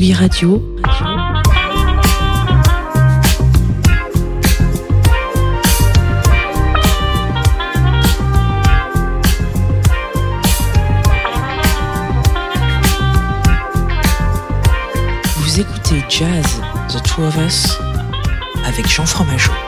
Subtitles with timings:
[0.00, 0.62] Radio.
[15.36, 16.44] Vous écoutez Jazz,
[16.88, 17.76] The Two of Us,
[18.64, 19.67] avec Jean Fromageau.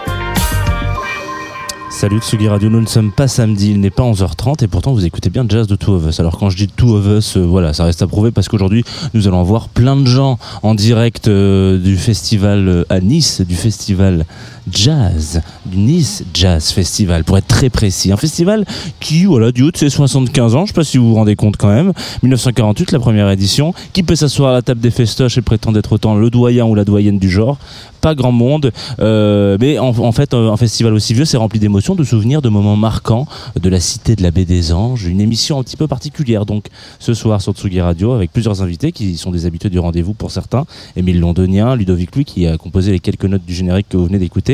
[2.01, 5.05] Salut Tsugi Radio, nous ne sommes pas samedi, il n'est pas 11h30 et pourtant vous
[5.05, 6.19] écoutez bien Jazz de Two of Us.
[6.19, 8.87] Alors quand je dis Two of Us, euh, voilà, ça reste à prouver parce qu'aujourd'hui
[9.13, 13.55] nous allons voir plein de gens en direct euh, du festival euh, à Nice, du
[13.55, 14.25] festival
[14.71, 15.43] Jazz,
[15.73, 18.13] Nice Jazz Festival pour être très précis.
[18.13, 18.65] Un festival
[19.01, 21.37] qui, voilà, du haut de ses 75 ans, je sais pas si vous vous rendez
[21.37, 21.93] compte quand même,
[22.23, 25.93] 1948 la première édition, qui peut s'asseoir à la table des festoches et prétend être
[25.93, 27.59] autant le doyen ou la doyenne du genre
[28.01, 31.95] pas grand monde, euh, mais en, en fait, un festival aussi vieux, c'est rempli d'émotions,
[31.95, 33.27] de souvenirs, de moments marquants
[33.61, 35.05] de la cité de la baie des Anges.
[35.07, 36.67] Une émission un petit peu particulière, donc
[36.99, 40.31] ce soir sur Tsugi Radio, avec plusieurs invités qui sont des habitués du rendez-vous pour
[40.31, 40.65] certains.
[40.97, 44.19] Émile Londonien, Ludovic Louis, qui a composé les quelques notes du générique que vous venez
[44.19, 44.50] d'écouter.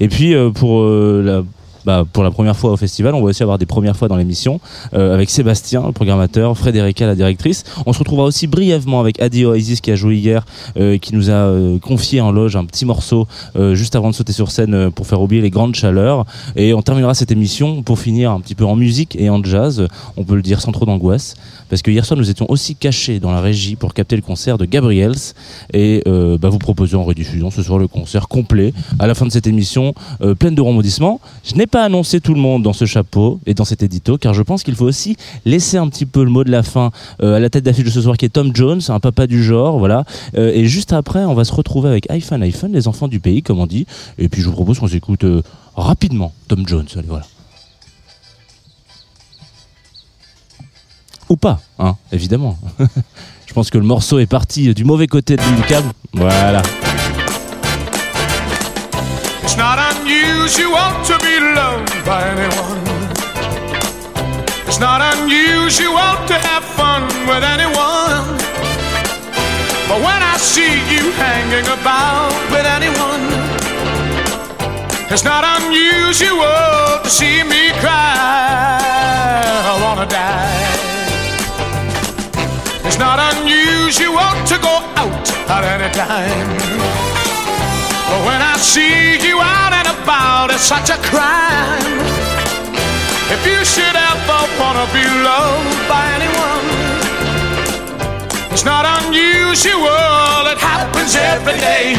[0.00, 1.42] Et puis euh, pour euh, la
[1.84, 3.14] bah, pour la première fois au festival.
[3.14, 4.58] On va aussi avoir des premières fois dans l'émission
[4.92, 7.62] euh, avec Sébastien, le programmateur, Frédérica, la directrice.
[7.86, 11.48] On se retrouvera aussi brièvement avec Adi Oasis qui a joué hier, qui nous a
[11.80, 13.28] confié en loge un petit morceau
[13.74, 16.26] juste avant de sauter sur scène pour faire oublier les grandes chaleurs.
[16.56, 19.86] Et on terminera cette émission pour finir un petit peu en musique et en jazz.
[20.16, 21.36] On peut le dire sans trop d'angoisse.
[21.68, 24.58] Parce que hier soir, nous étions aussi cachés dans la régie pour capter le concert
[24.58, 25.14] de Gabriels.
[25.72, 29.26] Et euh, bah, vous proposons en rediffusion ce soir le concert complet à la fin
[29.26, 31.20] de cette émission euh, pleine de rebondissements.
[31.44, 34.34] Je n'ai pas annoncé tout le monde dans ce chapeau et dans cet édito, car
[34.34, 36.90] je pense qu'il faut aussi laisser un petit peu le mot de la fin
[37.22, 39.42] euh, à la tête d'affiche de ce soir qui est Tom Jones, un papa du
[39.42, 40.04] genre, voilà.
[40.36, 43.42] Euh, et juste après, on va se retrouver avec iPhone, iPhone, les enfants du pays,
[43.42, 43.86] comme on dit.
[44.18, 45.42] Et puis je vous propose qu'on s'écoute euh,
[45.74, 46.86] rapidement Tom Jones.
[46.96, 47.26] Allez, voilà.
[51.28, 52.56] Ou pas, hein, évidemment.
[53.46, 55.90] je pense que le morceau est parti du mauvais côté de câble.
[56.12, 56.62] Voilà.
[59.42, 62.96] It's not unusual to be loved by anyone.
[64.66, 68.36] It's not unusual to have fun with anyone.
[69.88, 73.24] But when I see you hanging about with anyone,
[75.10, 78.76] it's not unusual to see me cry.
[79.64, 80.85] I wanna die.
[82.86, 86.48] It's not unusual to go out at any time.
[88.08, 91.98] But when I see you out and about, it's such a crime.
[93.34, 96.66] If you should ever wanna be loved by anyone,
[98.52, 101.98] it's not unusual, it happens every day.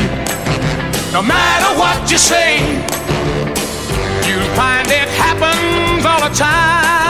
[1.11, 2.63] No matter what you say,
[4.25, 7.06] you'll find it happens all the time.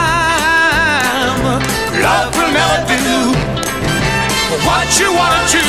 [4.88, 5.60] What you wanna do.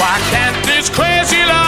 [0.00, 1.67] Why can't this crazy love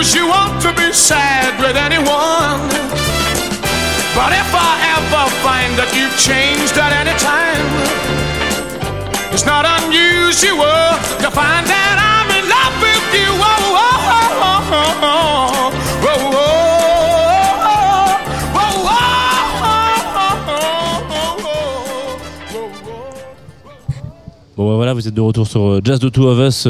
[0.00, 2.56] unusual to be sad with anyone.
[4.16, 7.60] But if I ever find that you've changed at any time,
[9.28, 13.28] it's not unusual to find that I'm in love with you.
[13.28, 15.68] Oh, oh, oh, oh, oh, oh.
[16.00, 16.56] Oh, oh,
[17.76, 19.76] oh, oh, oh,
[20.48, 20.64] oh,
[21.12, 22.24] oh, oh.
[24.56, 26.66] Bon bah voilà, vous êtes de retour sur euh, Jazz the Two of Us.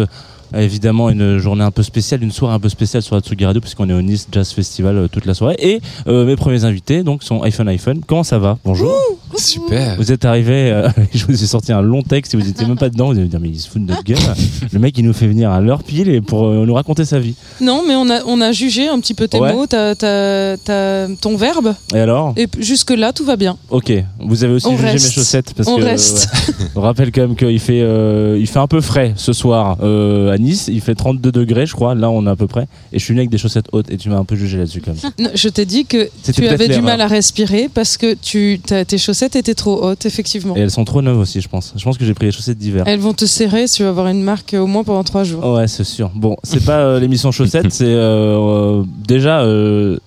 [0.54, 3.44] Euh, Évidemment, une journée un peu spéciale, une soirée un peu spéciale sur la Tsugi
[3.44, 5.56] Radio, puisqu'on est au Nice Jazz Festival euh, toute la soirée.
[5.58, 8.00] Et euh, mes premiers invités, donc, sont iPhone iPhone.
[8.06, 8.58] Comment ça va?
[8.64, 8.92] Bonjour.
[9.36, 9.96] Super.
[9.96, 12.76] Vous êtes arrivé, euh, je vous ai sorti un long texte et vous étiez même
[12.78, 13.06] pas dedans.
[13.06, 14.18] Vous allez me dire, mais il se fout de notre gueule.
[14.72, 17.18] Le mec, il nous fait venir à l'heure pile et pour euh, nous raconter sa
[17.20, 17.34] vie.
[17.60, 19.52] Non, mais on a, on a jugé un petit peu tes Ouais.
[19.52, 22.34] mots, ta- ta- ta- ton verbe, Et alors?
[22.36, 23.56] Et p- jusque-là, tout va bien.
[23.70, 23.92] Ok.
[24.20, 25.06] Vous avez aussi On jugé reste.
[25.06, 26.28] mes chaussettes parce On que reste.
[26.48, 26.66] ouais.
[26.74, 30.32] on rappelle quand même qu'il fait, euh, il fait un peu frais ce soir euh,
[30.32, 30.68] à Nice.
[30.68, 31.94] Il fait 32 degrés, je crois.
[31.94, 32.66] Là, on est à peu près.
[32.92, 34.80] Et je suis venu avec des chaussettes hautes et tu m'as un peu jugé là-dessus
[34.80, 35.12] quand même.
[35.18, 38.98] Non, je t'ai dit que tu avais du mal à respirer parce que tu, tes
[38.98, 40.56] chaussettes étaient trop hautes, effectivement.
[40.56, 41.72] Et elles sont trop neuves aussi, je pense.
[41.76, 42.84] Je pense que j'ai pris les chaussettes d'hiver.
[42.86, 45.44] Elles vont te serrer, tu vas avoir une marque au moins pendant trois jours.
[45.54, 46.10] Ouais, c'est sûr.
[46.14, 49.42] Bon, c'est pas euh, l'émission chaussettes, c'est euh, euh, déjà.
[49.42, 49.98] euh,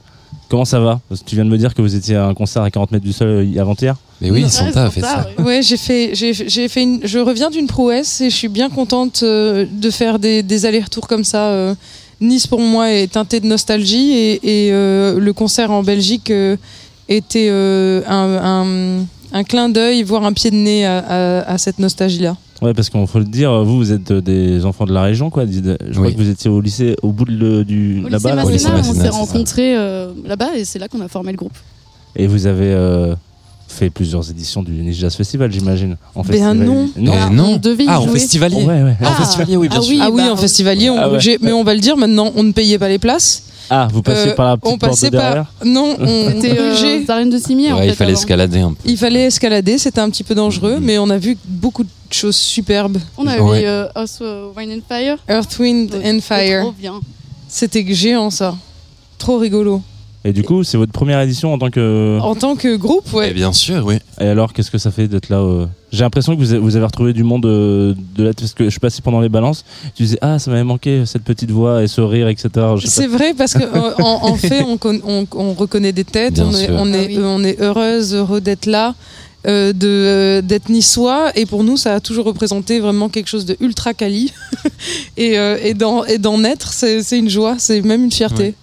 [0.53, 2.35] comment ça va Parce que Tu viens de me dire que vous étiez à un
[2.35, 3.95] concert à 40 mètres du sol euh, avant-hier.
[4.21, 5.27] Mais oui, Santa a fait ça.
[5.39, 8.69] Ouais, j'ai fait, j'ai, j'ai fait une, je reviens d'une prouesse et je suis bien
[8.69, 11.47] contente euh, de faire des, des allers-retours comme ça.
[11.47, 11.73] euh.
[12.21, 16.55] Nice pour moi est teinté de nostalgie et, et, euh, le concert en Belgique euh,
[17.09, 19.05] était euh, un, un-
[19.35, 22.37] un clin d'œil, voire un pied de nez à, à- à cette nostalgie-là.
[22.63, 25.29] Ouais, parce qu'il faut le dire, vous, vous êtes euh, des enfants de la région,
[25.29, 25.45] quoi.
[25.45, 25.59] Je
[25.91, 26.13] crois Oui.
[26.15, 28.35] que vous étiez au lycée, au bout de, le- du Au lycée là-bas.
[28.35, 28.43] là.
[28.45, 31.53] On s'est rencontrés euh, là-bas et c'est là qu'on a formé le groupe.
[32.15, 33.15] Et vous avez euh,
[33.67, 35.97] fait plusieurs éditions du Niche Jazz Festival, j'imagine.
[36.15, 36.57] En Ben festival.
[36.57, 36.89] non.
[37.11, 37.53] Ah, non.
[37.53, 38.13] on devait y Ah, en jouer.
[38.19, 38.63] festivalier.
[38.63, 38.95] Ouais, ouais.
[39.01, 39.15] Ah, en Ah.
[39.15, 39.91] festivalier, oui, bien Ah sûr.
[39.95, 39.99] oui.
[40.01, 41.37] ah oui, bah, en festivalier, on, Ah ouais.
[41.41, 43.43] mais on va le dire maintenant, on ne payait pas les places.
[43.69, 45.65] Ah, vous passiez Euh, par la on petite porte de passait derrière par.
[45.67, 47.89] Non, on C'était euh, aux arènes de Cimier en Ouais, fait.
[47.89, 48.19] il fallait avant.
[48.19, 48.75] escalader un peu.
[48.85, 50.83] Il fallait escalader, c'était un petit peu dangereux, Mhm.
[50.83, 52.97] mais on a vu beaucoup de choses superbes.
[53.17, 53.63] On avait Ouais.
[53.65, 55.17] euh, House of Wine and Fire.
[55.29, 56.61] Earth, Wind and Fire.
[56.63, 56.99] Trop bien.
[57.47, 58.55] C'était géant ça.
[59.17, 59.81] Trop rigolo.
[60.25, 62.17] Et du coup, c'est votre première édition en tant que.
[62.21, 63.33] En tant que groupe, Eh ouais.
[63.33, 63.95] bien sûr, oui.
[64.21, 66.75] Et alors, qu'est-ce que ça fait d'être là euh J'ai l'impression que vous avez, vous
[66.75, 69.63] avez retrouvé du monde euh, de là, parce que je passé pendant les balances.
[69.93, 72.49] Tu disais, ah, ça m'avait manqué cette petite voix et ce rire, etc.
[72.83, 76.33] C'est vrai parce que euh, en, en fait, on, con- on- on reconnaît des têtes,
[76.33, 76.75] Bien on est, sûr.
[76.79, 77.19] on, est, Ah oui.
[77.21, 78.95] on est heureuse, heureux d'être là,
[79.45, 83.45] euh, de euh, d'être niçois, et pour nous, ça a toujours représenté vraiment quelque chose
[83.45, 84.33] de ultra quali.
[85.17, 88.43] et euh, et d'en et d'en être, c'est c'est une joie, c'est même une fierté.
[88.43, 88.53] Ouais.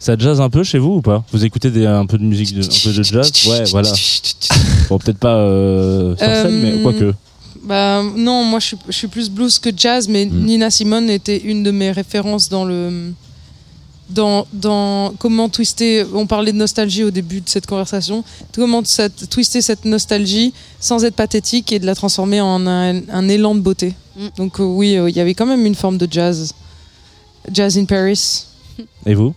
[0.00, 1.24] Ça jazz un peu chez vous ou pas?
[1.32, 3.30] Vous écoutez des- un peu de musique, de, un peu de jazz?
[3.48, 3.88] Ouais, voilà.
[4.88, 7.12] Bon, peut-être pas euh, sur scène, Euh, mais quoique.
[7.64, 10.44] Bah non, moi je suis, je suis plus blues que jazz, mais Mm.
[10.44, 13.12] Nina Simone était une de mes références dans le
[14.08, 16.04] dans, dans comment twister.
[16.14, 18.22] On parlait de nostalgie au début de cette conversation.
[18.54, 18.82] Comment
[19.30, 23.60] twister cette nostalgie sans être pathétique et de la transformer en un, un élan de
[23.60, 23.94] beauté.
[24.16, 24.26] Mm.
[24.36, 26.52] Donc euh, oui, euh, il y avait quand même une forme de jazz,
[27.52, 28.44] jazz in Paris.
[29.06, 29.34] Et vous?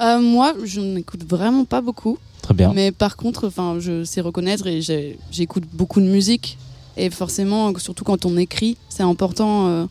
[0.00, 2.18] Euh, moi, je n'écoute vraiment pas beaucoup.
[2.42, 2.72] Très bien.
[2.74, 4.80] Mais par contre, enfin, je sais reconnaître et
[5.32, 6.58] j'écoute beaucoup de musique.
[6.96, 9.84] Et forcément, surtout quand on écrit, c'est important euh,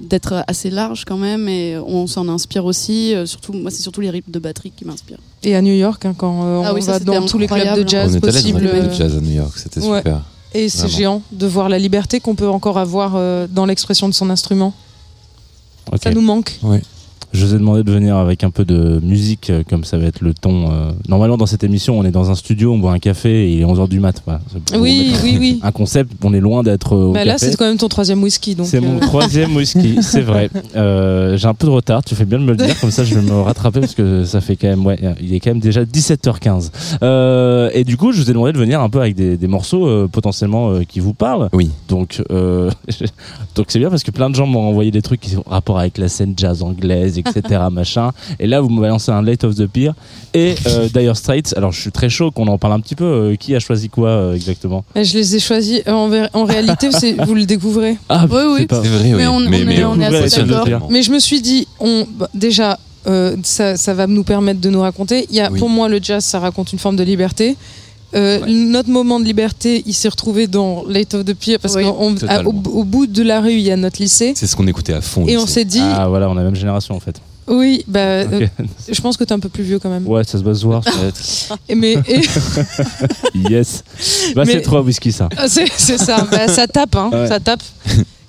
[0.00, 1.48] d'être assez large quand même.
[1.48, 3.14] Et on s'en inspire aussi.
[3.14, 5.18] euh, surtout, moi, c'est surtout les rythmes de batterie qui m'inspirent.
[5.44, 7.46] Et à New York, hein, quand euh, Ah on oui, ça, va dans tous les
[7.46, 8.58] clubs de jazz on est allé dans possibles.
[8.58, 9.98] un club euh, de jazz à New York, c'était Ouais.
[9.98, 10.22] super.
[10.54, 14.12] Et c'est géant de voir la liberté qu'on peut encore avoir euh, dans l'expression de
[14.14, 14.74] son instrument.
[15.90, 16.00] Ok.
[16.02, 16.58] Ça nous manque.
[17.32, 20.04] Je vous ai demandé de venir avec un peu de musique, euh, comme ça va
[20.06, 20.70] être le ton.
[20.70, 23.54] euh, Normalement, dans cette émission, on est dans un studio, on boit un café et
[23.54, 24.22] il est 11h du mat.
[24.26, 24.40] Voilà.
[24.78, 25.60] Oui, oui, oui.
[25.64, 28.54] Un concept, on est loin d'être euh, Bah là, c'est quand même ton troisième whisky.
[28.54, 30.50] donc, C'est mon euh, troisième whisky, c'est vrai.
[30.76, 33.02] Euh, J'ai un peu de retard, tu fais bien de me le dire, comme ça
[33.04, 35.60] je vais me rattraper parce que ça fait quand même, ouais, il est quand même
[35.60, 36.70] déjà 17h15.
[37.02, 39.46] Euh, et du coup, je vous ai demandé de venir un peu avec des, des
[39.46, 41.48] morceaux euh, potentiellement euh, qui vous parlent.
[41.54, 41.70] Oui.
[41.88, 42.70] Donc, euh,
[43.56, 45.78] donc c'est bien parce que plein de gens m'ont envoyé des trucs qui ont rapport
[45.78, 47.60] avec la scène jazz anglaise, etc.
[47.70, 48.10] machin.
[48.40, 49.90] Et là, vous me balancez un Late of the Pier
[50.34, 51.54] et euh, Dire Straits.
[51.56, 53.04] Alors, je suis très chaud qu'on en parle un petit peu.
[53.04, 54.84] Euh, qui a choisi quoi euh, exactement?
[54.94, 55.82] Mais je les ai choisis.
[55.86, 57.96] En, en réalité, c'est- vous le découvrez.
[58.08, 58.56] Ah, Oui, oui.
[58.60, 59.14] c'est pas- C'est vrai, oui.
[59.18, 60.88] Mais on- on est- on est assez d'accord.
[60.90, 64.70] Mais je me suis dit, on, bah, déjà, euh, ça, ça va nous permettre de
[64.70, 65.26] nous raconter.
[65.30, 65.58] Il y a, Oui.
[65.58, 67.56] Pour moi, le jazz, ça raconte une forme de liberté.
[68.14, 68.50] Euh, Ouais.
[68.52, 72.52] Notre moment de liberté, il s'est retrouvé dans Late of the Pier parce Oui, qu'au
[72.72, 74.32] au bout de la rue, il y a notre lycée.
[74.36, 75.24] C'est ce qu'on écoutait à fond.
[75.26, 77.20] Et on s'est dit, Ah, voilà, on a la même génération en fait.
[77.48, 78.66] oui, bah, euh, Ok.
[78.92, 80.06] je pense que tu es un peu plus vieux quand même.
[80.06, 80.82] Ouais, ça se va se voir.
[81.68, 82.20] Et Mais, et-
[83.50, 83.82] yes.
[84.34, 85.28] Bah, Mais- c'est trois whisky ça.
[85.36, 87.28] Ah, c'est c'est ça, Bah, ça tape, hein, Ouais.
[87.28, 87.62] ça tape.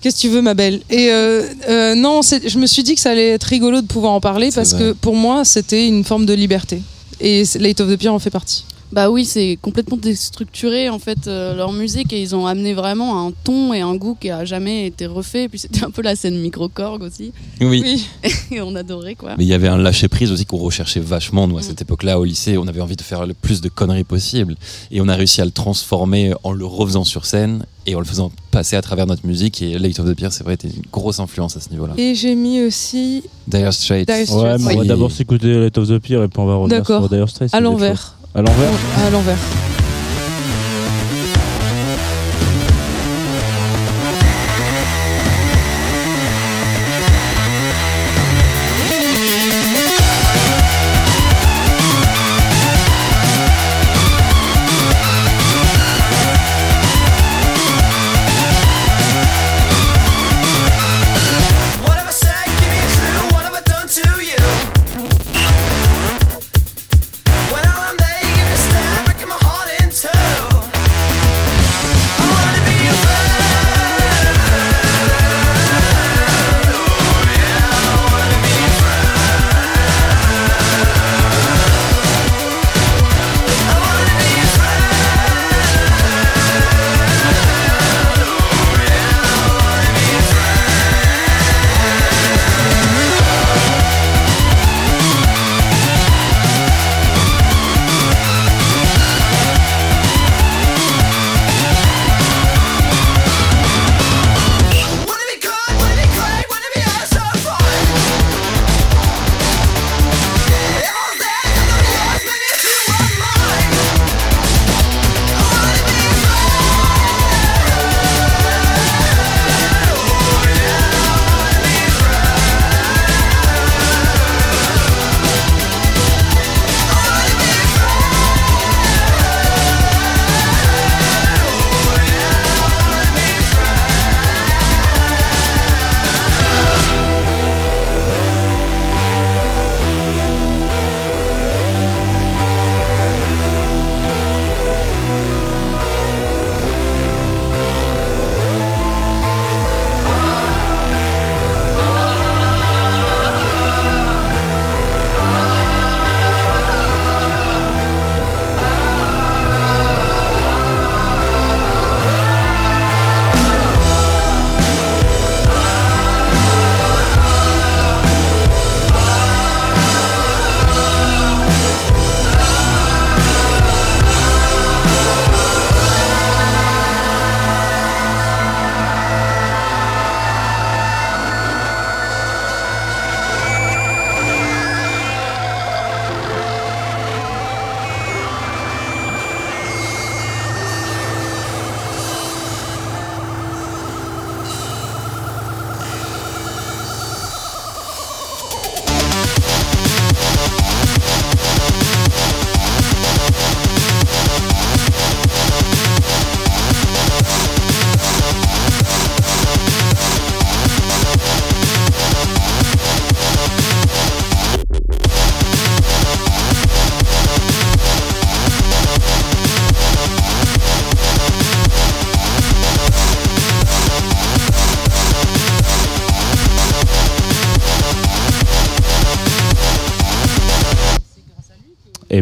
[0.02, 0.82] Qu'est-ce que tu veux, ma belle?
[0.90, 3.88] Et euh, euh, non, c'est- je me suis dit que ça allait être rigolo de
[3.88, 4.80] pouvoir en parler C'est parce vrai.
[4.80, 6.82] que pour moi, c'était une forme de liberté.
[7.22, 8.66] Et Late of the Pier en fait partie.
[8.94, 13.26] Bah oui, c'est complètement déstructuré en fait euh, leur musique et ils ont amené vraiment
[13.26, 15.46] un ton et un goût qui a jamais été refait.
[15.46, 18.08] Et puis c'était un peu la scène micro-corg aussi Oui.
[18.52, 19.32] et on adorait quoi.
[19.36, 21.48] Mais il y avait un lâcher prise aussi qu'on recherchait vachement.
[21.48, 24.04] Nous, à cette époque-là, au lycée, on avait envie de faire le plus de conneries
[24.04, 24.56] possible.
[24.92, 28.06] Et on a réussi à le transformer en le refaisant sur scène et en le
[28.06, 29.64] faisant passer à travers notre musique.
[29.64, 31.96] Et Late of the Pier, c'est vrai, était une grosse influence à ce niveau-là.
[31.98, 34.08] Et j'ai mis aussi Dire Straits.
[34.08, 34.40] Dire Straits.
[34.40, 36.86] Ouais, mais on va d'abord s'écouter Light of the Pier et puis on va revenir
[36.86, 37.52] sur Dire Straits.
[37.56, 38.18] à l'envers.
[38.36, 38.72] À l'envers
[39.06, 39.73] À l'envers.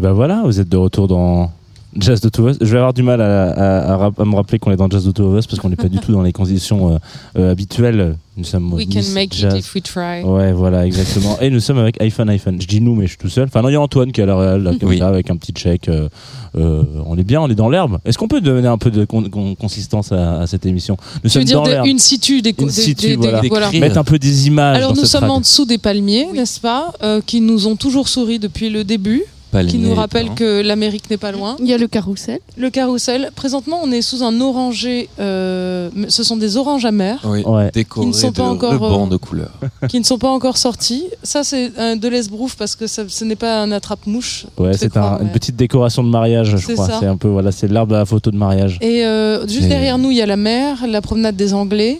[0.02, 1.52] Ben voilà, vous êtes de retour dans
[1.96, 2.58] Jazz de Two of Us.
[2.62, 4.90] Je vais avoir du mal à, à- à rap- à me rappeler qu'on est dans
[4.90, 6.98] Jazz de Two of Us parce qu'on n'est pas du tout dans les conditions euh,
[7.38, 8.16] euh, habituelles.
[8.38, 9.54] Nous sommes We can make Jazz.
[9.54, 10.24] it if we try.
[10.24, 11.38] Ouais, voilà, exactement.
[11.42, 12.62] Et nous sommes avec iPhone, iPhone.
[12.62, 13.44] Je dis nous, mais je suis tout seul.
[13.50, 15.00] Enfin, non, il y a Antoine qui est à la réal, là, comme Oui.
[15.00, 15.90] ça, avec un petit check.
[15.90, 16.08] euh,
[16.56, 18.00] euh, on est bien, on est dans l'herbe.
[18.06, 21.30] Est-ce qu'on peut donner un peu de con- con- consistance à, à cette émission Nous
[21.30, 21.88] Tu veux sommes dire dans des- l'herbe.
[21.88, 23.42] une situ des, In des- situ, des- des- voilà.
[23.50, 23.66] voilà.
[23.68, 23.82] Décrire.
[23.82, 24.78] Mettre un peu des images.
[24.78, 27.76] Alors dans nous cette sommes en dessous des palmiers, n'est-ce pas, euh, qui nous ont
[27.76, 29.24] toujours souri depuis le début,
[29.68, 31.56] qui nous rappellent que l'Amérique n'est pas loin.
[31.60, 32.40] Il y a le carrousel.
[32.58, 33.32] Le carrousel.
[33.36, 35.10] Présentement, on est sous un oranger.
[35.20, 37.70] euh, ce sont des oranges amers Oui, Ouais.
[37.74, 39.52] décoré Qui ne sont de pas encore, rubans euh, de couleur.
[39.90, 41.04] qui ne sont pas encore sortis.
[41.24, 44.46] Ça, c'est un de l'esbrouf parce que ça- ce n'est pas un attrape-mouche.
[44.58, 46.88] Ouais, c'est un- une petite décoration de mariage, je crois.
[47.00, 48.78] C'est un peu, voilà, c'est l'arbre à la photo de mariage.
[48.82, 52.00] Et euh, juste Et- derrière nous, il y a la mer, la promenade des Anglais.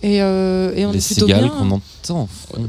[0.00, 1.48] Et, euh, et on Les est plutôt bien.
[1.48, 2.28] qu'on entend.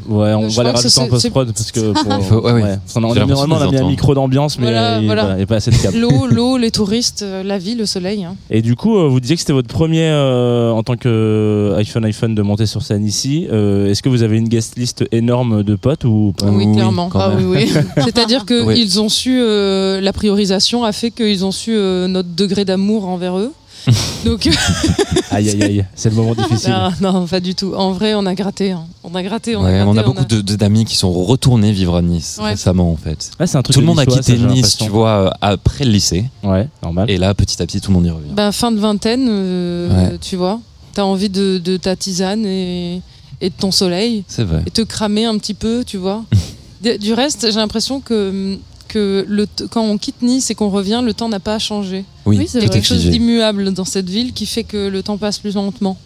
[0.09, 1.91] Ouais, on Je va les que rajouter en post-prod parce que.
[1.93, 2.63] pour- Il faut- ouais, ouais.
[2.63, 2.79] ouais.
[2.95, 5.35] On a, normalement, on a mis un micro d'ambiance, mais Voilà, il voilà.
[5.35, 5.99] n'y a pas assez de câble.
[5.99, 8.23] L'eau, l'eau, les touristes, euh, la vie, le soleil.
[8.23, 8.35] hein.
[8.49, 12.03] Et du coup, euh, vous disiez que c'était votre premier euh, en tant que iPhone
[12.05, 13.47] iPhone de monter sur scène ici.
[13.51, 17.09] Euh, Est-ce que vous avez une guest list énorme de potes ou pas Oui, clairement.
[17.13, 17.71] Ah oui, oui.
[18.03, 18.97] C'est-à-dire qu'ils Oui.
[18.97, 23.37] ont su, euh, la priorisation a fait qu'ils ont su euh, notre degré d'amour envers
[23.37, 23.51] eux.
[24.25, 24.47] Donc,
[25.31, 26.73] Aïe aïe aïe, c'est le moment difficile.
[27.01, 27.73] non, non, pas du tout.
[27.75, 28.71] En vrai, on a gratté.
[28.71, 28.85] hein.
[29.03, 29.89] On a gratté, on a Ouais, gratté.
[29.89, 32.51] on a beaucoup de- de- d'amis qui sont retournés vivre à Nice Ouais.
[32.51, 33.31] récemment en fait.
[33.39, 34.85] Ouais, c'est un truc Tout le de monde a niçois, quitté j'ai Nice, l'impression.
[34.85, 36.25] tu vois, euh, après le lycée.
[36.43, 37.09] Ouais, normal.
[37.09, 38.31] Et là, petit à petit, tout le monde y revient.
[38.33, 40.17] Ben, fin de vingtaine, euh, Ouais.
[40.19, 40.59] tu vois.
[40.93, 43.01] T'as envie de, de ta tisane et,
[43.41, 44.23] et de ton soleil.
[44.27, 44.63] C'est vrai.
[44.65, 46.23] et te cramer un petit peu, tu vois.
[46.83, 48.57] De- du reste, j'ai l'impression que,
[48.89, 52.03] que le quand on quitte Nice et qu'on revient, le temps n'a pas changé.
[52.25, 55.39] Oui, Oui, c'est quelque chose d'immuable dans cette ville qui fait que le temps passe
[55.39, 55.97] plus lentement.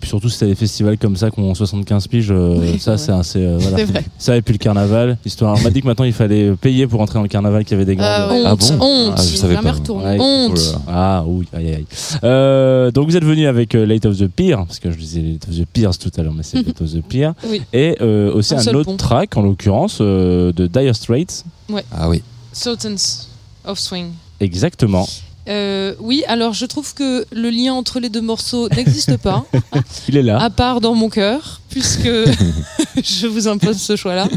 [0.00, 2.78] Et puis surtout, si t'as des festivals comme ça qui ont 75 piges, euh, Oui,
[2.78, 3.44] ça, c'est assez.
[3.44, 3.84] euh, voilà.
[3.84, 4.02] Vrai.
[4.18, 5.18] Ça et puis le carnaval.
[5.26, 5.58] Histoire.
[5.58, 7.74] On m'a dit que maintenant il fallait payer pour entrer dans le carnaval, qu'il y
[7.74, 8.08] avait des grandes.
[8.10, 8.42] Ah ouais.
[8.46, 9.14] Ah honte, bon honte.
[9.18, 9.74] Ah, je savais pas.
[9.92, 10.16] Ouais.
[10.18, 10.58] Honte.
[10.74, 10.78] Oh.
[10.88, 11.74] Ah oui, aïe aïe.
[11.74, 11.86] aïe.
[12.24, 15.20] Euh, donc vous êtes venu avec euh, Light of the Pier, parce que je disais
[15.20, 17.30] Light of the Piers tout à l'heure, mais c'est Light of the Pier.
[17.46, 17.60] Oui.
[17.74, 18.96] Et euh, aussi Un autre pont.
[18.96, 21.44] track, en l'occurrence, euh, de Dire Straits.
[21.92, 22.22] Ah oui.
[22.54, 23.26] Sultans
[23.66, 24.12] of Swing.
[24.40, 25.06] Exactement.
[25.50, 29.44] Euh, oui, alors je trouve que le lien entre les deux morceaux n'existe pas,
[30.08, 30.40] Il est là.
[30.40, 32.06] à part dans mon cœur, puisque
[33.02, 34.28] je vous impose ce choix-là.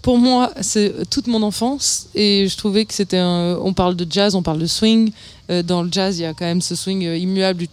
[0.00, 3.58] Pour moi, c'est toute mon enfance et je trouvais que c'était un.
[3.62, 5.10] On parle de jazz, on parle de swing.
[5.50, 7.66] Euh, dans le jazz, il y a quand même ce swing immuable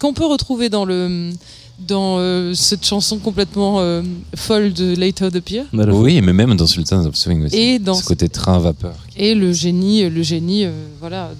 [0.00, 1.30] qu'on peut retrouver dans le
[1.78, 4.02] dans euh, cette chanson complètement euh,
[4.34, 5.62] folle de Later the Pier.
[5.72, 7.56] Oui, mais même dans Sultans of Swing aussi.
[7.56, 8.94] Et dans ce côté train vapeur.
[9.16, 11.30] et le génie, le génie, euh, voilà,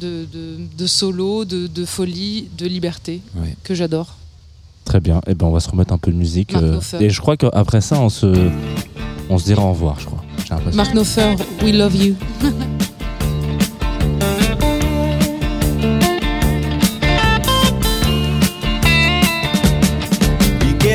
[0.00, 0.26] de, de,
[0.76, 3.20] de, solo, de, de folie, de liberté
[3.64, 4.16] que j'adore.
[4.84, 5.20] Très bien.
[5.26, 6.54] Et ben on va se remettre un peu de musique.
[6.54, 8.50] Euh, et je crois qu'après ça, on se,
[9.28, 10.24] on se dira au revoir, je crois.
[10.72, 12.14] Mark Knopfler, We Love You.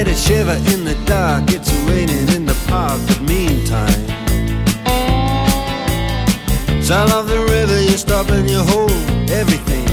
[0.04, 4.04] get a shiver in the dark, it's raining in the park, but meantime.
[6.82, 8.92] Sound of the river, you stop and you hold
[9.30, 9.88] everything.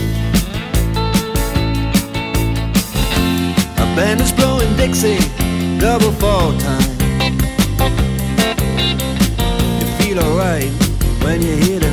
[3.76, 5.18] A band is blowing Dixie,
[5.78, 6.90] double fall time.
[9.78, 10.72] You feel alright
[11.22, 11.89] when you hear the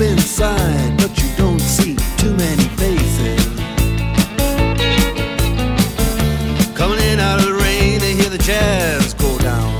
[0.00, 3.44] inside, but you don't see too many faces.
[6.74, 9.78] Coming in out of the rain, they hear the jazz go down.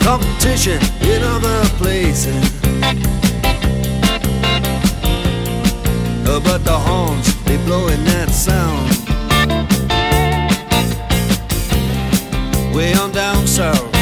[0.00, 2.52] Competition in other places.
[6.44, 8.90] But the horns, they blowing that sound.
[12.74, 13.95] Way on down south.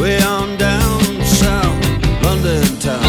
[0.00, 3.04] Way on down south, London town.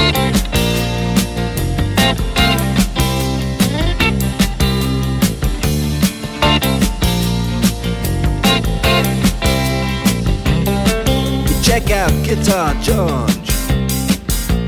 [11.48, 13.52] You check out Guitar George.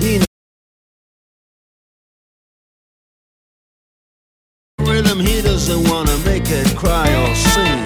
[0.02, 0.22] He
[4.80, 7.83] rhythm, he doesn't wanna make it cry or sing.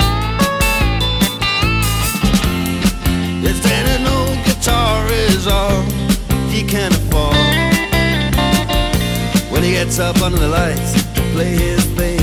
[9.88, 12.20] Gets up under the lights to play his thing.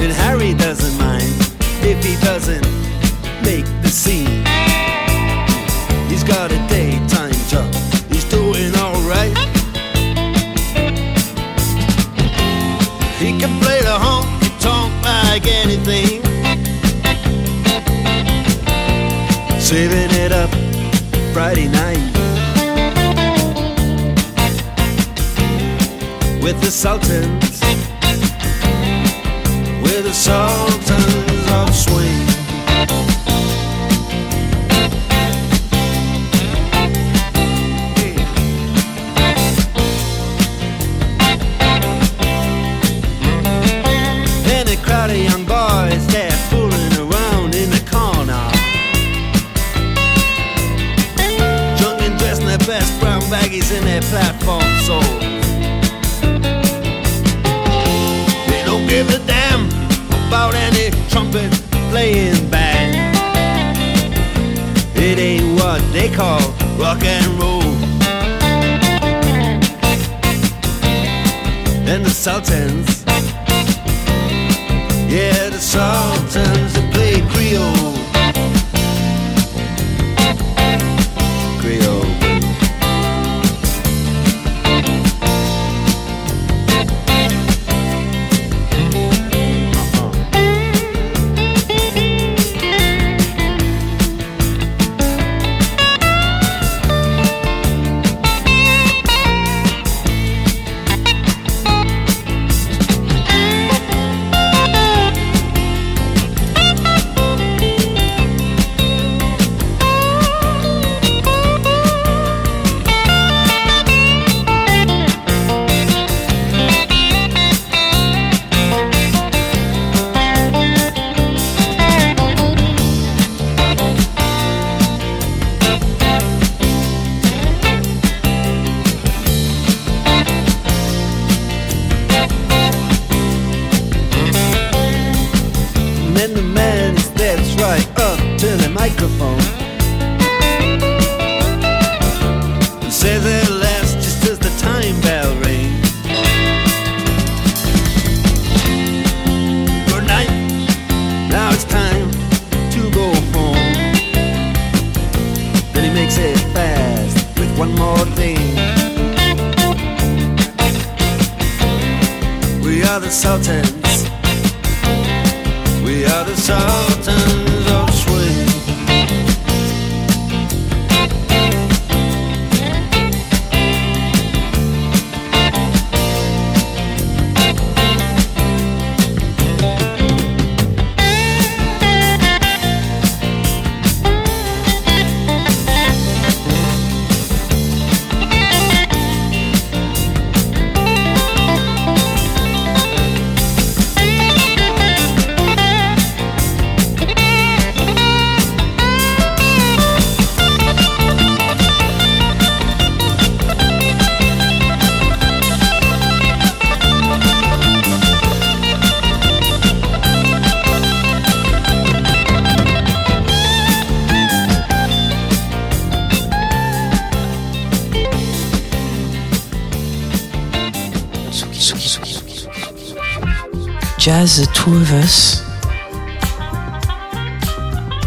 [0.00, 1.34] And Harry doesn't mind
[1.82, 2.64] if he doesn't
[3.42, 4.44] make the scene.
[6.08, 6.63] He's got a
[19.74, 20.50] Saving it up
[21.32, 21.98] Friday night.
[26.40, 27.60] With the Sultans,
[29.82, 31.23] with the Sultans
[54.84, 55.20] platform.
[58.48, 59.66] They don't give a damn
[60.28, 61.50] about any trumpet
[61.90, 62.94] playing band.
[64.96, 66.40] It ain't what they call
[66.78, 67.62] rock and roll.
[71.86, 73.04] And the Sultans,
[75.10, 77.13] yeah, the Sultans play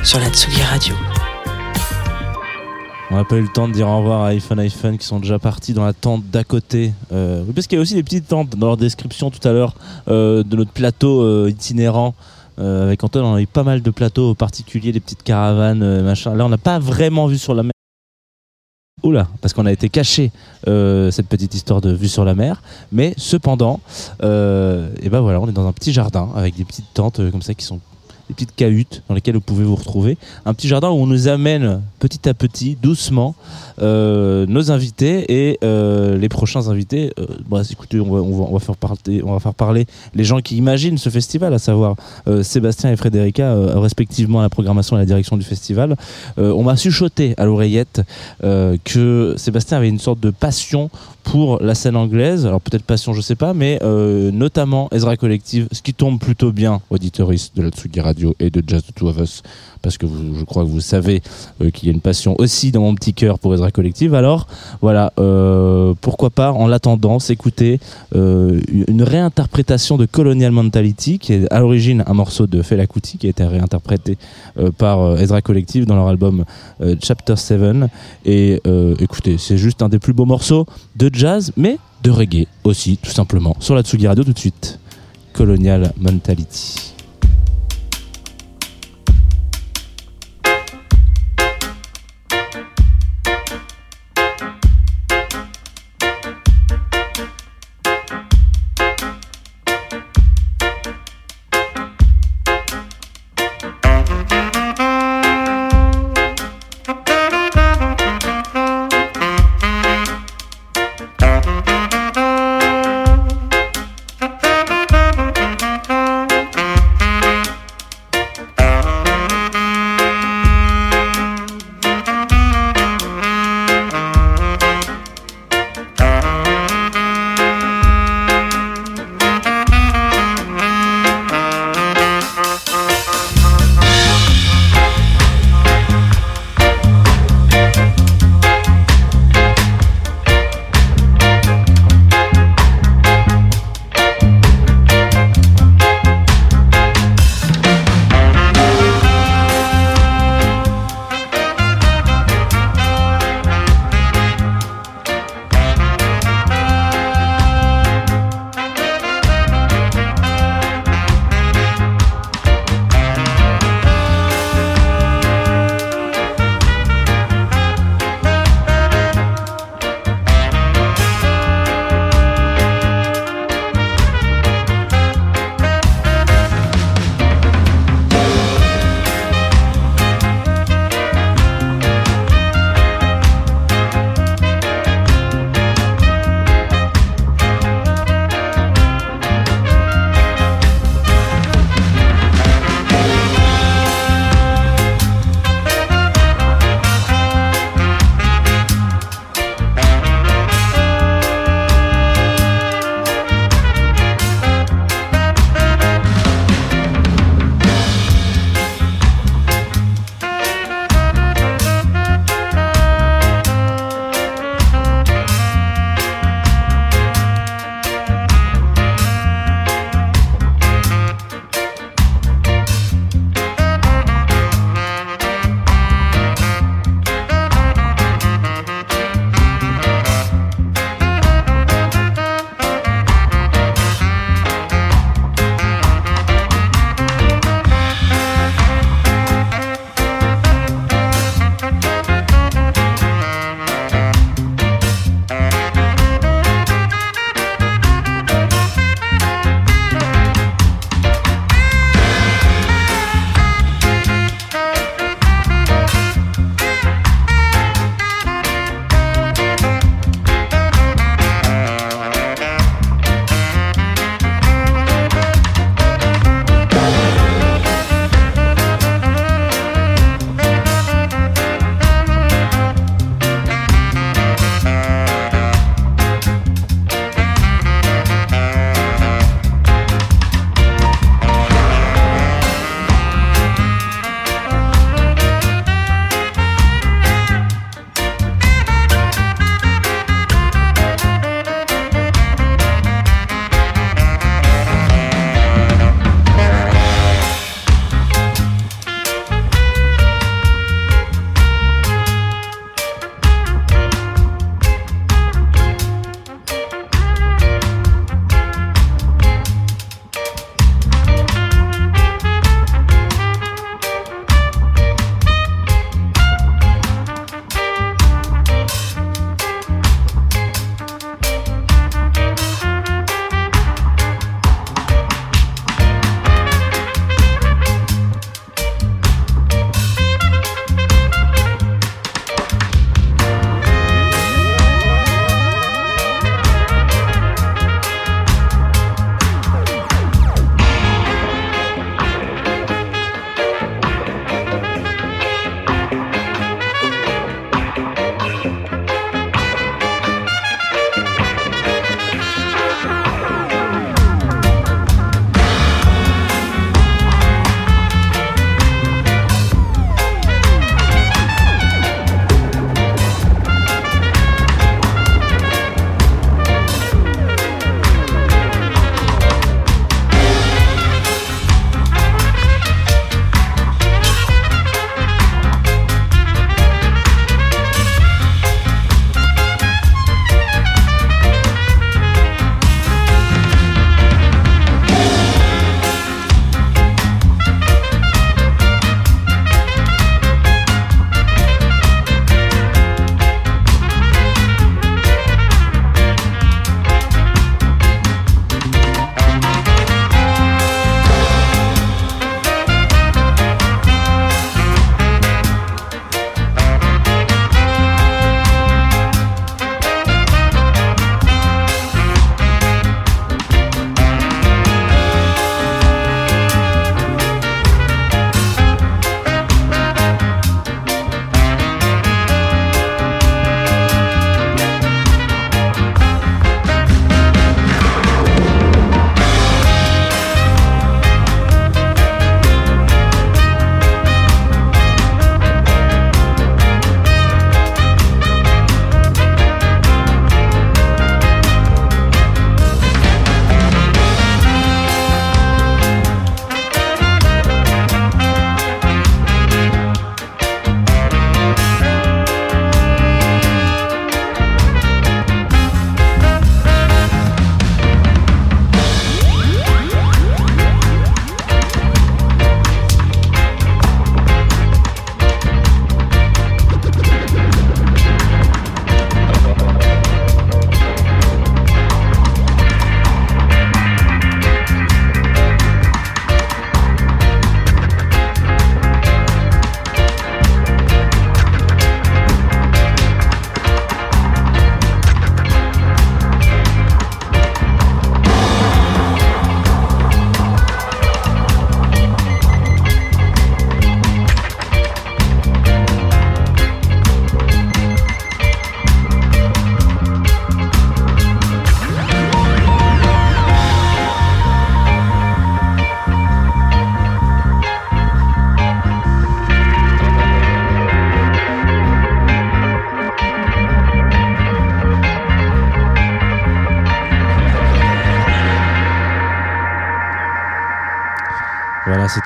[0.04, 0.96] Sur la Tsugi Radio.
[3.12, 5.20] On n'a pas eu le temps de dire au revoir à iPhone iPhone qui sont
[5.20, 6.94] déjà partis dans la tente d'à côté.
[7.12, 9.76] Euh, parce qu'il y a aussi des petites tentes dans leur description tout à l'heure
[10.08, 12.16] euh, de notre plateau euh, itinérant.
[12.58, 16.34] Euh, avec Antoine, on a eu pas mal de plateaux particuliers, des petites caravanes, machin.
[16.34, 17.72] Là, on n'a pas vraiment vu sur la mer.
[19.42, 20.32] Parce qu'on a été caché
[20.68, 22.62] euh, cette petite histoire de vue sur la mer.
[22.92, 23.80] Mais cependant,
[24.24, 27.32] euh, et ben voilà, on est dans un petit jardin avec des petites tentes euh,
[27.32, 27.80] comme ça qui sont
[28.28, 30.18] des petites cahutes dans lesquelles vous pouvez vous retrouver.
[30.46, 33.36] Un petit jardin où on nous amène petit à petit, doucement,
[33.82, 37.12] euh, nos invités et euh, les prochains invités.
[37.20, 40.40] Euh, bah, écoutez, on va, on, va, faire parler, on va faire parler les gens
[40.40, 41.96] qui imaginent ce festival, à savoir
[42.42, 45.96] Sébastien et Frédérica, respectivement la programmation et la direction du festival.
[46.38, 48.02] On m'a chuchoté à l'oreillette
[48.42, 50.90] que Sébastien avait une sorte de passion
[51.28, 52.46] pour la scène anglaise.
[52.46, 56.54] Alors peut-être passion, je sais pas, mais euh, notamment Ezra Collective, ce qui tombe plutôt
[56.54, 59.44] bien, auditeuriste de la Tsugi Radio et de Jazz the Two of Us,
[59.82, 61.22] parce que vous, je crois que vous savez
[61.62, 64.14] euh, qu'il y a une passion aussi dans mon petit cœur pour Ezra Collective.
[64.14, 64.48] Alors
[64.82, 67.80] voilà, euh, pourquoi pas en l'attendant s'écouter
[68.14, 73.28] une réinterprétation de Colonial Mentality, qui est à l'origine un morceau de Fela Kuti, qui
[73.28, 74.18] a été réinterprété
[74.78, 76.46] par Ezra Collective dans leur album
[77.02, 77.90] Chapter 7.
[78.26, 78.62] Et
[79.00, 83.10] écoutez, c'est juste un des plus beaux morceaux de jazz, mais de reggae aussi, tout
[83.10, 84.80] simplement, sur la Tsugi Radio tout de suite.
[85.34, 86.97] Colonial Mentality.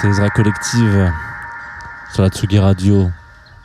[0.03, 1.11] Ezra Collective
[2.13, 3.07] sur la Tsugi Radio.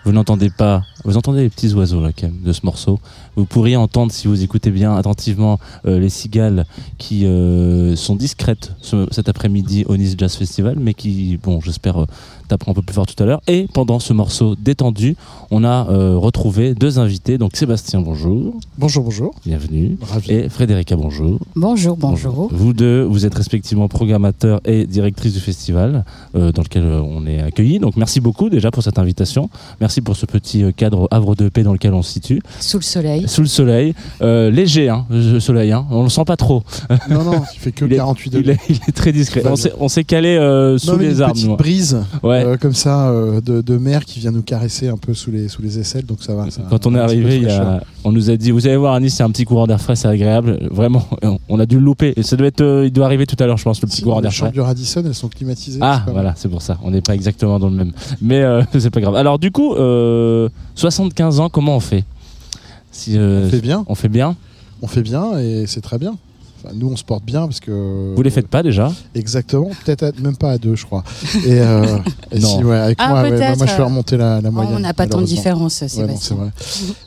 [0.04, 3.00] Vous n'entendez pas, vous entendez les petits oiseaux là de ce morceau.
[3.34, 6.64] Vous pourriez entendre si vous écoutez bien attentivement euh, les cigales
[6.96, 12.02] qui euh, sont discrètes ce- cet après-midi au Nice Jazz Festival, mais qui, bon, j'espère
[12.02, 12.06] euh,
[12.46, 13.40] taperont un peu plus fort tout à l'heure.
[13.48, 15.16] Et pendant ce morceau détendu,
[15.50, 17.36] on a euh, retrouvé deux invités.
[17.36, 19.34] Donc Sébastien, bonjour, Bonjour, bonjour.
[19.46, 19.96] bienvenue.
[20.02, 20.32] Ravi.
[20.32, 21.38] Et Frédérica, bonjour.
[21.54, 22.48] Bonjour, bonjour.
[22.52, 27.26] Vous deux, vous êtes respectivement programmateur et directrice du festival euh, dans lequel euh, on
[27.26, 27.78] est accueillis.
[27.78, 29.48] Donc merci beaucoup déjà pour cette invitation.
[29.80, 32.42] Merci pour ce petit euh, cadre Havre de paix dans lequel on se situe.
[32.60, 33.26] Sous le soleil.
[33.26, 33.94] Sous le soleil.
[34.20, 35.72] Euh, léger, hein, le soleil.
[35.72, 35.86] Hein.
[35.90, 36.62] On le sent pas trop.
[37.08, 38.52] Non, non, il fait que Il est- 48 Il degrés.
[38.52, 39.42] est, il est très discret.
[39.80, 41.32] On s'est- calé euh, sous Non, mais les une arbres.
[41.34, 41.56] petite nous.
[41.56, 42.44] brise Ouais.
[42.44, 45.48] euh, comme ça euh, de, de mer qui vient nous caresser un peu sous les,
[45.48, 46.50] sous les aisselles, donc ça va.
[46.50, 47.66] ça- Quand on est arrivé, il y fraîcheur.
[47.66, 49.80] a, on nous a dit, vous allez voir à Nice, c'est un petit courant d'air
[49.80, 50.58] frais, c'est agréable.
[50.70, 51.06] Vraiment,
[51.48, 52.12] on a dû le louper.
[52.16, 53.98] Et ça doit être, euh, il doit arriver tout à l'heure, je pense, le petit
[53.98, 54.54] Si, courant les d'air chambres frais.
[54.54, 55.80] du Radisson, elles sont climatisées.
[55.82, 56.78] Ah, voilà, c'est pour ça.
[56.82, 57.92] On n'est pas exactement dans le même.
[58.20, 59.16] Mais euh, c'est pas grave.
[59.16, 62.04] Alors, du coup, euh, 75 ans, comment on fait?
[62.90, 63.46] Si, euh.
[63.46, 64.36] On fait bien, On fait bien
[64.82, 66.16] on fait bien et c'est très bien.
[66.66, 68.14] Enfin, nous, on se porte bien parce que.
[68.14, 68.92] Vous les faites pas déjà?
[69.14, 71.04] Exactement, peut-être même pas à deux, je crois.
[71.44, 71.84] Et, euh,
[72.32, 72.58] et Non.
[72.58, 74.74] si, ouais, avec Ah, moi, ouais, bah, moi, je fais euh, remonter la, la moyenne.
[74.76, 76.36] on n'a pas tant de différence, Ouais, non, c'est Sébastien.
[76.36, 76.50] vrai.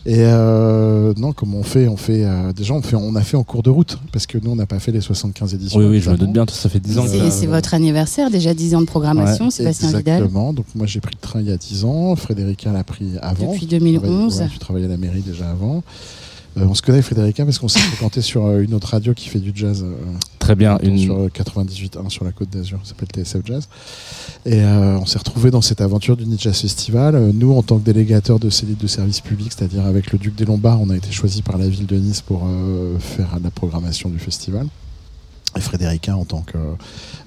[0.05, 3.37] Et euh, non, comment on fait On fait euh, déjà, on fait, on a fait
[3.37, 5.79] en cours de route parce que nous, on n'a pas fait les 75 éditions.
[5.79, 7.05] Oui, oui, je me doute bien, ça fait 10 ans.
[7.29, 10.15] C'est votre anniversaire, déjà 10 ans de programmation, Sébastien Vidal.
[10.17, 10.53] Exactement.
[10.53, 12.15] Donc moi, j'ai pris le train il y a 10 ans.
[12.15, 13.51] Frédérica l'a pris avant.
[13.53, 14.39] Depuis Tu travaillais- 2011.
[14.39, 15.83] ouais, tu travaillais à la mairie déjà avant.
[16.57, 19.29] Euh, on se connaît Frédérica parce qu'on s'est fréquenté sur euh, une autre radio qui
[19.29, 19.83] fait du jazz.
[19.83, 19.93] euh,
[20.39, 20.77] Très bien.
[20.81, 20.97] Une...
[20.97, 23.67] sur euh, 98.1 sur la côte d'Azur, ça s'appelle TSF Jazz.
[24.45, 27.31] Et on s'est retrouvés dans cette aventure du Jazz Festival.
[27.33, 30.45] Nous, en tant que délégateurs de ces de service public, c'est-à-dire avec le Duc des
[30.45, 32.47] Lombards, on a été choisi par la ville de Nice pour
[32.99, 34.67] faire la programmation du festival.
[35.57, 36.57] Et Frédérica en tant que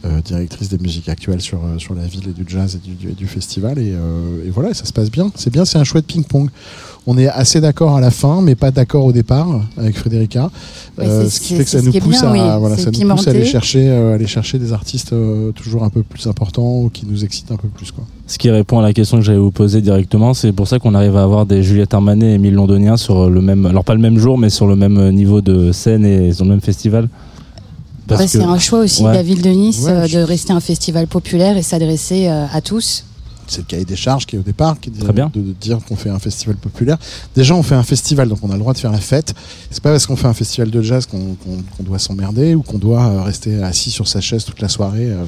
[0.04, 2.94] euh, directrice des musiques actuelles sur, euh, sur la ville et du jazz et du,
[2.94, 3.78] du- et du festival.
[3.78, 5.30] Et, euh, et voilà, ça se passe bien.
[5.34, 6.48] C'est bien, c'est un chouette ping-pong.
[7.06, 10.50] On est assez d'accord à la fin, mais pas d'accord au départ avec Frédérica.
[10.98, 12.60] Ouais, Euh, ce qui fait que ça nous pousse bien, à, oui.
[12.60, 13.30] voilà, C'est ça nous pousse à pimenté.
[13.30, 17.04] aller chercher, euh, aller chercher des artistes euh, toujours un peu plus importants ou qui
[17.06, 17.90] nous excitent un peu plus.
[17.90, 18.04] Quoi.
[18.28, 20.94] Ce qui répond à la question que j'allais vous poser directement, c'est pour ça qu'on
[20.94, 24.00] arrive à avoir des Juliette Armanet et Émile Londonien sur le même, alors pas le
[24.00, 27.08] même jour, mais sur le même niveau de scène et sur le même festival.
[28.16, 29.10] Parce Ouais, que- C'est un choix aussi Ouais.
[29.10, 32.28] de la ville de Nice Ouais, euh, je- de rester un festival populaire et s'adresser
[32.28, 33.04] euh, à tous.
[33.48, 35.30] C'est le cahier des charges qui est au départ, qui est de, Très bien.
[35.34, 36.96] de- de dire qu'on fait un festival populaire.
[37.34, 39.34] Déjà, on fait un festival, donc on a le droit de faire la fête.
[39.70, 41.36] C'est pas parce qu'on fait un festival de jazz qu'on
[41.80, 45.24] doit s'emmerder ou qu'on doit euh, rester assis sur sa chaise toute la soirée euh,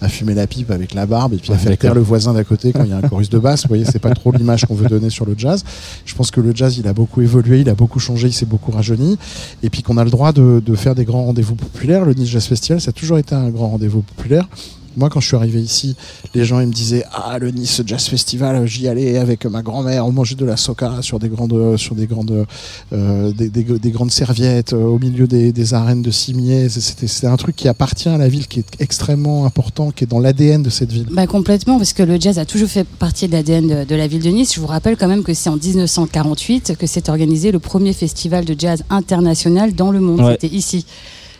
[0.00, 2.44] à fumer la pipe avec la barbe et puis à faire taire le voisin d'à
[2.44, 3.62] côté quand il y a un chorus de basse.
[3.62, 5.64] Vous voyez, c'est pas trop l'image qu'on veut donner sur le jazz.
[6.04, 8.46] Je pense que le jazz, il a beaucoup évolué, il a beaucoup changé, il s'est
[8.46, 9.18] beaucoup rajeuni.
[9.62, 12.04] Et puis qu'on a le droit de, de faire des grands rendez-vous populaires.
[12.04, 14.48] Le Nice Jazz Festival, ça a toujours été un grand rendez-vous populaire.
[14.96, 15.94] Moi, quand je suis arrivé ici,
[16.34, 20.06] les gens ils me disaient Ah, le Nice Jazz Festival, j'y allais avec ma grand-mère,
[20.06, 22.46] on mangeait de la soca sur des grandes, sur des grandes,
[22.92, 26.68] euh, des, des- des grandes serviettes euh, au milieu des, des arènes de cimiers.
[26.68, 30.06] C'était c'était un truc qui appartient à la ville, qui est extrêmement important, qui est
[30.06, 31.06] dans l'ADN de cette ville.
[31.10, 34.06] Bah, complètement, parce que le jazz a toujours fait partie de l'ADN de, de la
[34.06, 34.54] ville de Nice.
[34.54, 38.44] Je vous rappelle quand même que c'est en 1948 que s'est organisé le premier festival
[38.44, 40.20] de jazz international dans le monde.
[40.20, 40.32] Ouais.
[40.40, 40.86] C'était ici.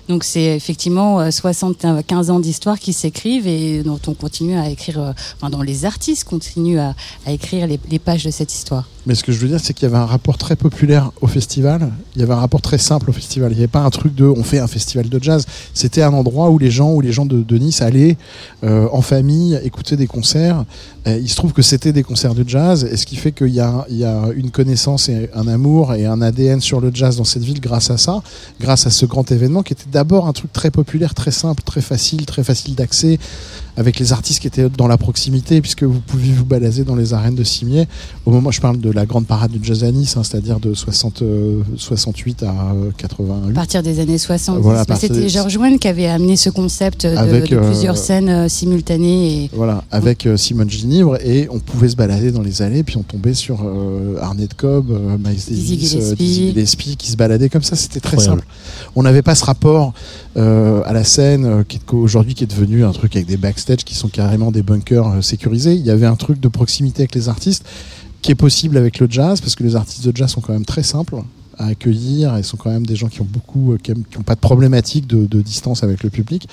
[0.08, 5.00] Donc c'est effectivement euh, 75 ans d'histoire qui s'écrivent et dont on continue à écrire,
[5.00, 6.94] euh, enfin dont les artistes continuent à,
[7.26, 8.88] écrire les, pages de cette histoire.
[9.06, 11.26] Mais ce que je veux dire, c'est qu'il y avait un rapport très populaire au
[11.26, 11.92] festival.
[12.14, 13.52] Il y avait un rapport très simple au festival.
[13.52, 15.46] Il n'y avait pas un truc de on fait un festival de jazz.
[15.74, 18.16] C'était un endroit où les gens, où les gens de, Nice allaient
[18.64, 20.64] euh, en famille écouter des concerts.
[21.06, 23.48] Euh, il se trouve que c'était des concerts de jazz, et ce qui fait qu'il
[23.48, 27.24] y y a une connaissance et un amour et un ADN sur le jazz dans
[27.24, 28.22] cette ville grâce à ça,
[28.60, 31.80] grâce à ce grand événement qui était d'abord un truc très populaire, très simple, très
[31.80, 33.18] facile, très facile d'accès,
[33.76, 37.12] avec les artistes qui étaient dans la proximité, puisque vous pouviez vous balader dans les
[37.14, 37.86] arènes de Cimier.
[38.24, 40.72] Au moment, je parle de la grande parade du jazz à Nice, hein, c'est-à-dire de
[40.74, 43.50] 60, euh, 68 à euh, 88.
[43.50, 44.62] À partir des années 70.
[44.62, 47.50] Voilà, à Bah, partir C'était des- Georges Wen qui avait amené ce concept de, Avec,
[47.50, 49.44] de euh, plusieurs scènes euh, simultanées.
[49.44, 49.50] Et...
[49.52, 53.02] Voilà, avec euh, Simone Ginivre, et on pouvait se balader dans les allées, puis on
[53.02, 56.16] tombait sur euh, Arnett Cobb, euh, Miles Davis, euh, Gillespie.
[56.16, 58.40] Dizzy Gillespie, qui se baladaient comme ça, c'était très Incroyable.
[58.42, 58.90] simple.
[58.96, 59.92] On n'avait pas ce rapport
[60.36, 63.94] euh, à la scène, euh, aujourd'hui qui est devenu un truc avec des backstage qui
[63.94, 65.74] sont carrément des bunkers euh, sécurisés.
[65.74, 67.64] Il y avait un truc de proximité avec les artistes
[68.20, 70.66] qui est possible avec le jazz, parce que les artistes de jazz sont quand même
[70.66, 71.16] très simples
[71.58, 74.18] à accueillir, et sont quand même des gens qui ont beaucoup, euh, qui aiment- qui
[74.18, 76.48] ont pas de problématique de, distance avec le public.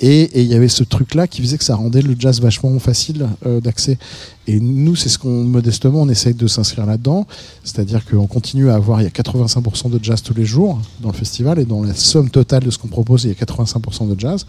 [0.00, 2.78] Et et il y avait ce truc-là qui faisait que ça rendait le jazz vachement
[2.78, 3.98] facile euh, d'accès.
[4.46, 7.26] Et nous, c'est ce qu'on, modestement, on essaye de s'inscrire là-dedans.
[7.64, 11.08] C'est-à-dire qu'on continue à avoir, il y a 85% de jazz tous les jours dans
[11.10, 14.08] le festival, et dans la somme totale de ce qu'on propose, il y a 85%
[14.14, 14.46] de jazz.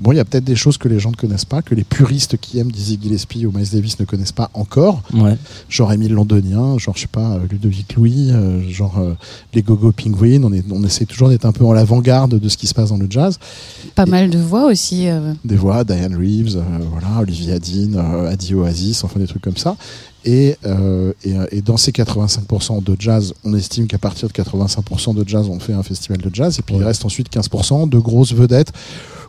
[0.00, 1.82] Bon, il y a peut-être des choses que les gens ne connaissent pas, que les
[1.84, 5.02] puristes qui aiment Dizzy Gillespie ou Miles Davis ne connaissent pas encore.
[5.14, 5.36] Ouais.
[5.70, 9.14] Genre Émile Londonien, genre, je sais pas, euh, Ludovic Louis, euh, genre euh,
[9.54, 10.42] les Gogo Penguin.
[10.44, 12.90] On, est, on essaie toujours d'être un peu en l'avant-garde de ce qui se passe
[12.90, 13.38] dans le jazz.
[13.94, 15.08] Pas mal de voix aussi.
[15.08, 19.42] euh, Des voix, Diane Reeves, euh, voilà, Olivia Dean, euh, Adi Oasis, enfin des trucs
[19.42, 19.76] comme ça.
[20.26, 25.14] Et, euh, et, et dans ces 85% de jazz, on estime qu'à partir de 85%
[25.14, 26.58] de jazz, on fait un festival de jazz.
[26.58, 28.72] Et puis il reste ensuite 15% de grosses vedettes,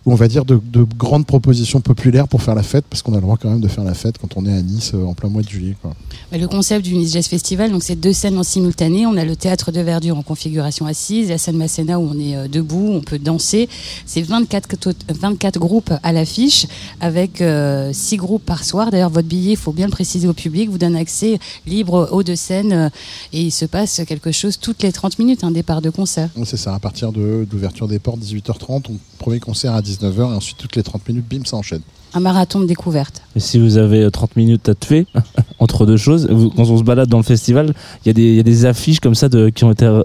[0.07, 3.11] ou on va dire de, de grandes propositions populaires pour faire la fête, parce qu'on
[3.11, 5.03] a le droit quand même de faire la fête quand on est à Nice euh,
[5.05, 5.75] en plein mois de juillet.
[5.81, 5.93] Quoi.
[6.31, 9.05] Le concept du Nice Jazz Festival, donc c'est deux scènes en simultané.
[9.05, 12.37] On a le théâtre de verdure en configuration assise, la scène Masséna où on est
[12.37, 13.67] euh, debout, on peut danser.
[14.05, 16.67] C'est 24, to- 24 groupes à l'affiche
[17.01, 17.43] avec
[17.91, 18.91] 6 groupes par soir.
[18.91, 22.23] D'ailleurs, votre billet, il faut bien le préciser au public, vous donne accès libre aux
[22.23, 22.89] deux scènes euh,
[23.33, 26.29] et il se passe quelque chose toutes les 30 minutes, un départ de concert.
[26.45, 30.21] C'est ça, à partir de d'ouverture des portes, 18h30, on, premier concert à 19h, et
[30.21, 31.81] ensuite toutes les 30 minutes, bim, ça enchaîne.
[32.13, 33.21] Un marathon de découverte.
[33.35, 35.05] Et si vous avez euh, 30 minutes à tuer
[35.59, 37.73] entre deux choses, vous- quand on se balade dans le festival,
[38.05, 39.85] il y, a des- il y a des affiches comme ça de, qui ont été
[39.85, 40.01] euh,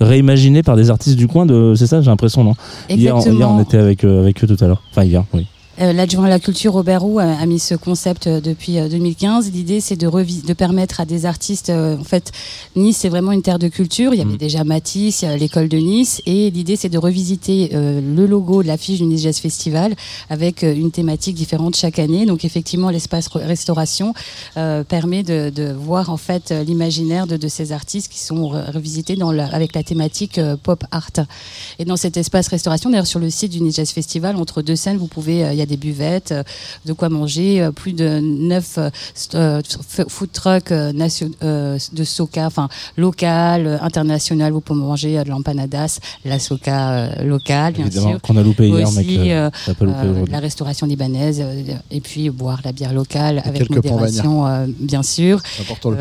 [0.00, 1.46] réimaginées par des artistes du coin.
[1.46, 2.54] De, c'est ça, j'ai l'impression, non?
[2.90, 3.38] Hier, Exactement.
[3.38, 4.82] hier, on était avec, euh, avec eux tout à l'heure.
[4.90, 5.46] Enfin, hier, oui.
[5.80, 9.52] Euh, L'adjoint à la culture Robert Roux a, mis ce concept euh, depuis euh, 2015.
[9.52, 11.70] L'idée, c'est de, de permettre à des artistes.
[11.70, 12.32] euh, en fait,
[12.74, 14.12] Nice, c'est vraiment une terre de culture.
[14.12, 14.38] Il y avait Mm.
[14.38, 19.04] déjà Matisse, l'école de Nice, et l'idée, c'est de revisiter euh, le logo, l'affiche du
[19.04, 19.94] Nice Jazz Festival
[20.30, 22.26] avec euh, une thématique différente chaque année.
[22.26, 24.14] Donc, effectivement, l'espace re- restauration
[24.56, 28.50] euh, permet de, de voir en fait euh, l'imaginaire de, de ces artistes qui sont
[28.52, 31.10] re- revisités dans la- avec la thématique euh, pop art.
[31.78, 34.74] Et dans cet espace restauration, d'ailleurs sur le site du Nice Jazz Festival, entre deux
[34.76, 36.42] scènes, vous pouvez, euh, il y a des buvettes, euh,
[36.86, 42.68] de quoi manger, euh, plus de neuf euh, st- f- food trucks de soca, enfin
[42.96, 44.52] local, international.
[44.52, 48.20] Vous pouvez manger de l'empanadas, la soca locale, bien Évidemment, sûr.
[48.22, 51.44] qu'on a loupé hier, mais que pas loupé la restauration libanaise
[51.90, 55.40] et puis boire la bière locale avec quelques modération, bien sûr.
[55.60, 55.96] Important le.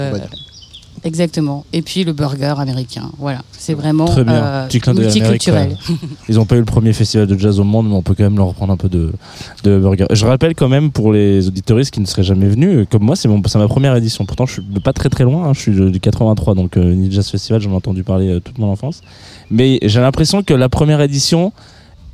[1.04, 1.66] Exactement.
[1.74, 3.10] Et puis le burger américain.
[3.18, 4.34] Voilà, c'est vraiment Très bien.
[4.34, 5.78] euh, Petit clin multiculturel.
[6.30, 8.24] Ils n'ont pas eu le premier festival de jazz au monde, mais on peut quand
[8.24, 9.12] même leur reprendre un peu de,
[9.64, 10.06] de burger.
[10.12, 13.16] Je rappelle quand même pour les auditoristes qui ne seraient jamais venus, euh, comme moi,
[13.16, 14.26] c'est ma première édition.
[14.26, 15.48] Pourtant, je suis pas très très loin.
[15.50, 15.54] hein.
[15.54, 18.72] Je suis du 83, donc euh, Jazz Festival, j'en ai entendu parler euh, toute mon
[18.72, 19.02] enfance.
[19.50, 21.54] Mais j'ai l'impression que la première édition,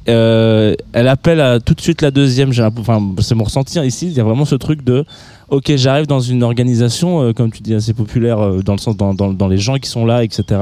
[0.10, 2.52] euh, elle appelle tout de suite la deuxième.
[2.78, 4.08] Enfin, c'est mon ressenti hein, ici.
[4.08, 5.06] Il y a vraiment ce truc de,
[5.50, 8.98] ok, j'arrive dans une organisation, euh, comme tu dis, assez populaire euh, dans le sens
[8.98, 10.62] dans, les gens qui sont là, etc.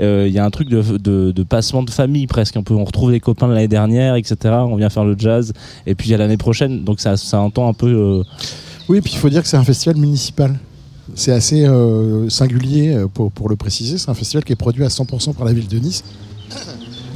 [0.00, 2.56] Il y a un truc de, de, de passement de famille presque.
[2.70, 4.36] On retrouve les copains de l'année dernière, etc.
[4.66, 5.52] On vient faire le jazz,
[5.86, 6.84] et puis il y a l'année prochaine.
[6.84, 8.22] Donc ça, entend un peu.
[8.88, 10.58] Oui, puis il faut dire que c'est un festival municipal.
[11.14, 11.66] C'est assez
[12.28, 13.98] singulier pour le préciser.
[13.98, 16.02] C'est un festival qui est produit à 100% par la ville de Nice.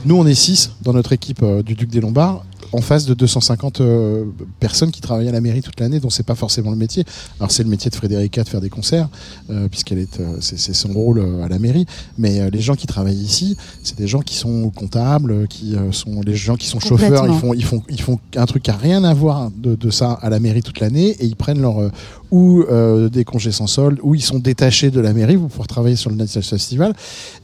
[0.07, 2.45] Nous, on est 6 dans notre équipe euh, du Duc des Lombards,
[2.75, 4.25] en face de 250 euh,
[4.61, 7.05] personnes qui travaillent à la mairie toute l'année, dont c'est pas forcément le métier.
[7.41, 9.09] Alors c'est le métier de Frédérica de faire des concerts,
[9.51, 11.87] euh, puisqu'elle est, euh, c'est, son rôle euh, à la mairie.
[12.19, 16.35] Mais les gens qui travaillent ici, c'est des gens qui sont comptables, qui sont les
[16.35, 17.25] gens qui sont chauffeurs.
[17.35, 19.91] Ils font, ils font, ils font un truc qui a rien à voir de, de
[19.91, 21.91] ça à la mairie toute l'année, et ils prennent leur
[22.31, 25.69] ou euh, des congés sans solde, ou ils sont détachés de la mairie pour pouvoir
[25.69, 26.93] travailler sur le Jazz Festival.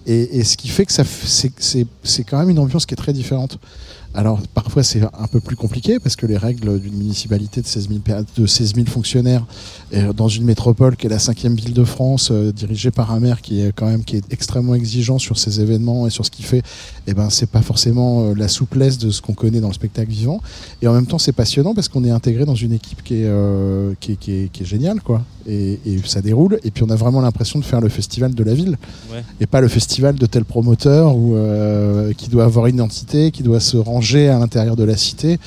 [0.07, 2.87] Et, et ce qui fait que ça, f- c'est, c'est, c'est quand même une ambiance
[2.87, 3.59] qui est très différente.
[4.13, 7.89] Alors parfois c'est un peu plus compliqué parce que les règles d'une municipalité de 16
[7.89, 9.47] 000, per- de 16 000 fonctionnaires
[9.95, 13.21] euh, dans une métropole qui est la cinquième ville de France, euh, dirigée par un
[13.21, 16.31] maire qui est quand même qui est extrêmement exigeant sur ses événements et sur ce
[16.33, 16.63] qu'il fait,
[17.07, 20.11] et ben c'est pas forcément euh, la souplesse de ce qu'on connaît dans le spectacle
[20.11, 20.41] vivant.
[20.83, 23.27] Et en même temps c'est passionnant parce qu'on est intégré dans une équipe qui est,
[23.27, 25.23] euh, qui est, qui est, qui est géniale quoi.
[25.47, 26.59] Et, et ça déroule.
[26.65, 28.77] Et puis on a vraiment l'impression de faire le festival de la ville
[29.13, 29.25] Ouais.
[29.41, 33.43] et pas le festival de tel promoteur ou euh, qui doit avoir une identité, qui
[33.43, 35.39] doit se à l'intérieur de la cité.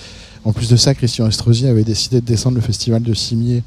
[0.45, 3.63] En plus de ça, Christian Estrosi avait décidé de descendre le festival de Cimier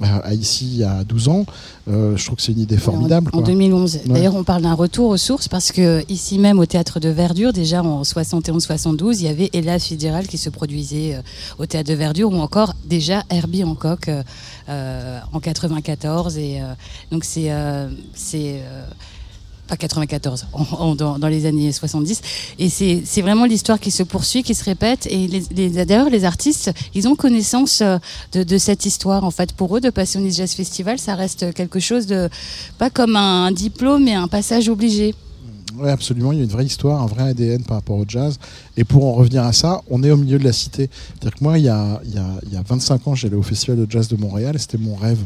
[0.00, 1.46] à, à ici il y a 12 ans.
[1.88, 3.30] Euh, je trouve que c'est une idée formidable.
[3.32, 3.48] En, en quoi.
[3.48, 4.00] 2011.
[4.06, 7.52] D'ailleurs, on parle d'un retour aux sources parce que ici même au théâtre de Verdure,
[7.52, 11.22] déjà en 71-72, il y avait Ella Fitzgerald qui se produisait euh,
[11.58, 14.22] au théâtre de Verdure ou encore déjà Herbie Hancock euh,
[14.68, 16.36] euh, en 94.
[16.38, 16.74] Et euh,
[17.10, 18.86] donc c'est euh, c'est euh,
[19.68, 22.20] pas 94, en- en- dans, les années 70.
[22.58, 25.06] Et c'est vraiment l'histoire qui se poursuit, qui se répète.
[25.10, 25.28] Et
[25.70, 27.98] d'ailleurs, les artistes, ils ont connaissance euh,
[28.32, 29.24] de, cette histoire.
[29.24, 32.28] En fait, pour eux, de passer au Jazz Festival, ça reste quelque chose de
[32.78, 35.14] pas comme un diplôme, mais un passage obligé.
[35.76, 36.32] Oui, absolument.
[36.32, 38.38] Il y a une vraie histoire, un vrai ADN par rapport au jazz.
[38.78, 40.88] Et pour en revenir à ça, on est au milieu de la cité.
[41.18, 43.34] C'est-à-dire que moi, il y a, il y a, il y a 25 ans, j'allais
[43.34, 45.18] au Festival de Jazz de Montréal et c'était mon rêve.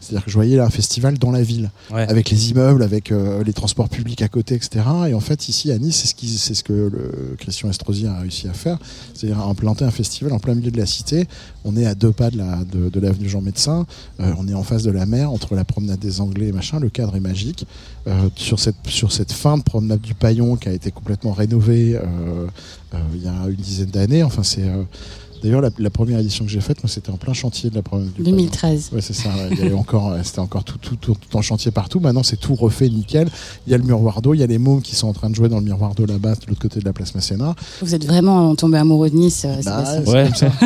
[0.00, 2.02] C'est-à-dire que je voyais là un festival dans la ville, Ouais.
[2.08, 4.84] avec les immeubles, avec euh, les transports publics à côté, etc.
[5.08, 8.06] Et en fait, ici à Nice, c'est ce, qui- c'est ce que le Christian Estrosi
[8.06, 8.78] a réussi à faire,
[9.14, 11.26] c'est-à-dire implanter un festival en plein milieu de la cité.
[11.64, 13.86] On est à deux pas de la de, de l'avenue Jean Médecin,
[14.20, 16.78] Euh, on est en face de la mer, entre la promenade des Anglais et machin.
[16.78, 17.66] Le cadre est magique.
[18.06, 21.98] Euh, sur cette sur cette fin de promenade du Paillon qui a été complètement rénovée
[23.14, 24.22] il y a une dizaine d'années.
[24.22, 24.82] Enfin, c'est euh,
[25.42, 27.82] D'ailleurs, la, la première édition que j'ai faite, moi, c'était en plein chantier de la
[27.82, 28.06] Paillon.
[28.18, 28.90] 2013.
[28.92, 29.28] Ouais, c'est ça.
[29.28, 29.48] ouais.
[29.52, 32.00] Il y avait encore, euh, c'était encore tout, tout, tout, tout en chantier partout.
[32.00, 33.28] Maintenant, c'est tout refait nickel.
[33.66, 35.30] Il y a le miroir d'eau, il y a les mômes qui sont en train
[35.30, 37.54] de jouer dans le miroir d'eau là-bas, de l'autre côté de la place Masséna.
[37.82, 40.50] Vous êtes vraiment tombé amoureux de Nice, euh, Bah, Ouais, comme ça.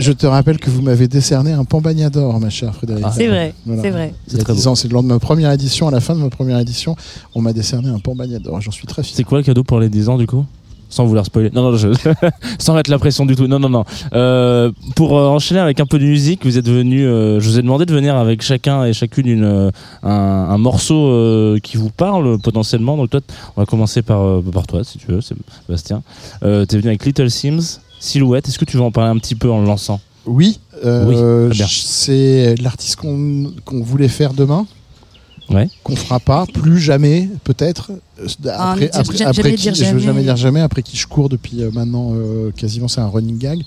[0.00, 3.04] Je te, je rappelle que vous m'avez décerné un Pambagnador, ma chère Frédéric.
[3.06, 3.12] Ah.
[3.16, 3.82] C'est vrai, Voilà.
[3.82, 4.14] c'est vrai.
[4.28, 4.70] Il y a très 10 beau.
[4.70, 6.96] ans, c'est lors de ma première édition, à la fin de ma première édition,
[7.34, 8.60] on m'a décerné un Pambagnador.
[8.60, 9.14] J'en suis très fier.
[9.16, 10.44] C'est quoi le cadeau pour les 10 ans du coup?
[10.88, 11.50] Sans vouloir spoiler.
[11.52, 11.88] Non, non, je...
[12.58, 13.46] sans mettre la pression du tout.
[13.48, 13.84] Non, non, non.
[14.14, 17.04] Euh, pour euh, enchaîner avec un peu de musique, vous êtes venu.
[17.04, 19.70] euh, je vous ai demandé de venir avec chacun et chacune une,
[20.02, 22.96] un, un morceau qui vous parle potentiellement.
[22.96, 23.20] Donc toi,
[23.56, 26.02] on va commencer par, par toi, si tu veux, Sébastien.
[26.44, 28.48] Euh, T'es venu avec Little Sims, Silhouette.
[28.48, 30.00] Est-ce que tu veux en parler un petit peu en le lançant?
[30.24, 30.58] Oui,
[31.68, 34.66] c'est l'artiste qu'on qu'on voulait faire demain.
[35.50, 35.68] Ouais.
[35.84, 37.92] Qu'on fera pas, plus jamais, peut-être.
[38.20, 38.90] Euh, Ah, Après,
[39.24, 40.00] après, qui, je veux jamais.
[40.00, 43.38] jamais dire jamais, après qui je cours depuis euh, maintenant euh, quasiment, c'est un running
[43.38, 43.62] gag.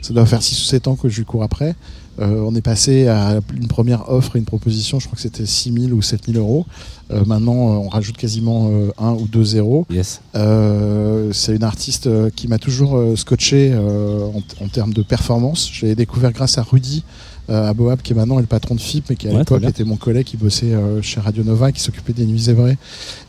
[0.00, 1.74] Ça doit faire 6 ou 7 ans que je lui cours après.
[2.20, 5.46] Euh, on est passé à une première offre et une proposition, je crois que c'était
[5.46, 6.66] 6 000 ou 7 000 euros.
[7.10, 9.86] Euh, maintenant, euh, on rajoute quasiment euh, 1 ou 2 zéros.
[9.90, 10.20] Yes.
[10.34, 15.70] Euh, c'est une artiste qui m'a toujours euh, scotché euh, en, en termes de performance.
[15.72, 17.08] Je l'ai découvert grâce à Rudy euh,
[17.52, 19.84] à Boab, qui est maintenant le patron de FIP, mais qui à Ouais, l'époque était
[19.84, 22.78] mon collègue qui bossait euh, chez Radio Nova, qui s'occupait des Nuits Zébrées.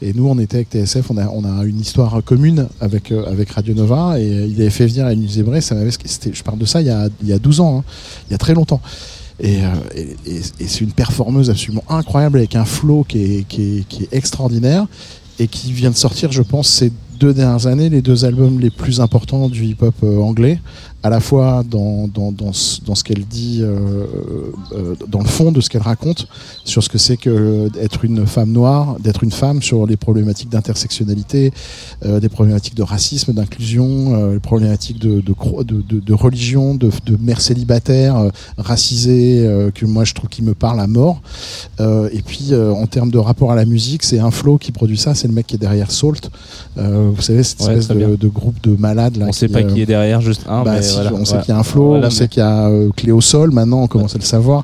[0.02, 3.26] Et nous, on était avec TSF, on a, on a une histoire commune avec, euh,
[3.26, 5.62] avec Radio Nova, et euh, il avait fait venir à Nuits Zébrées.
[5.62, 7.84] Ça je parle de ça il y a, il y a 12 ans, hein,
[8.30, 8.82] il y a très longtemps.
[9.40, 13.48] Et, euh, et- et- et c'est une performeuse absolument incroyable avec un flow qui est,
[13.48, 14.86] qui est- qui est extraordinaire
[15.40, 18.70] et qui vient de sortir, je pense, ces deux dernières années, les deux albums les
[18.70, 20.60] plus importants du hip-hop euh, anglais,
[21.04, 24.06] à la fois dans, dans, dans ce, dans ce qu'elle dit, euh,
[24.74, 26.28] euh, dans le fond de ce qu'elle raconte,
[26.64, 30.50] sur ce que c'est que d'être une femme noire, d'être une femme, sur les problématiques
[30.50, 31.52] d'intersectionnalité,
[32.06, 35.34] euh, des problématiques de racisme, d'inclusion, euh, les problématiques de, de,
[35.64, 40.42] de, de- religion, de, de mères célibataires euh, racisées, euh, que moi je trouve qui
[40.42, 41.22] me parlent à mort.
[41.80, 44.72] Euh, et puis euh, en termes de rapport à la musique, c'est un flow qui
[44.72, 46.30] produit ça, c'est le mec qui est derrière Salt.
[46.78, 49.26] Euh, vous savez, cette Ouais, espèce de, de groupe de malades là.
[49.30, 50.64] on sait qui, pas qui est derrière, juste un.
[50.64, 51.14] bah, mais voilà.
[51.14, 51.42] on sait Ouais.
[51.42, 53.52] qu'il y a un flow, Voilà, on sait qu'il y a euh, Clé au sol,
[53.52, 54.64] maintenant on commence à le savoir.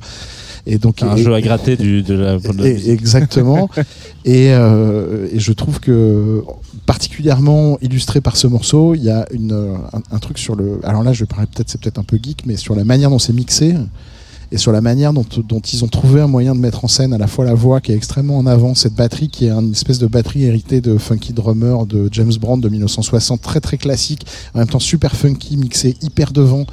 [0.66, 2.38] Et donc, un et- jeu à gratter du, de la.
[2.38, 3.70] de la et- exactement.
[4.26, 6.44] et, euh, et je trouve que
[6.86, 10.80] particulièrement illustré par ce morceau, il y a une, euh, un, un truc sur le.
[10.84, 13.10] Alors là, je vais parler peut-être, c'est peut-être un peu geek, mais sur la manière
[13.10, 13.76] dont c'est mixé
[14.52, 17.14] et sur la manière dont, dont ils ont trouvé un moyen de mettre en scène
[17.14, 19.72] à la fois la voix qui est extrêmement en avant, cette batterie qui est une
[19.72, 24.26] espèce de batterie héritée de Funky Drummer de James Brown de 1960, très très classique,
[24.54, 26.66] en même temps super funky, mixé hyper devant,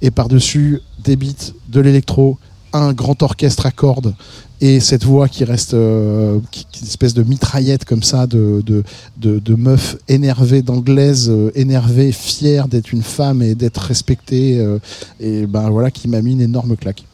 [0.00, 2.38] et par-dessus des beats, de l'électro,
[2.72, 4.14] un grand orchestre à cordes,
[4.60, 8.82] et cette voix qui reste euh, qui, une espèce de mitraillette comme ça de, de,
[9.16, 14.78] de, de meuf énervée, d'anglaise euh, énervée, fière d'être une femme et d'être respectée, euh,
[15.20, 17.04] et ben voilà, qui m'a mis une énorme claque.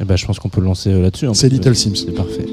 [0.00, 1.26] Eh ben, je pense qu'on peut le lancer euh, là-dessus.
[1.26, 1.94] hein, C'est Little Sims.
[1.96, 2.46] C'est parfait.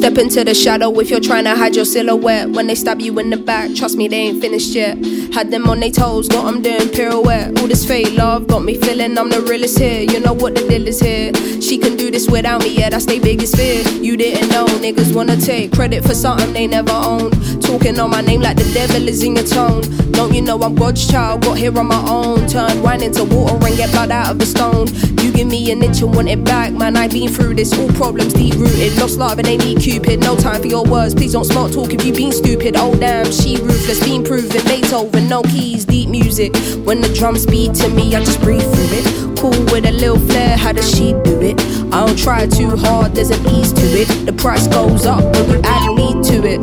[0.00, 2.48] Step into the shadow if you're trying to hide your silhouette.
[2.48, 4.96] When they stab you in the back, trust me, they ain't finished yet.
[5.34, 7.60] Had them on their toes, got them doing pirouette.
[7.60, 10.00] All this fake love got me feeling I'm the realest here.
[10.10, 11.34] You know what the deal is here.
[11.60, 13.86] She can do this without me, yeah, that's their biggest fear.
[14.00, 17.34] You didn't know, niggas wanna take credit for something they never owned.
[17.62, 19.82] Talking on my name like the devil is in your tone.
[20.12, 22.46] Don't you know I'm God's child, got here on my own.
[22.48, 24.88] Turn wine into water and get blood out of the stone.
[25.22, 26.96] You give me an inch and want it back, man.
[26.96, 28.96] I've been through this, all problems deep rooted.
[28.98, 30.20] Lost love and they need Cupid.
[30.20, 32.76] No time for your words, please don't smart talk if you been stupid.
[32.76, 34.62] Oh damn, she ruthless, been proven.
[34.66, 36.54] Beethoven, no keys, deep music.
[36.84, 39.36] When the drums beat to me, I just breathe through it.
[39.36, 41.60] Cool with a little flair, how does she do it?
[41.92, 44.06] I don't try too hard, there's an ease to it.
[44.26, 46.60] The price goes up when you add me to it.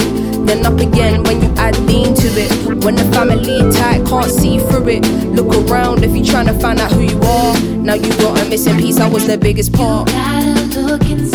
[0.48, 2.86] Then up again when you add lean to it.
[2.86, 5.06] When the family tight, can't see through it.
[5.36, 7.60] Look around if you're trying to find out who you are.
[7.76, 10.08] Now you got a missing piece, I was the biggest part.
[10.08, 11.27] Gotta look inside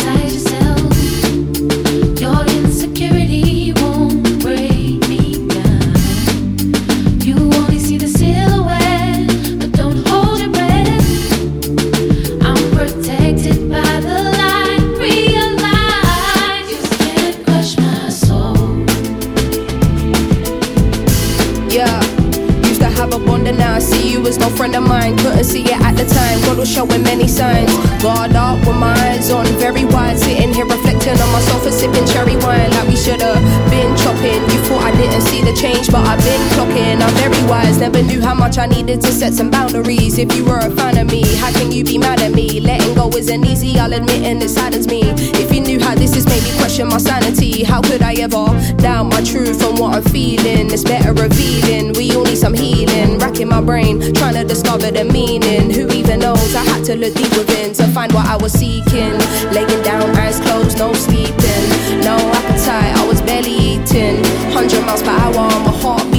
[38.52, 40.18] much I needed to set some boundaries.
[40.18, 42.60] If you were a fan of me, how can you be mad at me?
[42.60, 45.00] Letting go isn't easy, I'll admit, and it saddens me.
[45.40, 48.44] If you knew how this has made me question my sanity, how could I ever
[48.76, 50.70] doubt my truth and what I'm feeling?
[50.70, 51.94] It's better revealing.
[51.94, 53.18] We all need some healing.
[53.18, 55.70] Racking my brain, trying to discover the meaning.
[55.70, 56.54] Who even knows?
[56.54, 59.16] I had to look deep within to find what I was seeking.
[59.52, 61.64] Laying down, eyes closed, no sleeping,
[62.04, 62.92] no appetite.
[63.00, 64.22] I was barely eating.
[64.52, 66.11] Hundred miles per hour, my heart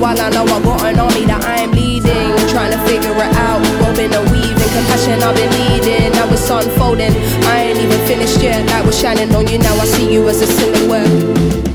[0.00, 3.32] While I know I got an army that I am leading, trying to figure it
[3.36, 3.60] out.
[3.80, 6.12] Woven and weaving, compassion I've been needing.
[6.12, 7.12] Now it's unfolding.
[7.46, 8.66] I ain't even finished yet.
[8.70, 9.58] Light was shining on you.
[9.58, 11.71] Now I see you as a silhouette.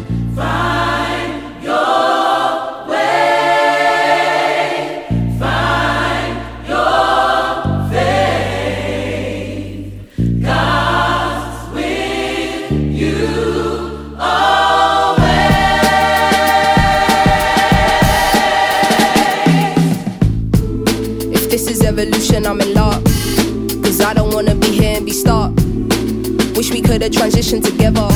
[26.97, 28.07] We could've transitioned together.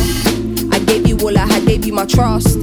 [0.73, 2.57] I gave you all I had, gave you my trust.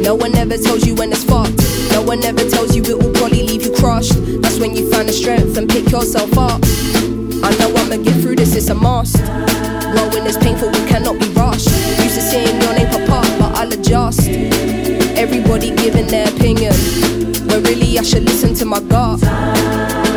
[0.00, 1.58] No one ever tells you when it's fucked.
[1.90, 4.14] No one ever tells you it will probably leave you crushed.
[4.40, 6.60] That's when you find the strength and pick yourself up.
[7.42, 9.16] I know I'ma get through this, it's a must.
[9.90, 11.66] Growing is painful, we cannot be rushed.
[11.98, 14.28] Used to seeing your name pop up, but I'll adjust.
[15.18, 16.72] Everybody giving their opinion.
[17.48, 19.20] But really, I should listen to my gut.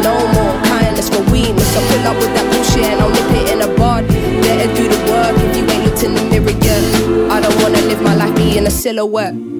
[0.05, 1.75] No more kindness for weakness.
[1.75, 2.44] I pull up with that
[8.85, 9.54] silhouette.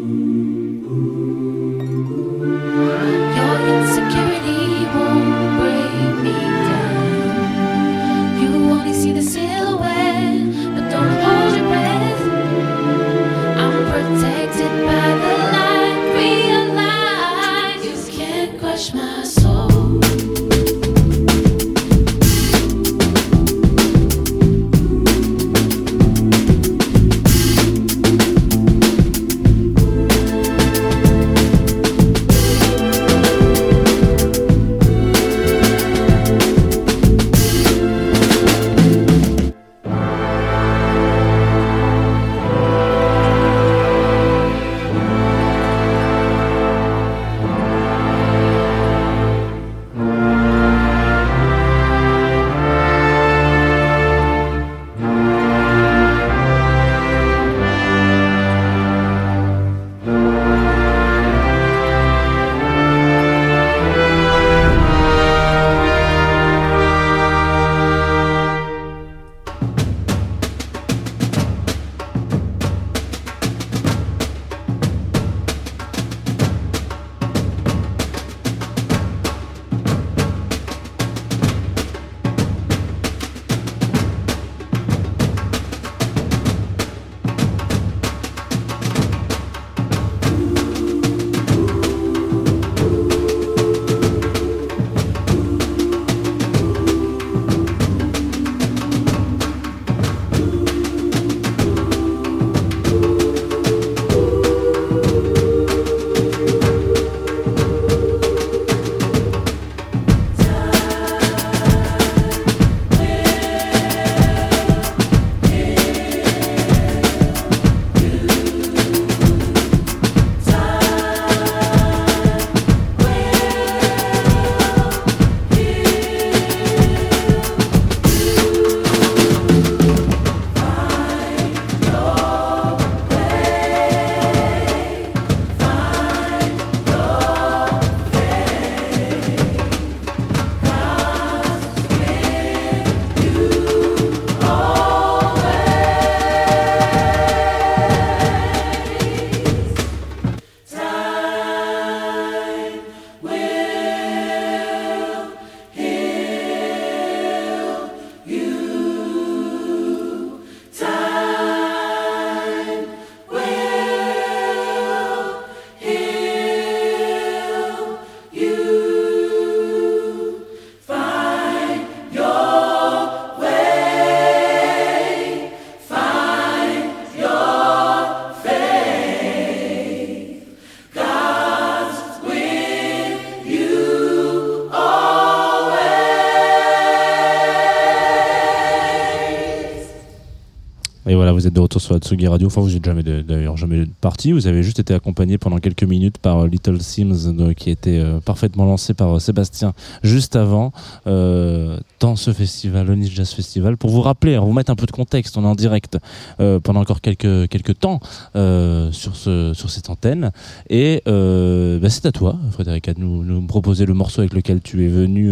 [191.46, 192.48] Vous êtes de retour sur la Radio.
[192.48, 194.32] Enfin, vous êtes jamais d'ailleurs jamais parti.
[194.32, 198.00] Vous avez juste été accompagné pendant quelques minutes par euh, Little Sims, euh, qui était
[198.00, 200.72] euh, parfaitement lancé par Sébastien juste avant
[201.06, 204.91] dans ce festival, le Nice Jazz Festival, pour vous rappeler, vous mettre un peu de
[204.91, 205.38] contexte.
[205.38, 205.98] On est en direct
[206.38, 208.00] pendant encore quelques quelques temps
[208.34, 210.32] sur ce sur cette antenne.
[210.70, 214.86] Et bah, c'est à toi, Frédéric, de nous, nous proposer le morceau avec lequel tu
[214.86, 215.32] es venu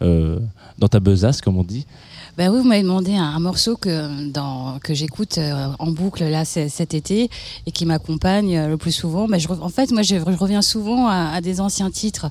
[0.00, 1.86] dans ta besace, comme on dit.
[2.38, 6.24] Ben oui, vous m'avez demandé un, un morceau que, dans, que j'écoute euh, en boucle
[6.24, 7.28] là cet été
[7.66, 9.26] et qui m'accompagne euh, le plus souvent.
[9.28, 12.26] Ben, je, en fait, moi, je, je reviens souvent à, à des anciens titres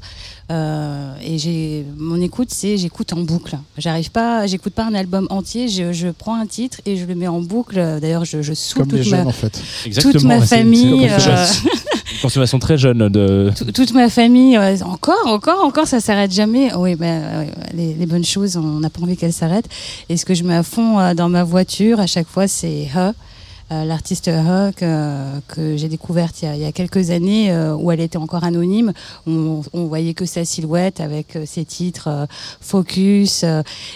[0.52, 3.58] euh, et j'ai mon écoute, c'est j'écoute en boucle.
[3.78, 5.68] J'arrive pas, j'écoute pas un album entier.
[5.68, 7.76] Je, je prends un titre et je le mets en boucle.
[8.02, 8.58] D'ailleurs, je, je les
[8.92, 9.62] toute ma, jeunes en fait.
[10.02, 11.04] toute ma famille.
[11.04, 13.52] une consommation- euh, très jeune de.
[13.56, 16.74] tout- toute ma famille, ouais, encore, encore, encore, ça s'arrête jamais.
[16.76, 19.70] Oui, ben, ouais, les, les bonnes choses, on n'a pas envie qu'elles s'arrêtent.
[20.10, 22.88] Et ce que je mets à fond euh, dans ma voiture, à chaque fois, c'est
[22.96, 28.18] euh, l'artiste Her que, j'ai découverte il y, a, quelques années, euh, où elle était
[28.18, 28.94] encore anonyme.
[29.28, 32.28] On, on voyait que sa silhouette avec ses titres
[32.62, 33.44] Focus.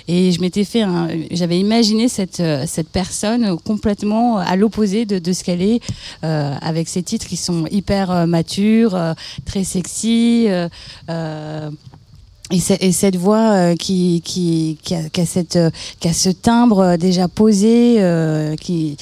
[0.07, 0.83] et je m'étais fait,
[1.31, 5.79] j'avais imaginé cette cette personne complètement à l'opposé de, de ce qu'elle est,
[6.21, 8.97] avec ses titres qui sont hyper matures,
[9.45, 10.47] très sexy.
[12.53, 16.13] Et, et cette voix euh, qui, qui, qui, a, qui, a cette, euh, qui a
[16.13, 18.95] ce timbre euh, déjà posé, euh, qui,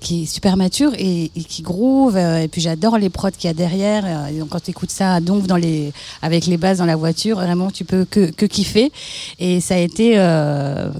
[0.00, 2.16] qui- est super mature et, et qui groove.
[2.16, 4.04] euh, et puis j'adore les prods qu'il y a derrière.
[4.04, 6.96] euh, et donc quand tu écoutes ça donc dans les, avec les basses dans la
[6.96, 8.90] voiture, vraiment tu peux que, que kiffer.
[9.38, 10.14] Et ça a été,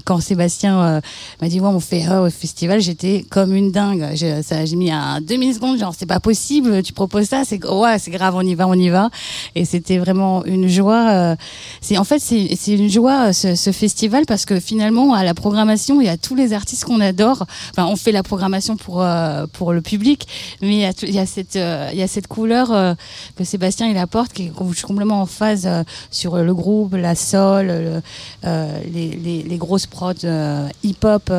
[0.05, 1.01] quand Sébastien
[1.41, 4.07] m'a dit, ouais, on fait au festival, j'étais comme une dingue.
[4.13, 8.35] J'ai mis un demi-seconde, genre, c'est pas possible, tu proposes ça, c'est ouais, c'est grave,
[8.35, 9.09] on y va, on y va.
[9.55, 11.35] Et c'était vraiment une joie.
[11.81, 15.33] C'est en fait c'est une joie euh, ce, ce festival parce que finalement à la
[15.33, 17.45] programmation il y a tous les artistes qu'on adore.
[17.71, 20.27] Enfin on fait la programmation pour euh, pour le public,
[20.61, 22.93] mais il y a, il y a cette euh, il y a cette couleur euh,
[23.35, 25.67] que Sébastien il apporte qui est com- complètement en phase
[26.11, 28.01] sur le groupe, la soul, le-
[28.43, 31.31] les, les, les grosses prods euh, hip-hop.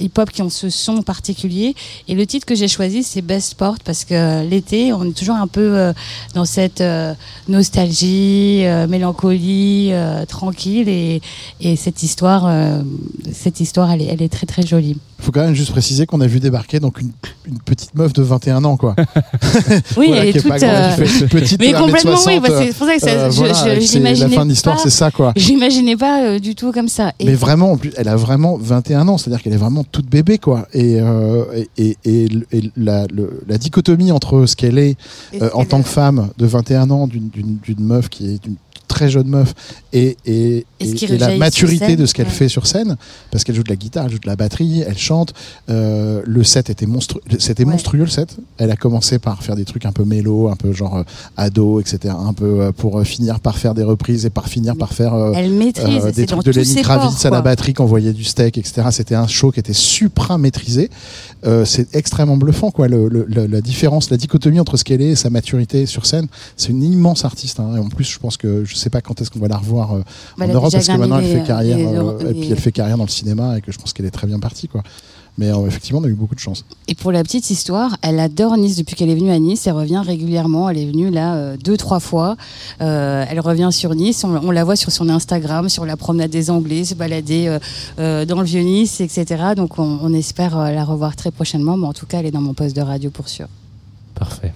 [0.00, 1.74] Euh, hip-hop qui ont ce son particulier.
[2.08, 5.36] Et le titre que j'ai choisi, c'est Best Sport, parce que l'été, on est toujours
[5.36, 5.92] un peu euh,
[6.34, 7.14] dans cette euh,
[7.48, 10.88] nostalgie, euh, mélancolie, euh, tranquille.
[10.88, 11.20] Et,
[11.60, 12.82] et cette histoire, euh,
[13.32, 14.96] cette histoire, elle est, elle est très très jolie.
[15.18, 17.10] Il faut quand même juste préciser qu'on a vu débarquer donc une,
[17.46, 18.96] une petite meuf de 21 ans quoi.
[19.98, 20.50] Oui, Voilà, elle est est toute.
[20.62, 20.96] euh,
[21.28, 23.80] petite mais complètement, 1m60, oui, bah, c'est pour ça que ça- euh, je, voilà, je-
[23.80, 25.32] je La fin de l'histoire, c'est ça quoi.
[25.36, 27.12] J'imaginais pas euh, du tout comme ça.
[27.18, 30.08] Et Mais vraiment, en plus, elle a vraiment 21 ans, c'est-à-dire qu'elle est vraiment toute
[30.08, 30.66] bébé, quoi.
[30.72, 31.44] Et, euh,
[31.76, 32.28] et, et,
[32.76, 34.96] la, le- la dichotomie entre ce qu'elle est
[35.40, 38.56] euh, en tant que femme de 21 ans, d'une- d'une d'une meuf qui est une
[38.88, 39.54] très jeune meuf,
[39.92, 42.32] et, et, Et la maturité scène, de ce qu'elle ouais.
[42.32, 42.96] fait sur scène,
[43.30, 45.34] parce qu'elle joue de la guitare, elle joue de la batterie, elle chante.
[45.68, 47.72] Euh, le set était monstrueux, c'était Ouais.
[47.72, 48.36] monstrueux le set.
[48.58, 51.02] Elle a commencé par faire des trucs un peu mélo, un peu genre euh,
[51.36, 52.14] ado, etc.
[52.16, 55.12] Un peu euh, pour euh, finir par faire des reprises et par finir par faire
[55.14, 58.24] euh, Elle maîtrise, c'est des trucs de Lenny Kravitz à la batterie qui envoyait du
[58.24, 58.82] steak, etc.
[58.92, 60.88] C'était un show qui était supra maîtrisé.
[61.46, 62.86] Euh, c'est extrêmement bluffant, quoi.
[62.88, 66.26] Le- le- la différence, la dichotomie entre ce qu'elle est et sa maturité sur scène.
[66.56, 67.58] C'est une immense artiste.
[67.60, 67.74] hein.
[67.76, 69.79] Et en plus, je pense que je sais pas quand est-ce qu'on va la revoir
[69.94, 70.02] euh,
[70.38, 72.58] Bah, en Europe parce que maintenant elle fait carrière les- euh, et les- puis elle
[72.60, 74.82] fait carrière dans le cinéma et que je pense qu'elle est très bien partie, quoi.
[75.38, 76.64] Mais euh, effectivement, on a eu beaucoup de chance.
[76.88, 79.66] Et pour la petite histoire, elle adore Nice depuis qu'elle est venue à Nice.
[79.66, 80.68] Elle revient régulièrement.
[80.68, 82.36] Elle est venue là euh, deux, trois fois.
[82.82, 84.22] Euh, elle revient sur Nice.
[84.24, 87.58] On, on la voit sur son Instagram, sur la promenade des Anglais, se balader euh,
[88.00, 89.24] euh, dans le vieux Nice, etc.
[89.56, 91.76] Donc on, on espère euh, la revoir très prochainement.
[91.76, 93.46] Mais en tout cas, elle est dans mon poste de radio pour sûr.
[94.16, 94.52] Parfait.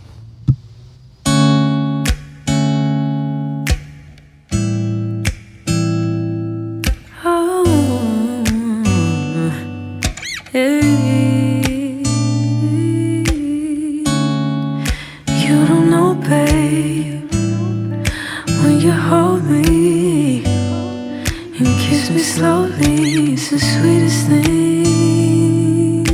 [22.45, 26.05] Slowly, it's the sweetest thing,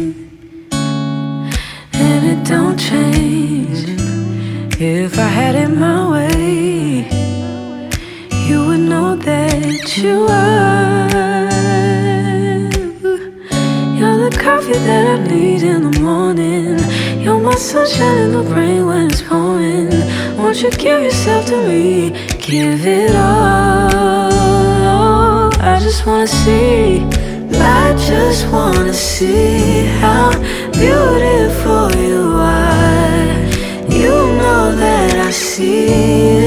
[2.06, 3.80] and it don't change.
[4.78, 7.08] If I had it my way,
[8.46, 11.08] you would know that you are.
[13.96, 16.78] You're the coffee that I need in the morning.
[17.22, 19.90] You're my sunshine in the rain when it's pouring.
[20.38, 22.10] Won't you give yourself to me?
[22.48, 24.19] Give it all.
[25.62, 27.00] I just wanna see,
[27.52, 30.30] I just wanna see how
[30.72, 33.28] beautiful you are.
[33.90, 35.84] You know that I see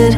[0.07, 0.15] it,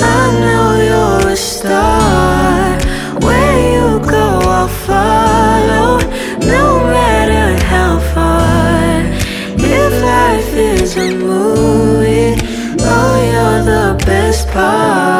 [0.00, 2.78] I know you're a star.
[3.20, 5.98] Where you go, I'll follow,
[6.40, 9.04] no matter how far.
[9.58, 12.40] If life is a movie,
[12.80, 15.17] oh, you're the best part.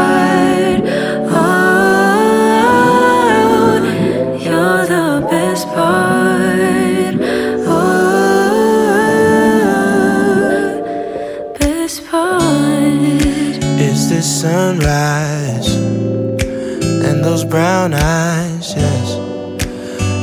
[17.49, 19.17] Brown eyes, yes.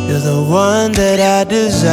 [0.07, 1.85] You're the one that I desire.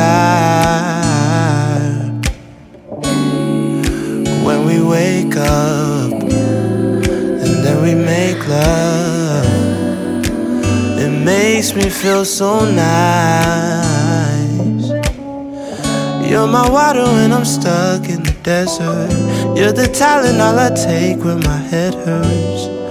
[4.44, 9.46] When we wake up and then we make love,
[10.98, 13.72] it makes me feel so nice.
[16.28, 19.10] You're my water when I'm stuck in the desert.
[19.56, 22.81] You're the talent all I take when my head hurts.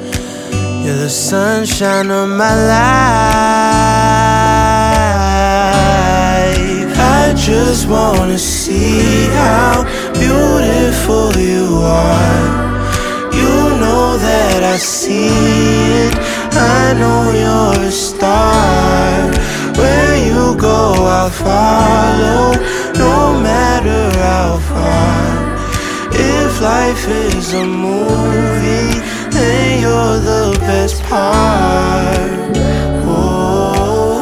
[0.91, 2.81] You're the sunshine of my life.
[6.99, 12.43] I just wanna see how beautiful you are.
[13.31, 15.29] You know that I see
[16.07, 16.13] it.
[16.51, 19.31] I know you're a star.
[19.79, 22.51] Where you go, I'll follow,
[23.05, 25.39] no matter how far.
[26.11, 29.10] If life is a movie,
[29.41, 32.31] then you're the best part.
[33.05, 34.13] Oh,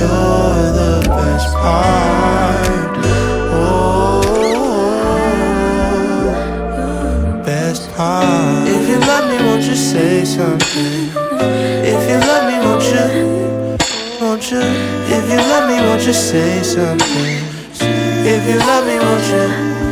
[0.00, 2.92] you're the best part.
[3.52, 4.22] Oh,
[7.44, 8.68] best part.
[8.68, 11.10] If you love me, won't you say something?
[11.92, 13.06] If you love me, won't you?
[14.20, 14.64] Won't you?
[15.16, 17.40] If you love me, won't you say something?
[18.34, 19.91] If you love me, won't you?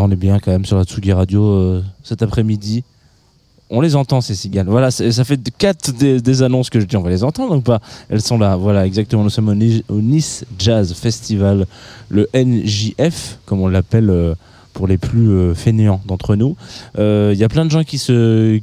[0.00, 2.84] On est bien quand même sur la Tsugi Radio euh, cet après-midi.
[3.70, 4.66] On les entend ces cigales.
[4.66, 6.96] Voilà, ça fait quatre des, annonces que je dis.
[6.96, 7.80] On va les entendre ou pas?
[8.10, 8.56] Elles sont là.
[8.56, 9.24] Voilà, exactement.
[9.24, 11.66] Nous sommes au, Ni- au Nice Jazz Festival,
[12.08, 14.34] le NJF, comme on l'appelle euh,
[14.74, 16.56] pour les plus euh, fainéants d'entre nous.
[16.98, 18.60] Il y a plein de gens qui se,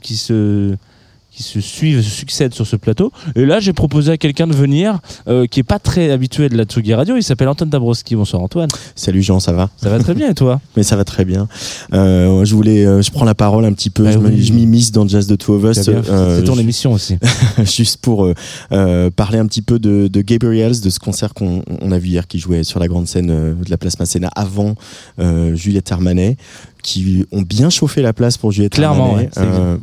[1.32, 3.12] qui se suivent, se succèdent sur ce plateau.
[3.36, 6.58] Et là, j'ai proposé à quelqu'un de venir euh, qui est pas très habitué de
[6.58, 7.16] la Tsugi Radio.
[7.16, 8.16] Il s'appelle Antoine Dabrowski.
[8.16, 8.70] Bonsoir Antoine.
[8.96, 9.70] Salut Jean, ça va?
[9.78, 10.60] Ça va très bien et toi?
[10.76, 11.48] Mais ça va très bien.
[11.94, 14.04] Euh, je voulais, euh, je prends la parole un petit peu.
[14.04, 14.52] Bah je oui.
[14.52, 15.88] m'immisce dans Jazz de Two of Us.
[15.88, 17.18] Euh, C'est ton émission aussi.
[17.64, 18.34] juste pour euh,
[18.74, 22.10] euh, parler un petit peu de, de Gabriels, de ce concert qu'on on a vu
[22.10, 24.76] hier qui jouait sur la grande scène de la place Masséna avant
[25.20, 26.36] euh, Juliette Armanet
[26.82, 29.78] qui ont bien chauffé la place pour Juliette Clairement, ouais, Euh,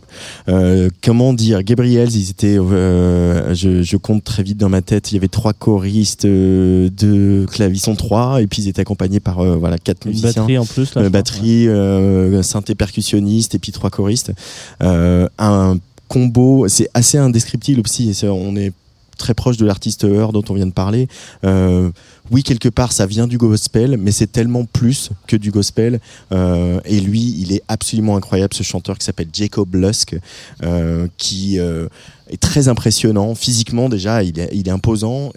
[0.48, 5.10] euh, comment dire Gabriels, ils étaient, euh, je, je compte très vite dans ma tête,
[5.10, 9.42] il y avait trois choristes, euh, deux clavissons trois, et puis ils étaient accompagnés par
[9.58, 10.30] voilà quatre Une musiciens.
[10.42, 14.32] batterie en plus, là, batterie, euh, synthé percussionniste et puis trois choristes.
[14.80, 15.78] Un
[16.08, 18.18] combo, c'est assez indescriptible aussi.
[18.24, 18.72] on est
[19.18, 21.08] très proche de l'artiste Heur dont on vient de parler.
[21.44, 21.90] Euh,
[22.30, 26.00] oui, quelque part, ça vient du gospel, mais c'est tellement plus que du gospel.
[26.32, 30.18] Euh, et lui, il est absolument incroyable, ce chanteur qui s'appelle Jacob Lusk,
[30.62, 31.88] euh, qui euh,
[32.30, 34.22] est très impressionnant physiquement déjà.
[34.22, 35.30] Il est, imposant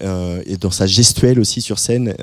[0.46, 2.14] et dans sa gestuelle aussi sur scène,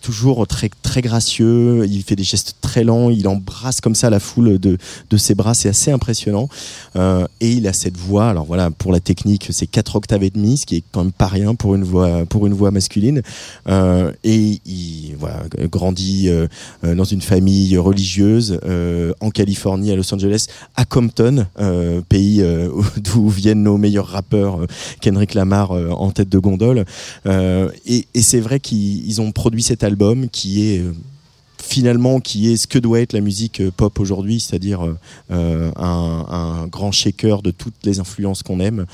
[0.00, 1.84] toujours très très gracieux.
[1.88, 3.10] Il fait des gestes très lents.
[3.10, 4.78] Il embrasse comme ça la foule de,
[5.10, 5.54] de ses bras.
[5.54, 6.48] C'est assez impressionnant.
[6.94, 8.28] Et il a cette voix.
[8.28, 11.12] Alors voilà, pour la technique, c'est 4 octaves et demi, ce qui est quand même
[11.12, 13.22] pas rien pour une voix pour une voix masculine.
[14.24, 16.46] Et il voilà, grandit euh,
[16.84, 22.42] euh, dans une famille religieuse euh, en Californie, à Los Angeles, à Compton, euh, pays
[22.42, 22.68] euh,
[22.98, 24.66] d'où viennent nos meilleurs rappeurs, euh,
[25.00, 26.84] Kendrick Lamar euh, en tête de gondole.
[27.26, 30.92] Euh, et c'est vrai qu'ils ils ont produit cet album qui est euh,
[31.66, 34.96] finalement qui est ce que doit être la musique euh, pop aujourd'hui, c'est-à-dire euh,
[35.32, 38.86] euh, un, grand shaker de toutes les influences qu'on aime,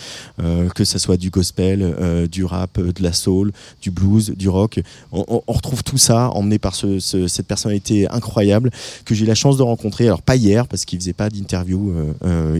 [0.74, 4.80] que ça soit du gospel, du rap, de la soul, du blues, du rock.
[5.10, 8.70] On, retrouve tout ça emmené par ce- ce- cette personnalité incroyable
[9.04, 10.06] que j'ai eu la chance de rencontrer.
[10.06, 11.92] Alors pas hier parce qu'il faisait pas d'interview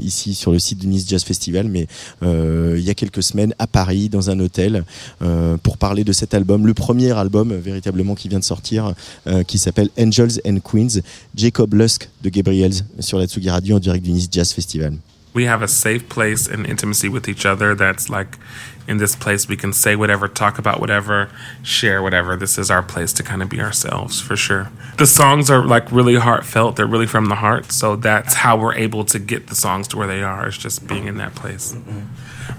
[0.01, 1.87] ici sur le site du Nice Jazz Festival, mais
[2.23, 4.85] il y a quelques semaines à Paris dans un hôtel
[5.63, 8.95] pour parler de cet album, le premier album véritablement qui vient de sortir,
[9.47, 11.01] qui s'appelle Angels and Queens,
[11.35, 14.99] Jacob Lusk de Gabriels sur la Tsugi Radio en direct du Nice Jazz Festival.
[15.35, 18.37] we have a safe place and intimacy with each other that's like
[18.87, 21.29] in this place we can say whatever talk about whatever
[21.63, 25.51] share whatever this is our place to kind of be ourselves for sure the songs
[25.51, 29.19] are like really heartfelt they're really from the heart so that's how we're able to
[29.19, 31.75] get the songs to where they are is just being in that place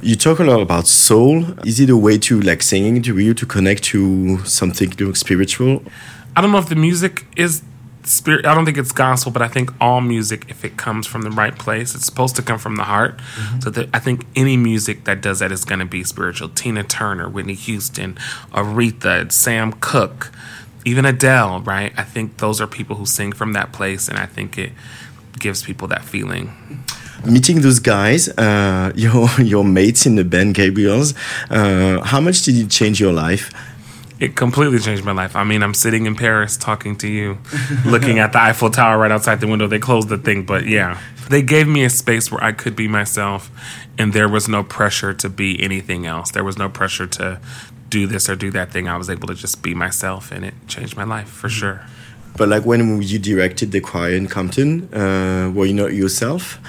[0.02, 1.46] You talk a lot about soul.
[1.64, 5.82] Is it a way to like singing to you to connect to something spiritual?
[6.36, 7.64] I don't know if the music is
[8.06, 8.46] spirit.
[8.46, 11.32] I don't think it's gospel, but I think all music, if it comes from the
[11.32, 13.20] right place, it's supposed to come from the heart.
[13.62, 16.50] So that I think any music that does that is going to be spiritual.
[16.50, 18.16] Tina Turner, Whitney Houston,
[18.52, 20.32] Aretha, Sam Cooke,
[20.86, 21.62] even Adele.
[21.62, 21.94] Right?
[21.98, 24.72] I think those are people who sing from that place, and I think it
[25.40, 26.84] gives people that feeling.
[27.26, 31.14] Meeting those guys, uh, your your mates in the band, Gabriel's,
[31.50, 33.52] uh, how much did it change your life?
[34.24, 35.36] It completely changed my life.
[35.36, 37.40] I mean, I'm sitting in Paris talking to you,
[37.86, 39.68] looking at the Eiffel Tower right outside the window.
[39.68, 40.98] They closed the thing, but yeah.
[41.30, 43.52] They gave me a space where I could be myself,
[43.98, 46.32] and there was no pressure to be anything else.
[46.32, 47.42] There was no pressure to
[47.90, 48.88] do this or do that thing.
[48.88, 51.82] I was able to just be myself, and it changed my life for sure.
[52.38, 56.60] But like when you directed the choir in Compton, uh, were you not yourself?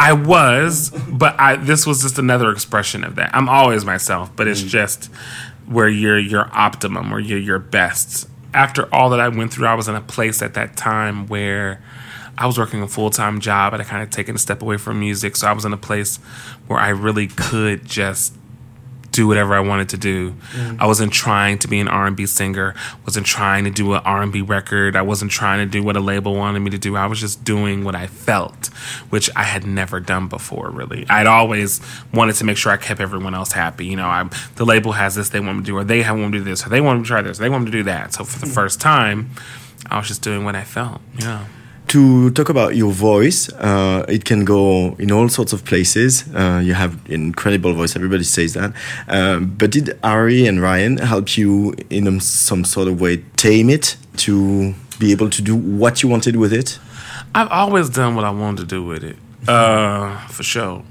[0.00, 3.34] I was, but I this was just another expression of that.
[3.34, 5.10] I'm always myself, but it's just
[5.68, 8.28] where you're your optimum or you're your best.
[8.54, 11.82] After all that I went through, I was in a place at that time where
[12.38, 14.78] I was working a full time job and I kind of taken a step away
[14.78, 15.36] from music.
[15.36, 16.16] So I was in a place
[16.66, 18.34] where I really could just
[19.18, 20.30] do whatever I wanted to do.
[20.52, 20.80] Mm.
[20.80, 22.72] I wasn't trying to be an R&B singer.
[23.04, 24.94] wasn't trying to do an R&B record.
[24.94, 26.94] I wasn't trying to do what a label wanted me to do.
[26.94, 28.66] I was just doing what I felt,
[29.10, 30.70] which I had never done before.
[30.70, 31.80] Really, I'd always
[32.14, 33.86] wanted to make sure I kept everyone else happy.
[33.86, 36.30] You know, I, the label has this they want me to do, or they want
[36.30, 37.72] me to do this, or they want me to try this, or they want me
[37.72, 38.14] to do that.
[38.14, 38.52] So for the hmm.
[38.52, 39.30] first time,
[39.86, 41.00] I was just doing what I felt.
[41.18, 41.44] Yeah.
[41.88, 46.24] To talk about your voice, uh, it can go in all sorts of places.
[46.34, 47.96] Uh, you have incredible voice.
[47.96, 48.74] Everybody says that.
[49.08, 53.96] Um, but did Ari and Ryan help you in some sort of way tame it
[54.18, 56.78] to be able to do what you wanted with it?
[57.34, 59.16] I've always done what I wanted to do with it,
[59.48, 60.82] uh, for sure.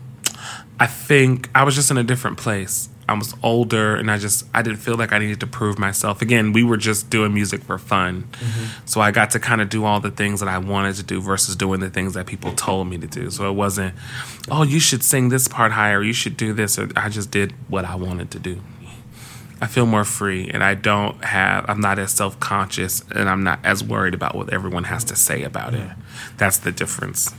[0.80, 2.90] I think I was just in a different place.
[3.10, 6.22] I was older, and I just I didn't feel like I needed to prove myself.
[6.22, 8.86] Again, we were just doing music for fun, mm-hmm.
[8.86, 11.22] so I got to kind of do all the things that I wanted to do
[11.22, 13.30] versus doing the things that people told me to do.
[13.30, 13.96] So it wasn't,
[14.52, 16.78] oh, you should sing this part higher, you should do this.
[16.78, 18.62] Or I just did what I wanted to do.
[19.60, 21.66] I feel more free, and I don't have.
[21.68, 25.16] I'm not as self conscious, and I'm not as worried about what everyone has to
[25.16, 25.90] say about it.
[26.38, 27.34] That's the difference.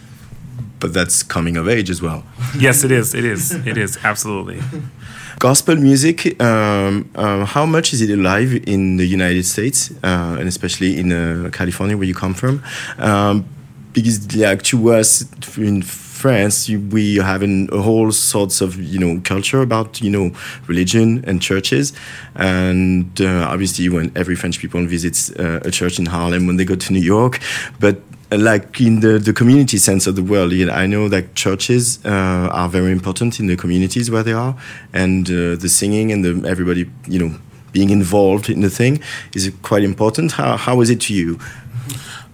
[0.81, 2.25] But that's coming of age as well.
[2.57, 3.15] Yes, it is.
[3.15, 3.53] It is.
[3.53, 4.61] It is absolutely.
[5.39, 10.49] Gospel music, um, um, how much is it alive in the United States, uh, and
[10.49, 12.61] especially in uh, California, where you come from?
[12.99, 13.49] Um,
[13.93, 15.25] because, like, to us
[15.57, 20.33] in France, we have an, a whole sorts of you know culture about you know
[20.67, 21.93] religion and churches,
[22.35, 26.65] and uh, obviously when every French people visits uh, a church in Harlem when they
[26.65, 27.39] go to New York,
[27.79, 31.35] but like in the, the community sense of the world, you know, I know that
[31.35, 34.57] churches uh, are very important in the communities where they are,
[34.93, 37.39] and uh, the singing and the everybody, you know,
[37.73, 39.01] being involved in the thing
[39.35, 40.33] is quite important.
[40.33, 41.39] How how is it to you?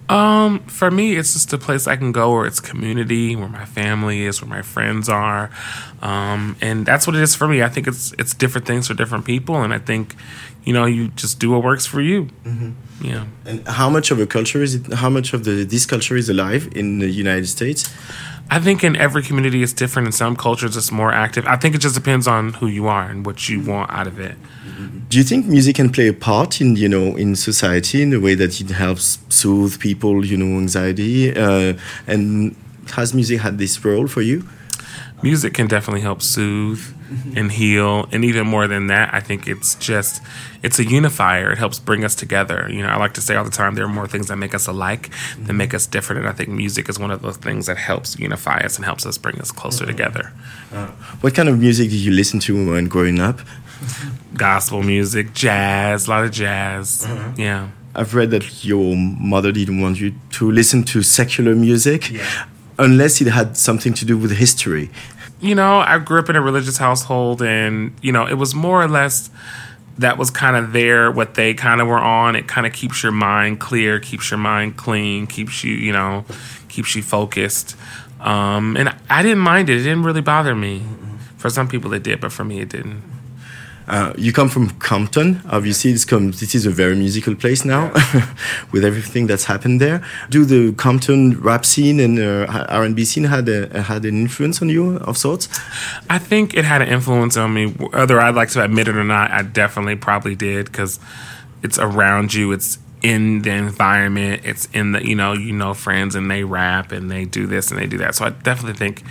[0.07, 3.65] Um, for me, it's just a place I can go where it's community, where my
[3.65, 5.49] family is, where my friends are,
[6.03, 7.63] um, and that's what it is for me.
[7.63, 10.15] I think it's it's different things for different people, and I think,
[10.65, 12.25] you know, you just do what works for you.
[12.43, 12.71] Mm-hmm.
[13.05, 13.25] Yeah.
[13.45, 14.93] And how much of a culture is it?
[14.93, 17.93] How much of the this culture is alive in the United States?
[18.49, 20.07] I think in every community it's different.
[20.07, 21.45] In some cultures it's more active.
[21.45, 23.71] I think it just depends on who you are and what you mm-hmm.
[23.71, 24.35] want out of it.
[24.41, 24.99] Mm-hmm.
[25.09, 28.19] Do you think music can play a part in you know in society in the
[28.19, 31.35] way that it helps soothe people, you know, anxiety?
[31.35, 32.55] Uh, and
[32.95, 34.47] has music had this role for you?
[35.21, 36.94] Music can definitely help soothe
[37.35, 40.21] and heal, and even more than that, I think it's just
[40.63, 41.51] it's a unifier.
[41.51, 42.67] It helps bring us together.
[42.69, 44.55] You know, I like to say all the time there are more things that make
[44.55, 47.67] us alike than make us different, and I think music is one of those things
[47.67, 49.91] that helps unify us and helps us bring us closer mm-hmm.
[49.91, 50.33] together.
[50.73, 50.87] Uh,
[51.21, 53.39] what kind of music did you listen to when growing up?
[54.33, 57.05] Gospel music, jazz, a lot of jazz.
[57.05, 57.33] Uh-huh.
[57.37, 57.69] Yeah.
[57.93, 62.11] I've read that your mother didn't want you to listen to secular music
[62.77, 64.89] unless it had something to do with history.
[65.47, 68.81] You know, I grew up in a religious household, and you know, it was more
[68.81, 69.29] or less
[69.97, 72.35] that was kind of there what they kind of were on.
[72.35, 76.25] It kind of keeps your mind clear, keeps your mind clean, keeps you, you know,
[76.67, 77.75] keeps you focused.
[78.19, 80.83] Um, and I didn't mind it; it didn't really bother me.
[81.37, 83.03] For some people, it did, but for me, it didn't.
[83.87, 85.41] Uh, you come from Compton.
[85.49, 87.91] Obviously, this, com- this is a very musical place now,
[88.71, 90.03] with everything that's happened there.
[90.29, 94.69] Do the Compton rap scene and uh, R&B scene had a, had an influence on
[94.69, 95.47] you of sorts?
[96.09, 99.03] I think it had an influence on me, whether I'd like to admit it or
[99.03, 99.31] not.
[99.31, 100.99] I definitely probably did because
[101.61, 102.51] it's around you.
[102.51, 104.41] It's in the environment.
[104.45, 107.69] It's in the you know you know friends and they rap and they do this
[107.69, 108.15] and they do that.
[108.15, 109.03] So I definitely think,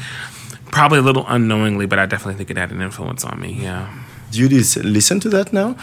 [0.72, 3.52] probably a little unknowingly, but I definitely think it had an influence on me.
[3.52, 4.03] Yeah.
[4.34, 5.76] Do you lis- listen to that now?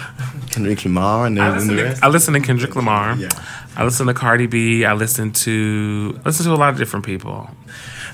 [0.51, 2.05] Kendrick Lamar and, I and listen, the to.
[2.05, 3.15] I listen to Kendrick Lamar.
[3.15, 3.29] Yeah.
[3.75, 4.85] I listen to Cardi B.
[4.85, 7.49] I listen to I listen to a lot of different people.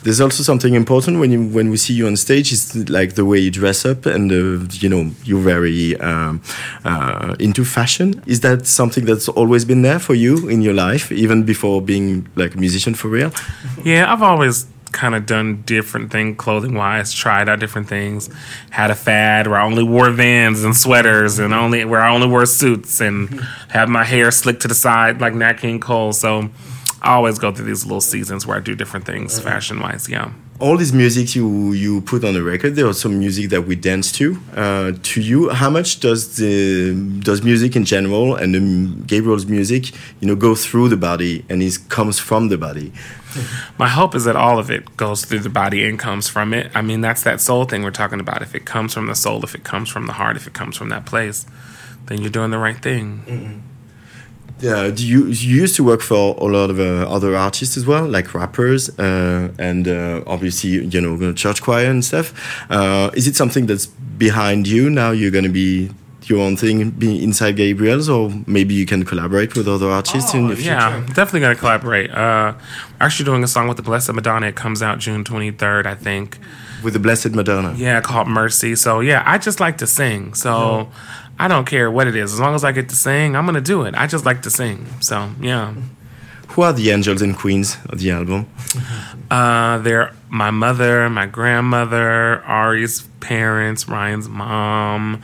[0.03, 3.25] There's also something important when you when we see you on stage is like the
[3.25, 6.41] way you dress up and uh, you know you're very um,
[6.85, 8.21] uh, into fashion.
[8.27, 12.27] Is that something that's always been there for you in your life, even before being
[12.35, 13.31] like a musician for real?
[13.83, 18.29] Yeah, I've always kind of done different things clothing wise, tried out different things.
[18.69, 22.27] Had a fad where I only wore Vans and sweaters and only where I only
[22.27, 23.29] wore suits and
[23.69, 26.13] had my hair slicked to the side like Nat King Cole.
[26.13, 26.49] So
[27.01, 30.09] I always go through these little seasons where I do different things fashion wise.
[30.09, 30.31] Yeah.
[30.60, 33.76] All these music you you put on the record there are some music that we
[33.76, 39.03] dance to uh, to you how much does the does music in general and um,
[39.05, 42.91] gabriel's music you know go through the body and it comes from the body
[43.78, 46.72] My hope is that all of it goes through the body and comes from it.
[46.74, 48.41] I mean, that's that soul thing we're talking about.
[48.41, 50.78] If it comes from the soul, if it comes from the heart, if it comes
[50.78, 51.45] from that place,
[52.08, 53.64] then you're doing the right thing.
[54.64, 57.86] Uh, do you you used to work for a lot of uh, other artists as
[57.86, 62.34] well like rappers uh, and uh, obviously you know church choir and stuff
[62.72, 65.89] uh, is it something that's behind you now you're going to be
[66.24, 70.47] your own thing be inside gabriel's or maybe you can collaborate with other artists in
[70.47, 72.12] the future Oh, Yeah, definitely gonna collaborate.
[72.12, 72.53] Uh,
[72.99, 74.47] actually doing a song with the Blessed Madonna.
[74.47, 76.38] It comes out June 23rd, I think.
[76.84, 78.76] with the blessed madonna Yeah, called Mercy.
[78.76, 80.34] So yeah, I just like to sing.
[80.34, 80.89] So
[81.39, 82.33] I don't care what it is.
[82.33, 83.93] As long as I get to sing, I'm gonna do it.
[83.95, 84.88] I just like to sing.
[85.01, 85.73] So yeah.
[86.49, 88.47] who are the angels and queens of the album
[89.29, 95.21] Uh, they're my mother, my grandmother, Ari's parents, Ryan's mom,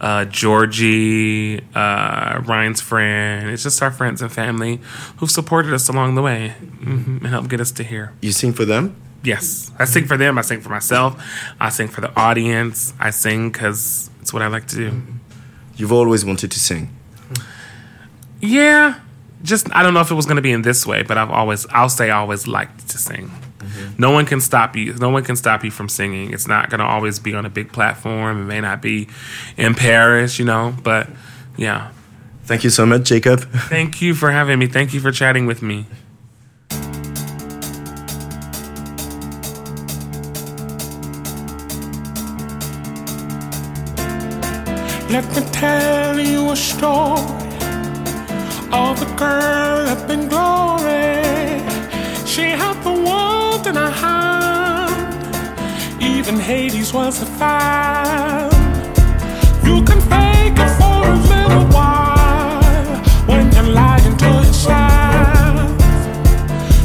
[0.00, 3.50] uh, Georgie, uh, Ryan's friend.
[3.50, 4.80] It's just our friends and family
[5.18, 6.50] who've supported us along the way
[6.82, 8.12] hmm and helped get us to here.
[8.22, 10.38] you sing for them Yes, I sing for them.
[10.38, 11.22] I sing for myself.
[11.60, 12.94] I sing for the audience.
[12.98, 15.02] I sing because it's what I like to do.
[15.80, 16.88] You've always wanted to sing
[18.40, 19.00] Yeah,
[19.42, 21.30] just I don't know if it was going to be in this way, but I've
[21.30, 23.30] always I'll say I always liked to sing.
[23.58, 24.00] Mm-hmm.
[24.00, 24.94] No one can stop you.
[24.94, 26.32] No one can stop you from singing.
[26.32, 28.40] It's not going to always be on a big platform.
[28.42, 29.08] It may not be
[29.56, 31.08] in Paris, you know, but
[31.56, 31.90] yeah.
[32.44, 34.66] thank you so much jacob Thank you for having me.
[34.66, 35.86] Thank you for chatting with me.
[45.10, 47.18] Let me tell you a story
[48.72, 51.24] of a girl up in glory.
[52.24, 55.34] She had the world in her hand,
[56.00, 58.52] even Hades was a fan.
[59.64, 62.62] You can fake it for a little while
[63.26, 65.70] when you're lying to yourself.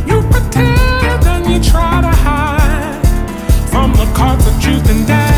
[0.07, 3.05] You pretend and you try to hide
[3.69, 5.35] from the cards that you've been dealt.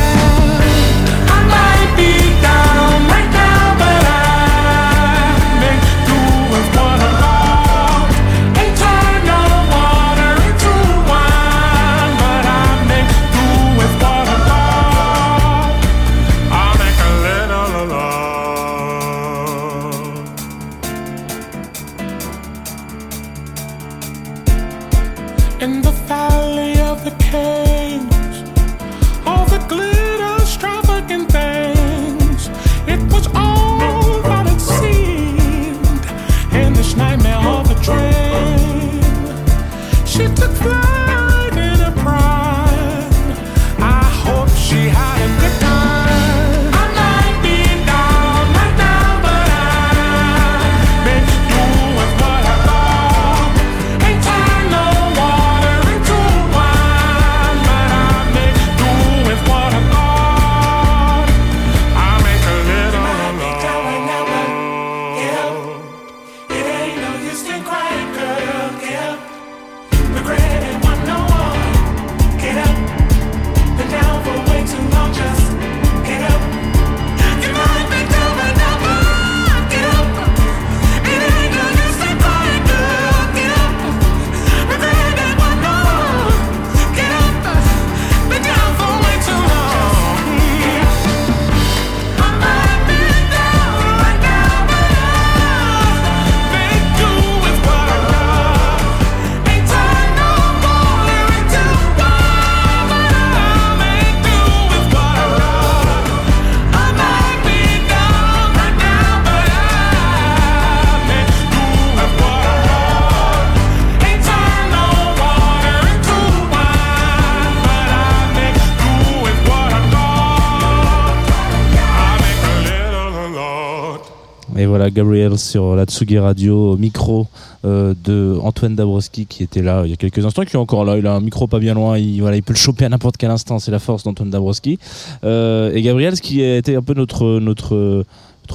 [124.92, 127.28] Gabriel sur la Tsugi Radio, micro
[127.66, 130.86] euh, de Antoine Dabrowski qui était là il y a quelques instants, qui est encore
[130.86, 130.98] là.
[130.98, 133.18] Il a un micro pas bien loin, il, voilà, il peut le choper à n'importe
[133.18, 134.78] quel instant, c'est la force d'Antoine Dabrowski.
[135.24, 138.06] Euh, et Gabriel, ce qui a été un peu notre, notre,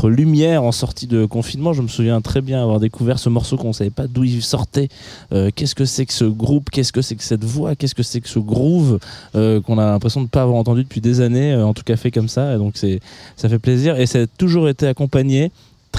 [0.04, 3.68] lumière en sortie de confinement, je me souviens très bien avoir découvert ce morceau qu'on
[3.68, 4.88] ne savait pas d'où il sortait.
[5.32, 6.70] Euh, qu'est-ce que c'est que ce groupe?
[6.70, 7.76] Qu'est-ce que c'est que cette voix?
[7.76, 8.98] Qu'est-ce que c'est que ce groove
[9.34, 12.10] qu'on a l'impression de ne pas avoir entendu depuis des années, en tout cas fait
[12.10, 12.54] comme ça.
[12.54, 13.00] Et donc c'est,
[13.36, 14.00] ça fait plaisir.
[14.00, 15.50] Et ça a toujours été accompagné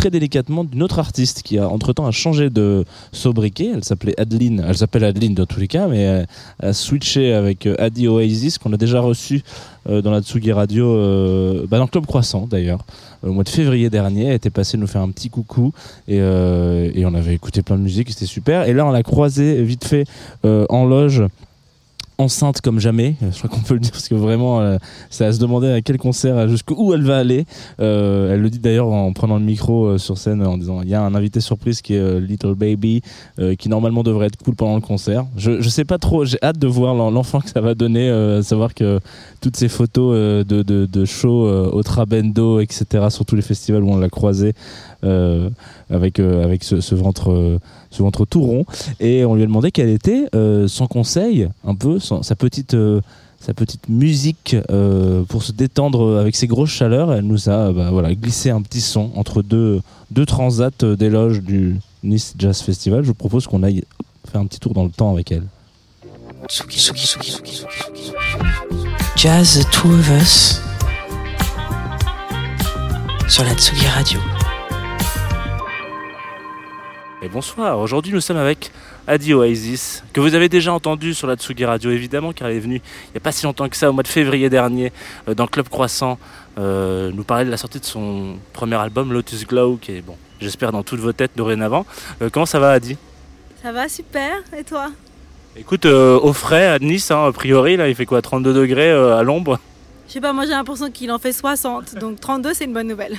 [0.03, 3.71] très délicatement d'une autre artiste qui a entre-temps a changé de sobriquet.
[3.73, 6.27] Elle s'appelait Adeline, elle s'appelle Adeline dans tous les cas, mais elle
[6.59, 9.43] a switché avec euh, Adi Oasis qu'on a déjà reçu
[9.88, 12.84] euh, dans la Tsugi Radio, euh, bah, dans Club Croissant d'ailleurs,
[13.25, 14.25] au mois de février dernier.
[14.25, 15.71] Elle était passée nous faire un petit coucou
[16.09, 18.67] et, euh, et on avait écouté plein de musique, c'était super.
[18.67, 20.03] Et là on l'a croisée vite fait
[20.43, 21.23] euh, en loge
[22.18, 24.77] enceinte comme jamais, je crois qu'on peut le dire parce que vraiment euh,
[25.10, 27.45] c'est à se demander à quel concert, euh, jusqu'où elle va aller.
[27.80, 30.90] Euh, elle le dit d'ailleurs en prenant le micro euh, sur scène en disant il
[30.90, 33.02] y a un invité surprise qui est euh, Little Baby
[33.40, 35.26] euh, qui normalement devrait être cool pendant le concert.
[35.38, 38.41] Je, sais pas trop, j'ai hâte de voir l'en- l'enfant que ça va donner, euh,
[38.44, 38.99] savoir que
[39.41, 43.41] toutes ces photos euh, de, de, de shows euh, au Trabendo, etc., sur tous les
[43.41, 44.53] festivals où on l'a croisé
[45.03, 45.49] euh,
[45.89, 47.31] avec, euh, avec ce, ce ventre.
[47.31, 47.59] euh,
[47.91, 48.65] ce ventre tout rond
[48.99, 52.73] et on lui a demandé quelle était euh, son conseil un peu son- sa petite
[52.73, 53.01] euh,
[53.39, 57.91] sa petite musique euh, pour se détendre avec ses grosses chaleurs elle nous a bah,
[57.91, 63.09] voilà glissé un petit son entre deux deux transats d'éloge du Nice Jazz Festival je
[63.09, 63.84] vous propose qu'on aille
[64.31, 65.43] faire un petit tour dans le temps avec elle
[69.15, 70.61] Jazz Two of Us
[73.27, 74.19] sur la Tsugi Radio.
[77.24, 78.70] Et bonsoir, aujourd'hui nous sommes avec
[79.08, 82.60] Adi Oasis, que vous avez déjà entendu sur la Tsugi Radio évidemment, car elle est
[82.60, 84.91] venue il n'y a pas si longtemps que ça, au mois de février dernier,
[85.30, 86.20] euh, dans Club Croissant,
[86.58, 90.18] euh, nous parler de la sortie de son premier album Lotus Glow, qui est, bon,
[90.41, 91.86] j'espère, dans toutes vos têtes dorénavant.
[92.22, 92.98] Euh, comment ça va Adi?
[93.62, 94.91] Ça va super, et toi?
[95.56, 99.24] Écoute, au frais à Nice, hein, a priori, là il fait quoi 32 degrés à
[99.24, 99.60] l'ombre?
[100.10, 102.90] Je sais pas, moi j'ai l'impression qu'il en fait 60, donc 32 c'est une bonne
[102.90, 103.18] nouvelle.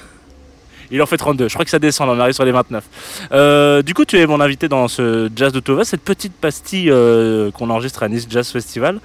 [0.91, 2.85] Il en fait 32, je crois que ça descend, on arrive sur les 29.
[3.33, 6.91] Euh, du coup, tu es mon invité dans ce Jazz de Tova, cette petite pastille
[6.91, 9.01] euh, qu'on enregistre à Nice Jazz Festival.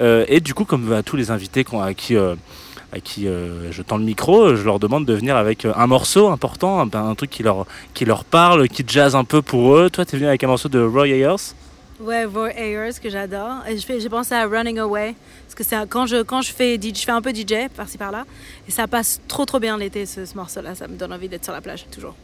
[0.00, 3.98] Euh, et du coup, comme à tous les invités à qui, à qui je tends
[3.98, 7.66] le micro, je leur demande de venir avec un morceau important, un, truc qui leur,
[7.94, 9.90] qui leur parle, qui jazz un peu pour eux.
[9.90, 11.54] Toi, tu es venu avec un morceau de Roy Ayers.
[12.00, 13.62] Ouais, Roy Ayers que j'adore.
[13.68, 15.14] J'ai pensé à Running Away,
[15.56, 18.24] parce que quand je, quand je fais, je fais un peu DJ par-ci par-là,
[18.68, 21.44] et ça passe trop trop bien l'été ce, ce morceau-là, ça me donne envie d'être
[21.44, 22.14] sur la plage toujours.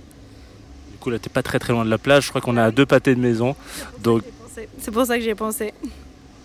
[0.93, 2.25] Du coup, là, t'es pas très très loin de la plage.
[2.25, 3.57] Je crois qu'on est à deux pâtés de maison.
[4.01, 4.23] Donc,
[4.79, 5.73] C'est- pour ça que j'y ai pensé.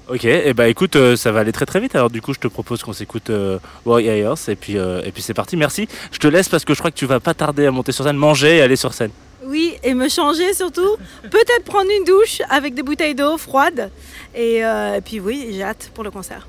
[0.07, 1.95] Ok, et bah écoute, euh, ça va aller très très vite.
[1.95, 3.57] Alors du coup, je te propose qu'on s'écoute euh,
[3.87, 5.57] Ayers et puis euh, et puis c'est parti.
[5.57, 5.87] Merci.
[6.11, 8.03] Je te laisse parce que je crois que tu vas pas tarder à monter sur
[8.05, 9.09] scène, manger et aller sur scène.
[9.45, 10.95] Oui, et me changer surtout.
[11.23, 13.89] Peut-être prendre une douche avec des bouteilles d'eau froide.
[14.35, 16.47] Et, euh, et puis oui, j'ai hâte pour le concert.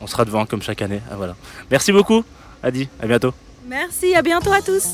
[0.00, 1.00] On sera devant comme chaque année.
[1.10, 1.36] Ah, voilà.
[1.70, 2.24] Merci beaucoup.
[2.62, 3.32] Adi, à bientôt.
[3.66, 4.92] Merci, à bientôt à tous.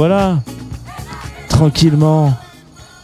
[0.00, 0.38] Voilà,
[1.50, 2.32] tranquillement,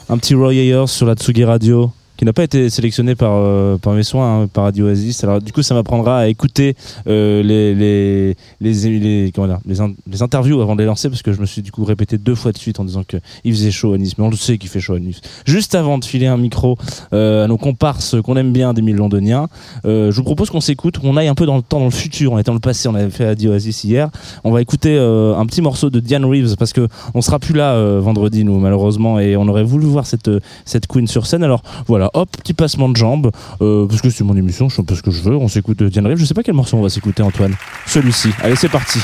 [0.08, 1.92] un petit Roy Ayers sur la Tsugi Radio
[2.26, 5.22] n'a pas été sélectionné par, euh, par mes soins, hein, par Radio Oasis.
[5.24, 6.74] Alors du coup, ça m'apprendra à écouter
[7.06, 9.76] euh, les, les, les, les- comment dire, les,
[10.10, 12.34] les interviews avant de les lancer parce que je me suis du coup répété deux
[12.34, 14.18] fois de suite en disant qu'il faisait chaud à Nice.
[14.18, 15.20] Mais on le sait qu'il fait chaud à Nice.
[15.44, 16.76] Juste avant de filer un micro
[17.12, 19.48] euh, à nos comparses qu'on aime bien d'Émile Londonien,
[19.84, 21.90] euh, je vous propose qu'on s'écoute, qu'on aille un peu dans le temps, dans le
[21.90, 22.32] futur.
[22.32, 24.10] On est dans le passé, on avait fait Radio Oasis hier.
[24.44, 27.98] On va écouter un petit morceau de Diane Reeves parce que on sera plus là
[28.00, 30.30] vendredi nous malheureusement et on aurait voulu voir cette
[30.64, 31.44] cette queen sur scène.
[31.44, 33.30] Alors voilà, hop, petit passement de jambes
[33.60, 35.36] euh, parce que c'est mon émission, je fais un ce que je veux.
[35.36, 36.18] On s'écoute euh, Diane Reeves.
[36.18, 37.54] Je sais pas quel morceau on va s'écouter Antoine.
[37.86, 38.30] Celui-ci.
[38.42, 38.98] Allez, c'est parti.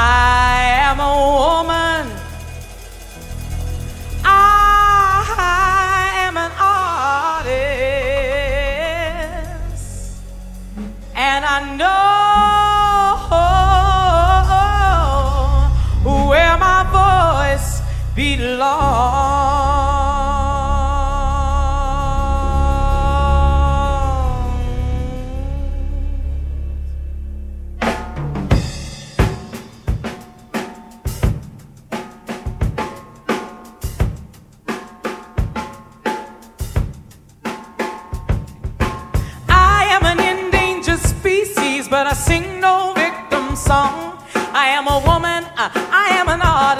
[0.00, 1.57] I am a woman.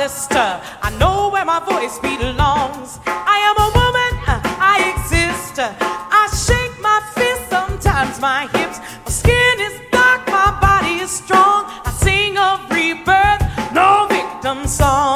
[0.08, 2.98] Uh, I know where my voice belongs.
[3.06, 4.40] I am a woman, uh,
[4.74, 5.58] I exist.
[5.58, 5.72] uh,
[6.20, 8.78] I shake my fist, sometimes my hips.
[9.04, 11.64] My skin is dark, my body is strong.
[11.84, 13.42] I sing of rebirth,
[13.74, 15.07] no victim song.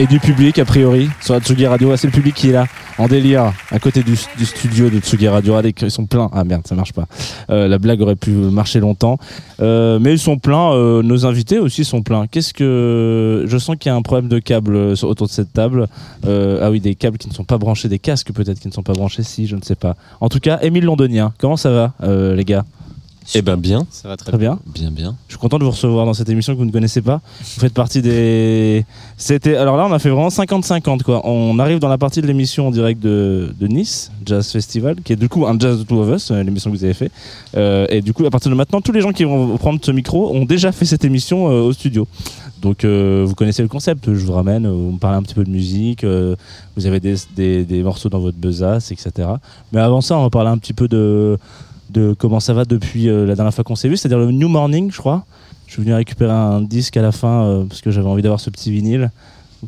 [0.00, 1.90] Et du public, a priori, sur la Tsugi Radio.
[1.90, 2.66] Ah, c'est le public qui est là,
[2.98, 5.54] en délire, à côté du, studio de Tsugi Radio.
[5.54, 6.30] Regardez, ils sont pleins.
[6.32, 7.06] Ah merde, ça marche pas.
[7.50, 9.18] Euh, la blague aurait pu marcher longtemps.
[9.60, 10.72] Euh, mais ils sont pleins.
[10.72, 12.28] euh, nos invités aussi sont pleins.
[12.28, 13.44] Qu'est-ce que.
[13.48, 15.88] Je sens qu'il y a un problème de câble autour de cette table.
[16.24, 18.84] Ah oui, des câbles qui ne sont pas branchés, des casques peut-être qui ne sont
[18.84, 19.96] pas branchés, si, je ne sais pas.
[20.20, 21.92] En tout cas, Émile Londonien, comment ça va,
[22.34, 22.64] les gars?
[23.34, 23.86] Eh ben bien.
[23.90, 24.58] Ça va très, Très bien.
[24.66, 25.16] Bien, bien.
[25.26, 27.20] Je suis content de vous recevoir dans cette émission que vous ne connaissez pas.
[27.40, 28.86] Vous faites partie des.
[29.16, 29.56] C'était.
[29.56, 31.20] Alors là, on a fait vraiment 50-50 quoi.
[31.26, 35.12] On arrive dans la partie de l'émission en direct de, de Nice, Jazz Festival, qui
[35.12, 37.10] est du coup un Jazz de Two of Us, euh, l'émission que vous avez fait.
[37.56, 39.90] Euh, et du coup, à partir de maintenant, tous les gens qui vont prendre ce
[39.90, 42.06] micro ont déjà fait cette émission euh, au studio.
[42.62, 44.12] Donc euh, vous connaissez le concept.
[44.12, 46.34] Je vous ramène, vous me parlez un petit peu de musique, euh,
[46.76, 49.28] vous avez des, des, des morceaux dans votre besace, etc.
[49.72, 51.38] Mais avant ça, on va parler un petit peu de
[51.90, 54.48] de comment ça va depuis euh, la dernière fois qu'on s'est vu, c'est-à-dire le New
[54.48, 55.24] Morning, je crois.
[55.66, 58.40] Je suis venu récupérer un disque à la fin euh, parce que j'avais envie d'avoir
[58.40, 59.10] ce petit vinyle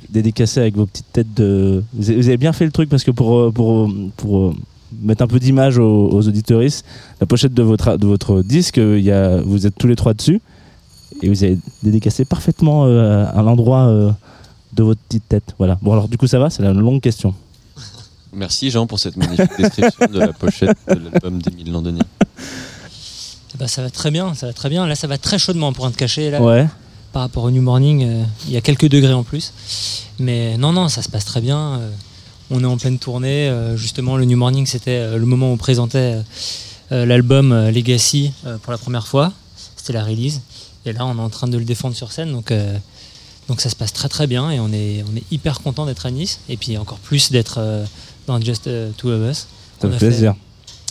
[0.08, 1.82] dédicacé avec vos petites têtes de.
[1.94, 4.54] Vous avez bien fait le truc parce que pour euh, pour pour
[5.02, 6.84] mettre un peu d'image aux, aux auditeuristes,
[7.20, 10.40] la pochette de votre de votre disque, y a vous êtes tous les trois dessus
[11.22, 14.14] et vous avez dédicacé parfaitement à l'endroit
[14.72, 15.54] de votre petite tête.
[15.58, 15.78] Voilà.
[15.82, 17.34] Bon alors du coup ça va, c'est la longue question.
[18.32, 22.04] Merci Jean pour cette magnifique description de la pochette de l'album d'Émile Londonien.
[23.58, 24.86] Bah, ça va très bien, ça va très bien.
[24.86, 26.30] Là, ça va très chaudement pour un te cacher.
[26.30, 26.66] Là, Ouais.
[27.12, 29.52] Par rapport au New Morning, euh, il y a quelques degrés en plus.
[30.20, 31.58] Mais non, non, ça se passe très bien.
[31.80, 31.90] euh,
[32.52, 33.48] on est en pleine tournée.
[33.48, 36.18] euh, justement, le New Morning, c'était le moment où on présentait
[36.92, 39.32] l'album Legacy euh, pour la première fois.
[39.76, 40.40] C'était la release.
[40.86, 42.30] Et là, on est en train de le défendre sur scène.
[42.32, 42.76] Donc, euh,
[43.48, 46.06] Donc ça se passe très très bien et on est, on est hyper content d'être
[46.06, 47.84] à Nice et puis encore plus d'être euh,
[48.30, 49.46] dans Just euh, Two of Us.
[49.80, 50.34] Ça qu'on fait plaisir.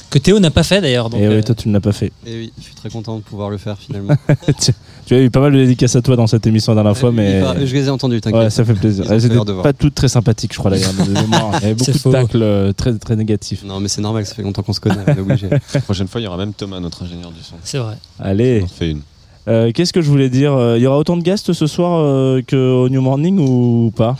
[0.09, 1.09] que Théo n'a pas fait d'ailleurs.
[1.15, 2.11] Et euh, oui, toi, tu ne l'as pas fait.
[2.25, 4.15] Et oui, je suis très content de pouvoir le faire finalement.
[4.61, 4.71] tu,
[5.05, 7.11] tu as eu pas mal de dédicaces à toi dans cette émission la dernière fois,
[7.11, 7.41] mais.
[7.65, 8.39] je les ai entendus, t'inquiète.
[8.41, 9.11] Ouais, ça fait plaisir.
[9.11, 10.93] Elles étaient pas toutes très sympathiques, je crois, d'ailleurs.
[10.93, 11.51] de mémoire.
[11.61, 13.63] Il y avait beaucoup de tacles euh, très, très négatifs.
[13.63, 15.49] Non, mais c'est normal, ça fait longtemps qu'on se connaît, on est obligé.
[15.73, 17.55] La prochaine fois, il y aura même Thomas, notre ingénieur du son.
[17.63, 17.95] C'est vrai.
[18.19, 18.59] Allez.
[18.61, 19.01] On en fait une.
[19.47, 21.99] Euh, Qu'est-ce que je voulais dire Euh, Il y aura autant de guests ce soir
[21.99, 24.15] euh, qu'au New Morning ou pas?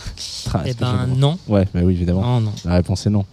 [0.52, 1.38] Ah, Eh ben, non.
[1.48, 2.22] Ouais, mais oui, évidemment.
[2.22, 2.52] Non, non.
[2.64, 3.24] La réponse est non.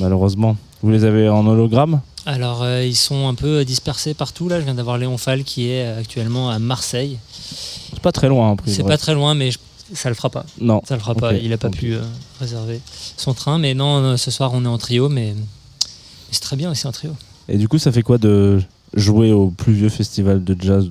[0.00, 0.56] Malheureusement.
[0.82, 2.00] Vous les avez en hologramme?
[2.26, 4.58] Alors euh, ils sont un peu dispersés partout là.
[4.60, 7.18] Je viens d'avoir Léon Fall qui est actuellement à Marseille.
[7.92, 8.50] C'est pas très loin.
[8.52, 9.58] hein, C'est pas très loin, mais je-
[9.94, 10.44] ça le fera pas.
[10.60, 10.82] Non.
[10.86, 11.34] Ça le fera pas.
[11.34, 12.00] Il a pas pu euh,
[12.40, 12.80] réserver
[13.16, 13.58] son train.
[13.58, 15.44] Mais non, euh, ce soir on est en trio, mais, mais
[16.32, 17.12] c'est très bien aussi en trio.
[17.48, 18.60] Et du coup, ça fait quoi de
[18.96, 20.88] jouer au plus vieux festival de jazz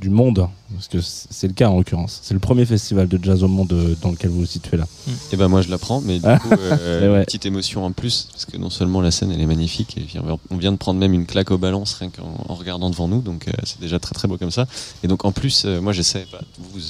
[0.00, 2.18] du monde Parce que c'est le cas en l'occurrence.
[2.22, 4.86] C'est le premier festival de jazz au monde euh, dans lequel vous vous situez là.
[5.32, 6.38] Et ben moi je l'apprends, mais du Ah.
[6.40, 7.18] coup, euh, ouais.
[7.20, 10.06] une petite émotion en plus, parce que non seulement la scène elle est magnifique, et
[10.50, 13.20] on vient- de prendre même une claque au balance rien qu'en en regardant devant nous,
[13.20, 14.66] donc euh, c'est déjà très très beau comme ça.
[15.04, 16.80] Et donc en plus, euh, moi j'essaie, bah, vous,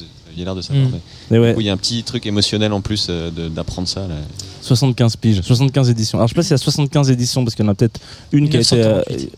[0.43, 0.91] l'air de savoir, Mm.
[1.31, 1.49] mais Et ouais.
[1.51, 4.01] du coup, il y a un petit truc émotionnel en plus euh, d'apprendre ça.
[4.09, 4.15] Là.
[4.63, 6.19] 75 piges, 75 éditions.
[6.19, 8.01] Alors je sais pas s'il y a 75 éditions parce qu'il y en a peut-être
[8.33, 8.75] une qui a été.
[8.83, 9.33] euh, 1948.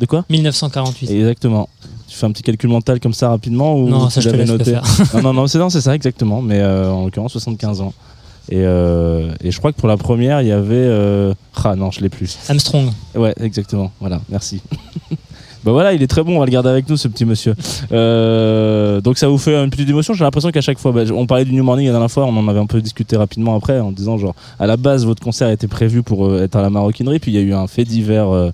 [0.00, 0.24] de quoi?
[0.28, 1.10] 1948.
[1.10, 1.68] Exactement.
[2.08, 4.36] Tu fais un petit calcul mental comme ça rapidement ou Non, tu ça, je te
[4.36, 4.64] noté?
[4.72, 4.82] faire.
[5.14, 6.42] Non, non, non, c'est non, c'est ça exactement.
[6.42, 7.94] Mais euh, en l'occurrence 75 ans.
[8.50, 10.74] Et, euh, et je crois que pour la première, il y avait.
[10.74, 11.32] euh,
[11.64, 12.36] Ah non, je l'ai plus.
[12.48, 12.90] Armstrong.
[13.14, 13.90] Ouais, exactement.
[14.00, 14.60] Voilà, merci.
[15.64, 17.54] bah voilà, il est très bon, on va le garder avec nous, ce petit monsieur.
[17.90, 20.14] Euh, donc ça vous fait une petite émotion.
[20.14, 22.36] J'ai l'impression qu'à chaque fois, bah, on parlait du New Morning la dernière fois, on
[22.36, 25.48] en avait un peu discuté rapidement après, en disant genre, à la base, votre concert
[25.48, 27.84] était prévu pour euh, être à la maroquinerie, puis il y a eu un fait
[27.84, 28.28] divers.
[28.28, 28.50] euh,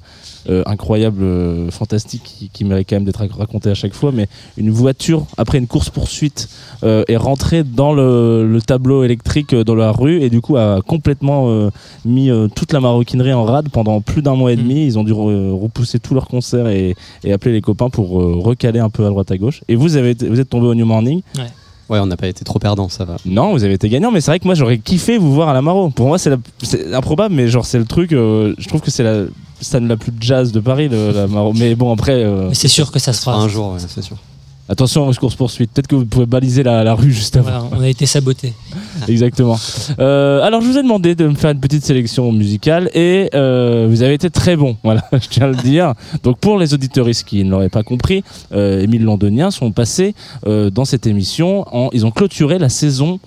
[0.48, 4.10] euh, incroyable, euh, fantastique, qui, qui mérite quand même d'être rac- raconté à chaque fois,
[4.12, 4.26] mais
[4.56, 6.48] une voiture, après une course-poursuite,
[6.82, 10.80] euh, est rentrée dans le, le tableau électrique dans la rue et du coup a
[10.86, 11.70] complètement
[12.04, 14.86] mis toute la maroquinerie en rade pendant plus d'un mois et demi.
[14.86, 16.94] Ils ont dû re- repousser tous leurs concerts et,
[17.24, 19.62] et appeler les copains pour recaler un peu à droite à gauche.
[19.68, 21.22] Et vous, avez vous êtes tombé au New Morning.
[21.36, 21.44] Ouais.
[21.90, 23.16] Ouais, on n'a pas été trop perdant, ça va.
[23.26, 25.52] Non, vous avez été gagnant, mais c'est vrai que moi j'aurais kiffé vous voir à
[25.52, 25.90] la Maro.
[25.90, 28.12] Pour moi, c'est la- c'est improbable, mais genre c'est le truc.
[28.12, 29.24] euh, je trouve que c'est la
[29.60, 31.52] scène la plus jazz de Paris, le- la Maro.
[31.52, 32.22] Mais bon, après.
[32.24, 33.36] euh, Mais c'est sûr que ça se fera.
[33.36, 34.16] Un jour, ouais, c'est sûr.
[34.70, 35.72] Attention aux courses poursuites.
[35.72, 37.50] Peut-être que vous pouvez baliser la, la rue juste avant.
[37.50, 38.52] Voilà, on a été saboté.
[39.08, 39.58] Exactement.
[39.98, 43.88] Euh, alors, je vous ai demandé de me faire une petite sélection musicale et euh,
[43.90, 44.76] vous avez été très bon.
[44.84, 45.94] Voilà, je tiens à le dire.
[46.22, 48.22] Donc, pour les auditoristes qui ne l'auraient pas compris,
[48.52, 50.14] euh, Émile Londonien sont passés
[50.46, 51.66] euh, dans cette émission.
[51.72, 53.18] En, ils ont clôturé la saison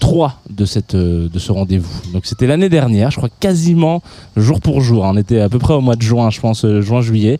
[0.00, 2.12] 3 de, cette, de ce rendez-vous.
[2.12, 4.02] Donc, c'était l'année dernière, je crois quasiment
[4.36, 5.04] jour pour jour.
[5.04, 7.38] On était à peu près au mois de juin, je pense, juin-juillet.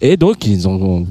[0.00, 1.06] Et donc, ils ont,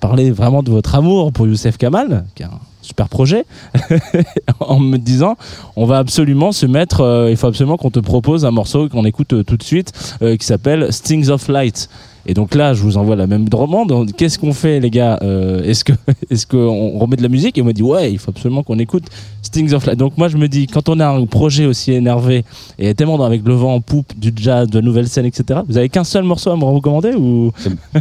[0.00, 3.46] parlé vraiment de votre amour pour Youssef Kamal, qui est un super projet,
[4.60, 5.36] en me disant
[5.76, 9.04] on va absolument se mettre, euh, il faut absolument qu'on te propose un morceau qu'on
[9.04, 9.92] écoute euh, tout de suite,
[10.22, 11.88] euh, qui s'appelle Stings of Light.
[12.26, 14.10] Et donc là, je vous envoie la même demande.
[14.16, 15.84] Qu'est-ce qu'on fait, les gars Euh, Est-ce
[16.30, 17.58] est-ce qu'on remet de la musique?
[17.58, 19.04] Et on me dit ouais, il faut absolument qu'on écoute
[19.42, 19.98] Stings of Light.
[19.98, 22.44] Donc moi, je me dis quand on a un projet aussi énervé
[22.78, 25.60] et tellement avec le vent en poupe, du jazz, de la nouvelle scène, etc.
[25.68, 27.52] Vous avez qu'un seul morceau à me recommander ou?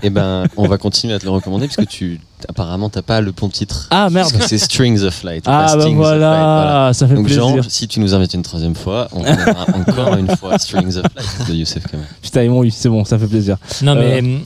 [0.01, 3.31] Et ben, on va continuer à te le recommander, puisque tu apparemment t'as pas le
[3.31, 3.87] bon titre.
[3.91, 4.29] Ah, merde.
[4.31, 5.43] Parce que c'est Strings of Light.
[5.47, 7.47] Ah, bah voilà, ça fait Donc, plaisir.
[7.47, 11.03] genre, si tu nous invites une troisième fois, on verra encore une fois Strings of
[11.15, 12.05] Light de Youssef Kamal.
[12.21, 13.57] Putain, m'ont eu, c'est bon, ça fait plaisir.
[13.81, 14.37] Non, mais Euh,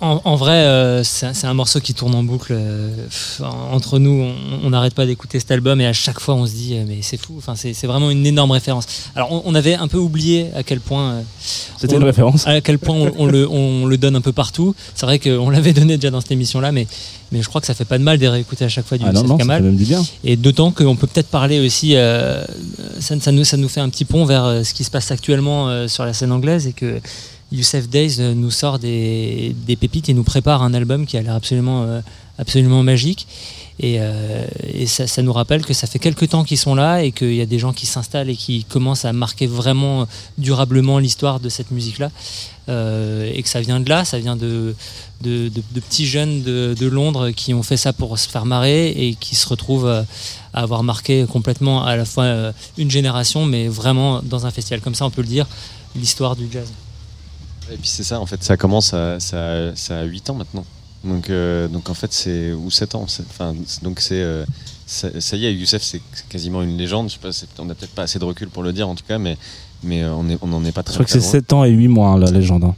[0.00, 2.52] en, vrai, euh, c'est un- morceau qui tourne en boucle.
[2.54, 2.90] euh,
[3.72, 4.26] entre nous,
[4.64, 7.16] on- n'arrête pas d'écouter cet album et à chaque fois, on se dit, mais c'est
[7.16, 7.34] fou.
[7.38, 8.86] Enfin, c'est c'est vraiment une énorme référence.
[9.14, 11.10] Alors, on, on avait un peu oublié à quel point.
[11.12, 11.22] euh,
[11.78, 12.46] C'était une référence.
[12.46, 14.74] À quel point on, on le, on le donne un peu partout.
[14.94, 16.86] C'est vrai qu'on l'avait donné déjà dans cette émission-là, mais,
[17.36, 19.04] mais je crois que ça fait pas de mal de réécouter à chaque fois du
[19.06, 19.58] Ah non, non, ça Kamal.
[19.62, 20.02] fait même du bien.
[20.24, 22.44] Et d'autant qu'on peut peut-être parler aussi, euh,
[22.98, 25.10] ça, ça nous, ça nous fait un petit pont vers euh, ce qui se passe
[25.10, 26.98] actuellement euh, sur la scène anglaise et que
[27.52, 31.34] Youssef Days nous sort des, des pépites et nous prépare un album qui a l'air
[31.34, 31.86] absolument,
[32.38, 33.26] absolument magique.
[33.78, 37.02] Et, euh, et ça, ça nous rappelle que ça fait quelques temps qu'ils sont là
[37.02, 40.08] et qu'il y a des gens qui s'installent et qui commencent à marquer vraiment
[40.38, 42.10] durablement l'histoire de cette musique-là.
[42.68, 44.74] Euh, et que ça vient de là, ça vient de,
[45.22, 48.44] de, de- de petits jeunes de, de Londres qui ont fait ça pour se faire
[48.44, 50.02] marrer et qui se retrouvent euh,
[50.52, 54.80] à avoir marqué complètement à la fois euh, une génération, mais vraiment dans un festival
[54.80, 55.46] comme ça, on peut le dire,
[55.94, 56.68] l'histoire du jazz.
[57.72, 60.64] Et puis c'est ça, en fait, ça commence à, ça, ça a 8 ans maintenant.
[61.04, 62.52] Donc, euh, donc en fait, c'est.
[62.52, 63.06] Ou 7 ans.
[63.08, 64.20] c'est- Enfin, c'est- donc c'est.
[64.20, 64.44] euh,
[64.86, 67.08] ça, ça y est, Youssef, c'est quasiment une légende.
[67.08, 69.04] Je sais pas, on n'a peut-être pas assez de recul pour le dire en tout
[69.06, 69.36] cas, mais,
[69.82, 71.30] mais on est- on n'en est pas très Je crois que c'est loin.
[71.30, 72.72] 7 ans et 8 mois, hein, la légende.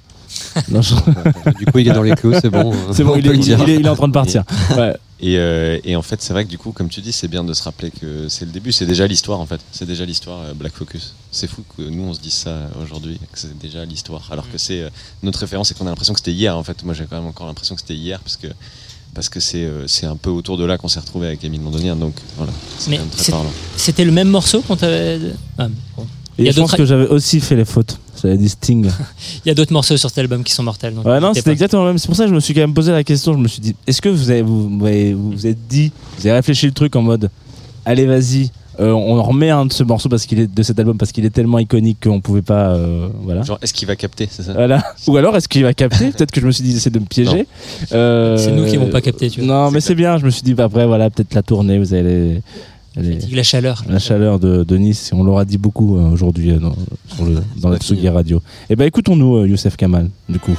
[0.69, 0.95] Non, je-
[1.59, 2.73] Du coup, il est dans les clous, c'est bon.
[2.93, 3.59] C'est bon, On il est, le dire.
[3.63, 4.45] il est- il est en train de partir.
[4.77, 4.97] Ouais.
[5.21, 7.43] Et, euh, et en fait, c'est vrai que du coup, comme tu dis, c'est bien
[7.43, 9.61] de se rappeler que c'est le début, c'est déjà l'histoire en fait.
[9.73, 11.15] C'est déjà l'histoire euh, Black Focus.
[11.33, 14.29] C'est fou que nous on se dise ça aujourd'hui, que c'est déjà l'histoire.
[14.31, 14.91] Alors que c'est euh,
[15.25, 16.85] notre référence, c'est qu'on a l'impression que c'était hier en fait.
[16.85, 18.47] Moi j'ai quand même encore l'impression que c'était hier parce que
[19.15, 21.63] parce que c'est euh, c'est un peu autour de là qu'on s'est retrouvé avec Émile
[21.65, 21.97] Londonien.
[21.97, 23.51] Donc voilà, c'est Mais quand même très c'est- parlant.
[23.77, 25.19] C'était le même morceau qu'on t'avait.
[25.59, 25.67] Ah,
[25.97, 26.07] bon.
[26.39, 27.99] Il y Et a je pense que j'avais aussi fait les fautes.
[28.23, 28.89] J'avais dit Sting.
[29.45, 30.95] il y a d'autres morceaux sur cet album qui sont mortels.
[30.95, 31.99] donc Ouais, non, c'était exactement le même.
[31.99, 33.33] C'est pour ça que je me suis quand même posé la question.
[33.33, 35.91] Je me suis dit, est-ce que vous avez, vous, vous avez- vous vous êtes dit,
[36.19, 37.29] vous avez réfléchi le truc en mode,
[37.85, 38.51] allez, vas-y,
[38.81, 41.25] euh, on remet un de ce morceau parce qu'il est de cet album parce qu'il
[41.25, 43.43] est tellement iconique qu'on pouvait pas, euh, voilà.
[43.43, 44.53] Genre, est-ce qu'il va capter C'est ça?
[44.53, 44.85] Voilà.
[45.09, 46.13] Ou alors est-ce qu'il va capter?
[46.13, 47.49] Peut-être que je me suis dit c'est de me piéger.
[47.91, 49.49] Euh, C'est nous qui vont pas capter, tu vois.
[49.65, 50.19] Non, mais c'est bien.
[50.19, 51.79] Je me suis dit bah, après voilà peut-être la tournée.
[51.81, 52.41] Vous allez.
[52.97, 53.85] Les- La chaleur.
[53.89, 55.11] La chaleur de, de Nice.
[55.15, 56.75] On l'aura dit beaucoup euh, aujourd'hui euh, dans,
[57.15, 58.43] sur le- dans la Tsugi Radio.
[58.71, 60.57] Et ben écoutons-nous euh, Youssef Kamal du coup.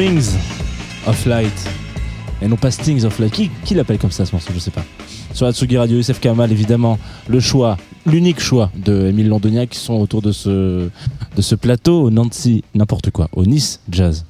[0.00, 0.34] Strings
[1.06, 1.70] of Light.
[2.40, 3.50] Et non pas Stings of Light.
[3.64, 4.82] Qui, l'appelle comme ça ce morceau Je sais pas.
[5.34, 6.98] Sur la Tsugi Radio, Youssef Kamal, évidemment,
[7.28, 10.88] le choix, l'unique choix de Émile Londoniac qui sont autour de ce,
[11.54, 14.24] plateau au Nancy, n'importe quoi, au Nice Jazz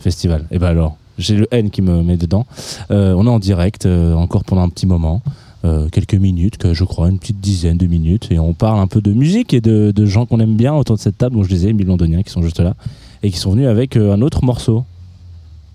[0.00, 0.44] Festival.
[0.50, 2.44] Et ben alors, j'ai le N qui me met dedans.
[2.90, 5.22] Euh, on est en direct, euh, encore pendant un petit moment.
[5.64, 9.00] euh, quelques minutes, je crois, une petite dizaine de minutes, et on parle un peu
[9.00, 11.68] de musique et de, gens qu'on aime bien autour de cette table, dont je disais,
[11.68, 12.74] Émile Londonien, qui sont juste là,
[13.22, 14.84] et qui sont venus avec un autre morceau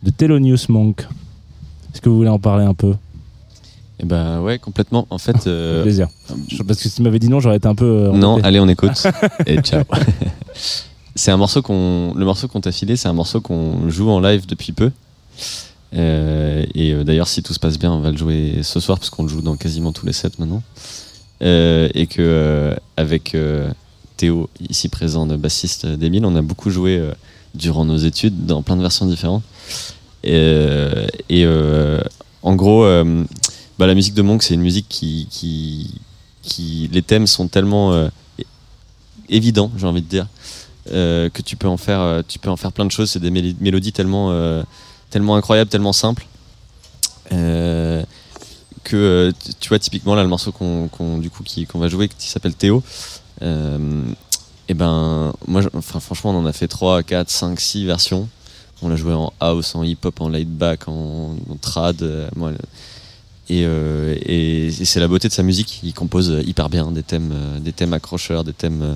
[0.04, 1.02] de Thelonious Monk.
[1.94, 2.94] Est-ce que vous voulez en parler un peu?
[4.00, 5.08] Eh ben ouais, complètement.
[5.10, 6.08] En fait, euh, Plaisir.
[6.68, 7.86] Parce que si tu m'avais dit non, j'aurais été un peu.
[7.86, 8.48] euh, non, embêté.
[8.48, 9.08] allez, on écoute.
[9.46, 9.84] et ciao.
[11.16, 14.20] c'est un morceau qu'on, le morceau qu'on t'a filé, c'est un morceau qu'on joue en
[14.20, 14.92] live depuis peu.
[15.96, 19.00] Euh, et euh, d'ailleurs, si tout se passe bien, on va le jouer ce soir
[19.00, 20.62] parce qu'on le joue dans quasiment tous les sets maintenant.
[21.42, 23.36] Euh, et que euh, avec
[24.18, 27.02] Théo, ici présent, le bassiste d'Emile, on a beaucoup joué
[27.56, 29.44] durant nos études dans plein de versions différentes.
[30.24, 32.02] Et, euh, euh,
[32.44, 33.24] en gros, euh,
[33.80, 36.90] bah, la musique de Monk, c'est une musique qui, qui.
[36.92, 38.10] Les thèmes sont tellement
[39.30, 40.28] évidents, j'ai envie de dire,
[40.88, 43.12] que tu peux, en faire, tu peux en faire plein de choses.
[43.12, 44.64] C'est des mélodies tellement,
[45.10, 46.26] tellement incroyables, tellement simples.
[47.30, 48.06] Que
[49.60, 52.82] tu- vois typiquement là le morceau qu'on qu'on va jouer qui s'appelle Théo
[54.70, 58.28] et ben moi enfin franchement on en a fait 3 4 5 6 versions.
[58.82, 62.30] On l'a joué en house en hip hop en laid back en, en trad euh,
[62.36, 62.58] moi, le-
[63.50, 65.80] et, euh, et, et c'est la beauté de sa musique.
[65.84, 68.96] Il compose hyper bien des thèmes euh, des thèmes accrocheurs des thèmes euh,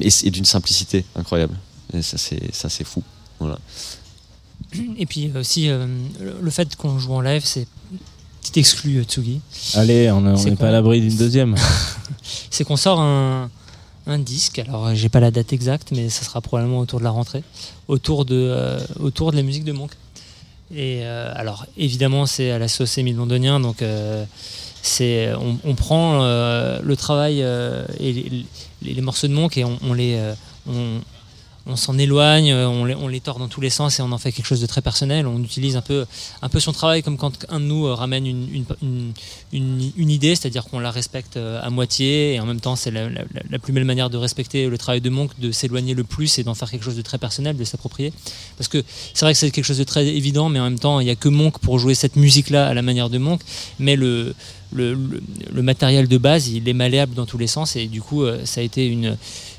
[0.00, 1.54] et, d'une simplicité incroyable.
[1.92, 3.02] Et ça c'est ça c'est fou.
[3.38, 3.58] Voilà.
[4.98, 5.86] Et puis aussi, euh,
[6.42, 7.66] le- fait qu'on joue en live, c'est
[8.42, 9.40] petit exclu Tsugi.
[9.74, 11.54] Allez, on n'est pas à l'abri d'une deuxième.
[12.50, 13.48] c'est qu'on sort un,
[14.08, 14.58] un disque.
[14.58, 17.44] Alors, euh, j'ai pas la date exacte, mais ça sera probablement autour de la rentrée,
[17.86, 19.92] autour de, euh, autour de la musique de Monk.
[20.74, 23.82] Et euh, alors, évidemment, c'est à la sauce Londonien, donc
[24.82, 25.32] c'est
[25.64, 28.44] on, prend le travail et
[28.82, 30.20] les, morceaux de Monk et on, on les
[30.68, 31.00] on,
[31.68, 34.32] on s'en éloigne, euh, on les, tord dans tous les sens et on en fait
[34.32, 35.26] quelque chose de très personnel.
[35.26, 36.06] On utilise un peu,
[36.40, 39.12] un peu son travail comme quand un de nous euh, ramène une,
[40.10, 43.08] idée, c'est-à-dire qu'on la respecte euh, à moitié et en même temps c'est la,
[43.58, 46.54] plus belle manière de respecter le travail de Monk, de s'éloigner le plus et d'en
[46.54, 48.12] faire quelque chose de très personnel, de s'approprier.
[48.56, 48.82] Parce que
[49.12, 51.10] c'est vrai que c'est quelque chose de très évident, mais en même temps il n'y
[51.10, 53.42] a que Monk pour jouer cette musique-là à la manière de Monk,
[53.78, 54.34] mais le,
[54.72, 58.60] le, matériel de base il est malléable dans tous les sens et du coup ça
[58.60, 59.16] a été une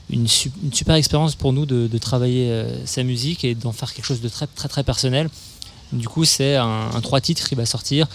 [0.09, 3.93] une, su- une super expérience pour nous de, travailler euh, sa musique et d'en faire
[3.93, 5.29] quelque chose de très très très personnel.
[5.91, 8.07] Du coup, c'est un, trois titres qui va sortir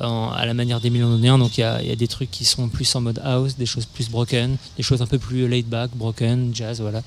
[0.00, 1.38] à la manière des Londoniens.
[1.38, 3.56] Donc il y a, il y a des trucs qui sont plus en mode house,
[3.56, 7.02] des choses plus broken, des choses un peu plus laid back, broken, jazz, voilà.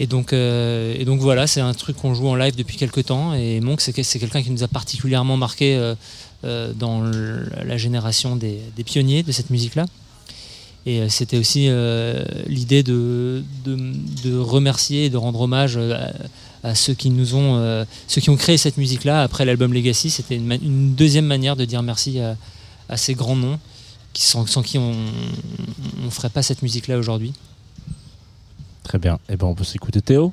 [0.00, 3.06] Et donc, euh, et donc voilà, c'est un truc qu'on joue en live depuis quelques
[3.06, 3.34] temps.
[3.34, 5.74] Et Monk, c'est que- c'est quelqu'un qui nous a particulièrement marqué
[6.44, 9.86] euh, dans la génération des, des pionniers de cette musique-là.
[10.88, 16.10] Et euh, c'était aussi euh, l'idée de, de, remercier et de rendre hommage euh,
[16.62, 20.08] à, ceux qui nous ont, ceux qui ont créé cette musique-là après l'album Legacy.
[20.08, 22.20] C'était une, deuxième manière de dire merci
[22.88, 23.58] à, ces grands noms
[24.14, 24.94] qui, sans, qui on
[26.02, 27.34] ne ferait pas cette musique-là aujourd'hui.
[28.82, 29.18] Très bien.
[29.28, 30.32] Et ben on peut s'écouter Théo.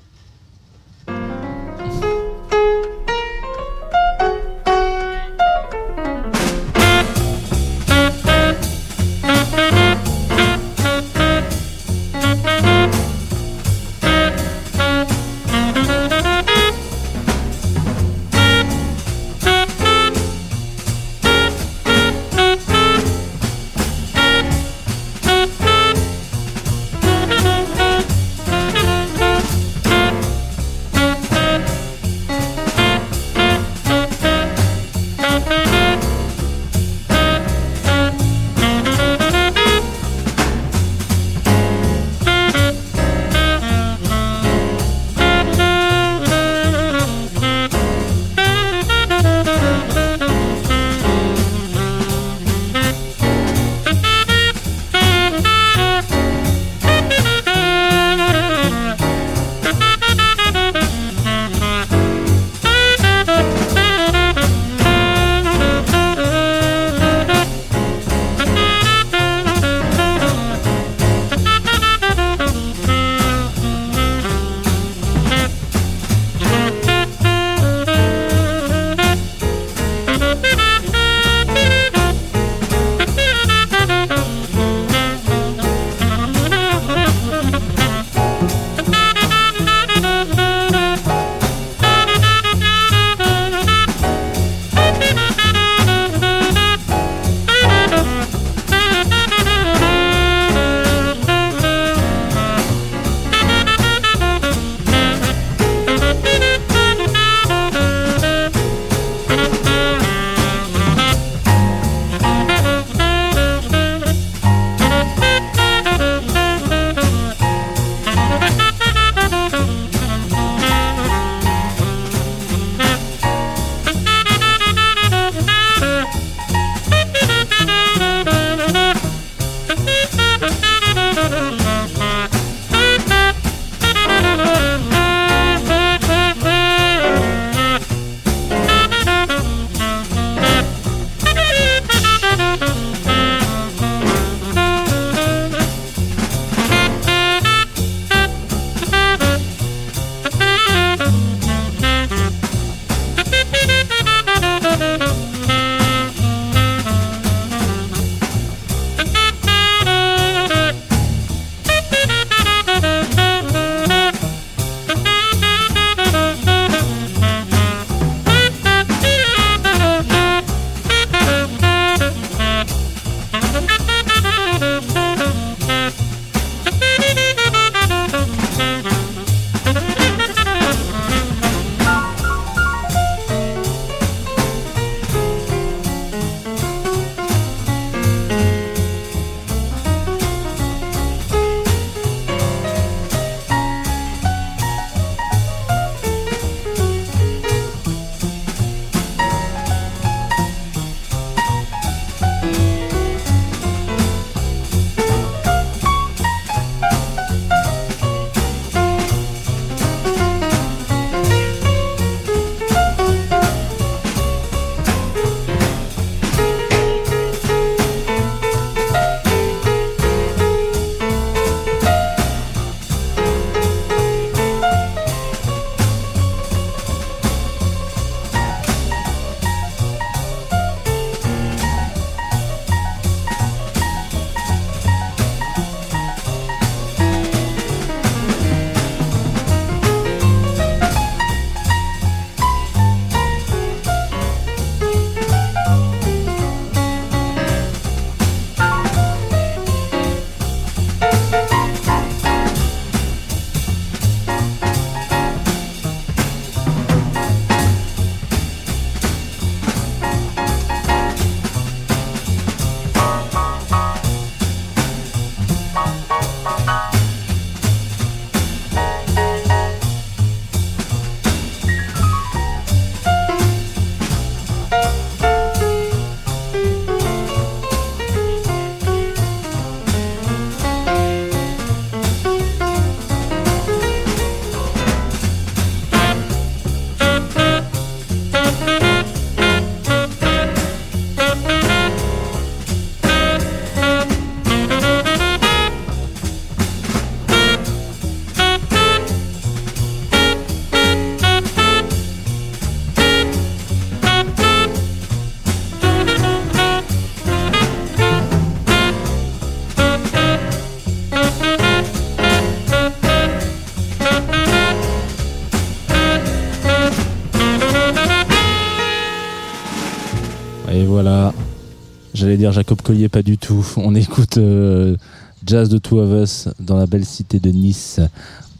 [322.35, 323.65] J'allais dire Jacob Collier, pas du tout.
[323.77, 324.97] On écoute euh,
[325.45, 328.01] Jazz de Two of Us dans la belle cité de Nice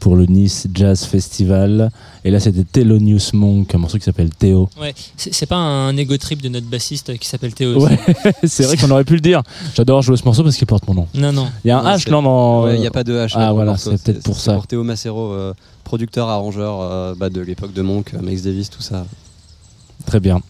[0.00, 1.90] pour le Nice Jazz Festival.
[2.24, 4.70] Et là, c'était Thelonious Monk, un morceau qui s'appelle Théo.
[4.80, 7.84] Ouais, c'est pas un ego trip de notre bassiste qui s'appelle Théo.
[7.84, 7.98] Ouais,
[8.44, 9.42] c'est vrai qu'on aurait pu le dire.
[9.74, 11.08] J'adore jouer ce morceau parce qu'il porte mon nom.
[11.12, 11.48] Non, non.
[11.62, 12.64] Il y a un Non, H là dans.
[12.64, 13.32] Ouais, Il n'y a pas de H.
[13.34, 14.54] Ah voilà, c'est peut-être pour ça.
[14.54, 15.52] Pour Théo Macero, euh,
[15.84, 19.04] producteur, arrangeur euh, bah, de l'époque de Monk, Max Davis, tout ça.
[20.06, 20.40] Très bien.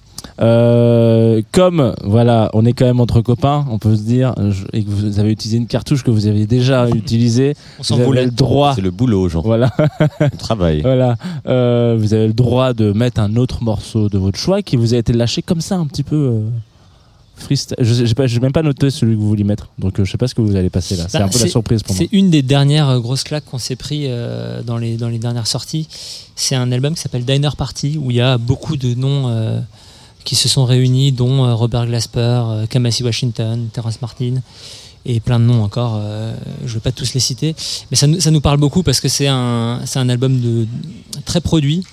[0.41, 4.85] Euh, comme voilà, on est quand même entre copains, on peut se dire, je- et
[4.85, 8.07] que vous avez utilisé une cartouche que vous aviez déjà utilisée, On s'en vous avez
[8.07, 8.25] voulait.
[8.27, 8.75] le droit.
[8.75, 9.41] C'est le boulot, Jean.
[9.43, 9.71] Voilà.
[10.21, 10.83] On travaille.
[10.83, 11.17] Voilà.
[11.47, 14.93] Euh, vous avez le droit de mettre un autre morceau de votre choix qui vous
[14.95, 16.17] a été lâché comme ça, un petit peu.
[16.17, 16.41] Euh,
[17.39, 17.77] freestyle.
[17.81, 20.05] Je sais- j'ai pas- j'ai même pas noté celui que vous vouliez mettre, donc euh,
[20.07, 21.05] je sais pas ce que vous allez passer là.
[21.07, 22.03] C'est Bah, un peu la surprise pour moi.
[22.03, 25.47] C'est une des dernières grosses claques qu'on s'est pris euh, dans, les, dans les dernières
[25.47, 25.87] sorties.
[26.35, 29.61] C'est un album qui s'appelle Diner Party où il y a beaucoup de noms euh,
[30.27, 34.35] qui se sont réunis, dont euh, Robert Glasper, euh, Kamasi Washington, Terrence Martin
[35.07, 35.95] et plein de noms encore.
[36.03, 36.35] euh,
[36.65, 37.55] je ne vais pas tous les citer,
[37.91, 40.67] mais ça, nous- parle beaucoup parce que c'est un, un album de,
[41.25, 41.85] très produit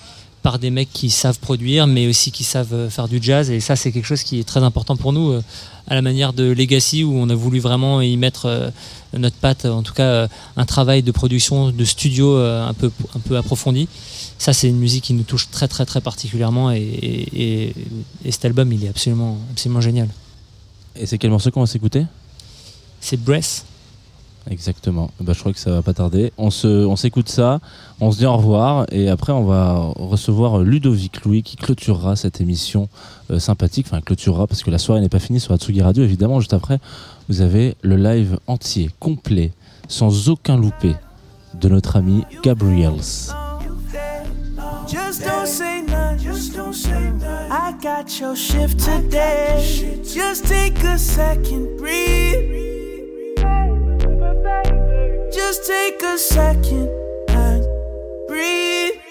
[0.44, 3.50] par des mecs qui savent produire, mais aussi qui savent euh, faire du jazz.
[3.50, 5.42] Et ça, c'est quelque chose qui est très important pour nous, euh,
[5.88, 8.70] à la manière de Legacy, où on a voulu vraiment y mettre euh,
[9.18, 13.38] notre patte, en tout cas un travail de production, de studio un, peu, un peu
[13.38, 13.88] approfondi.
[14.38, 16.72] Ça, c'est une musique qui nous touche très, très, très particulièrement.
[16.72, 17.74] Et, et- et-
[18.26, 20.10] et cet album, il est absolument, absolument génial.
[20.96, 22.06] Et c'est quel morceau qu'on va s'écouter?
[23.02, 23.66] C'est Breath.
[24.50, 25.10] Exactement.
[25.22, 26.34] Bah, je crois que ça va pas tarder.
[26.38, 27.60] On se, on s'écoute ça,
[28.02, 32.42] on se dit au revoir et après on va recevoir Ludovic Louis qui clôturera cette
[32.42, 32.90] émission
[33.32, 33.88] euh, sympathique.
[33.90, 36.04] Enfin, clôturera parce que la soirée n'est pas finie sur Atsugi Radio.
[36.04, 36.80] Évidemment, juste après,
[37.30, 39.52] vous avez le live entier, complet,
[39.88, 40.96] sans aucun loupé
[41.60, 43.32] de notre ami Gabriels.
[44.86, 46.20] Just don't say none.
[47.50, 50.02] I got your shift today.
[50.04, 52.64] Just take a second, breathe.
[55.46, 56.88] Just take a second
[57.28, 57.66] and
[58.30, 59.03] breathe.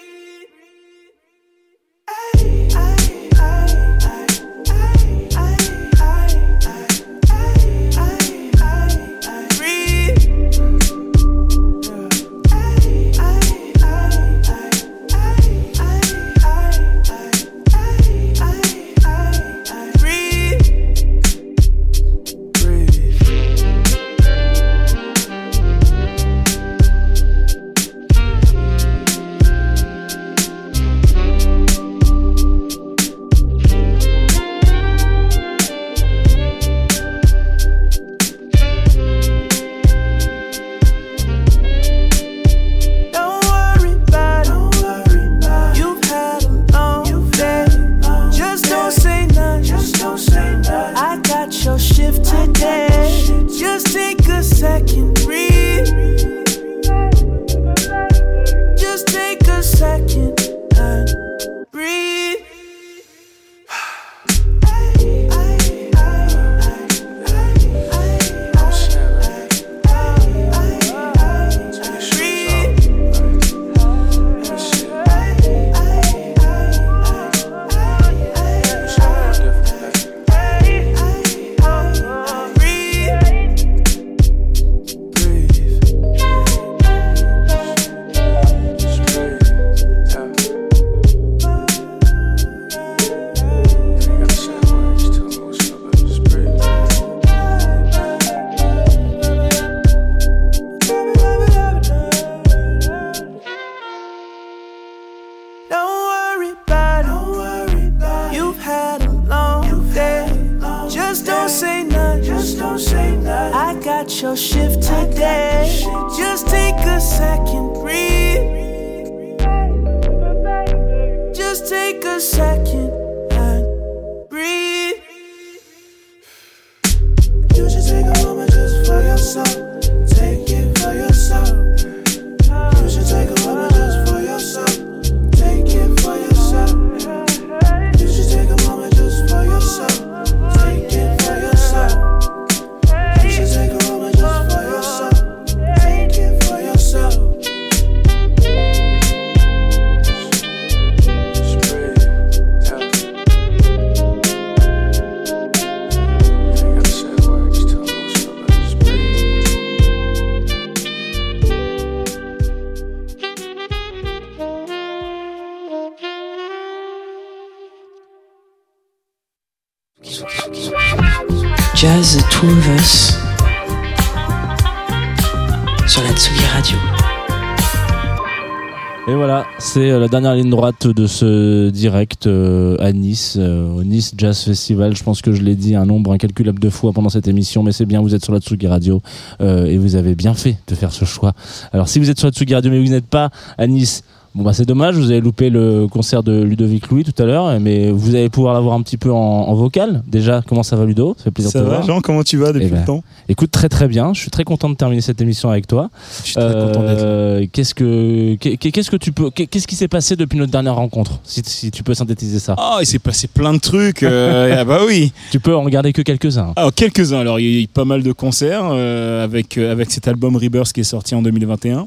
[180.12, 184.94] Dernière ligne droite de ce direct euh, à Nice, euh, au Nice Jazz Festival.
[184.94, 187.72] Je pense que je l'ai dit un nombre incalculable de fois pendant cette émission, mais
[187.72, 189.00] c'est bien, vous êtes sur la Tsugi Radio
[189.40, 191.32] euh, et vous avez bien fait de faire ce choix.
[191.72, 194.42] Alors si vous êtes sur la Tsugi Radio mais vous n'êtes pas à Nice, bon
[194.44, 197.90] bah c'est dommage, vous avez loupé le concert de Ludovic Louis tout à l'heure, mais
[197.90, 200.02] vous allez pouvoir l'avoir un petit peu en, en vocal.
[200.06, 201.14] Déjà, comment ça va Ludo?
[201.18, 201.86] Ça fait plaisir Ça de te va, voir.
[201.86, 203.04] Jean Comment tu vas depuis ben, le temps?
[203.28, 204.12] Écoute, très très bien.
[204.14, 205.90] Je suis très content de terminer cette émission avec toi.
[206.20, 209.74] Je suis très content d'être Euh, Qu'est-ce que qu'est- qu'est-ce que tu peux qu'est-ce qui
[209.76, 211.20] s'est passé depuis notre dernière rencontre?
[211.24, 212.54] Si, si tu peux synthétiser ça.
[212.58, 214.02] Ah, il s'est passé plein de trucs.
[214.02, 215.12] euh, ah bah oui.
[215.30, 216.52] Tu peux en regarder que quelques-uns.
[216.56, 217.18] Alors, quelques-uns.
[217.20, 220.36] Alors, il y a eu pas mal de concerts euh, avec, euh, avec cet album
[220.36, 221.86] Rebirth qui est sorti en 2021.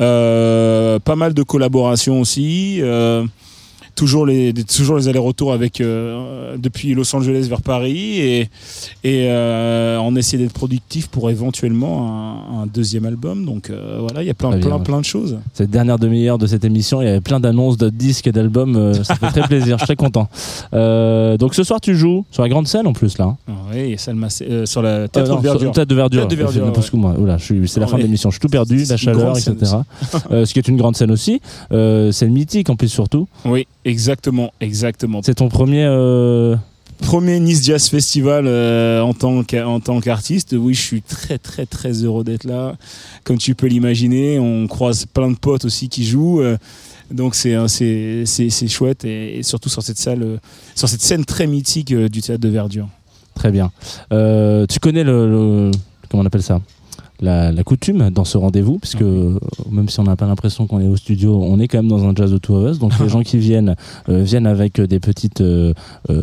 [0.00, 2.80] Euh, pas mal de collaborations aussi.
[3.98, 8.20] Toujours les, toujours les allers-retours avec, euh, depuis Los Angeles vers Paris.
[8.20, 8.40] Et,
[9.02, 13.44] et euh, on essaie d'être productif pour éventuellement un, un deuxième album.
[13.44, 14.82] Donc euh, voilà, il y a plein, bien, plein, ouais.
[14.84, 15.38] plein de choses.
[15.52, 18.76] Cette dernière demi-heure de cette émission, il y avait plein d'annonces de disques et d'albums.
[18.76, 19.76] euh, ça fait très plaisir.
[19.78, 20.28] Je suis très content.
[20.72, 23.34] Donc ce soir, tu joues sur la grande scène en plus là.
[23.48, 23.52] hein.
[23.74, 23.96] Oui,
[24.64, 25.72] sur la non, de verdure.
[25.72, 26.28] Tête de verdure.
[26.28, 27.66] De ouais.
[27.66, 28.30] c'est la fin de l'émission.
[28.30, 29.54] Je suis tout perdu, la chaleur, etc.
[30.30, 31.40] Ce qui est une grande scène aussi.
[31.70, 33.26] C'est mythique en plus surtout.
[33.44, 35.20] Oui, exactement, exactement.
[35.24, 35.84] C'est ton premier.
[35.84, 36.56] euh,
[37.00, 40.54] Premier Nice Jazz Festival euh, en tant qu'artiste.
[40.58, 42.74] Oui, je suis très très très heureux d'être là.
[43.22, 46.40] Comme tu peux l'imaginer, on croise plein de potes aussi qui jouent.
[46.40, 46.56] euh,
[47.12, 47.56] donc c'est
[48.68, 50.40] chouette et, et surtout sur cette salle,
[50.74, 52.88] sur cette scène très mythique du théâtre de Verdure.
[53.34, 53.70] Très bien.
[54.10, 55.70] Tu connais le, le-
[56.10, 56.60] comment on appelle ça?
[57.20, 59.38] La, la coutume dans ce rendez-vous, puisque euh,
[59.70, 62.04] même si on n'a pas l'impression qu'on est au studio, on est quand même dans
[62.04, 62.78] un jazz de two of us.
[62.78, 63.74] Donc les gens qui viennent
[64.08, 65.72] euh, viennent avec des petites euh,
[66.10, 66.22] euh,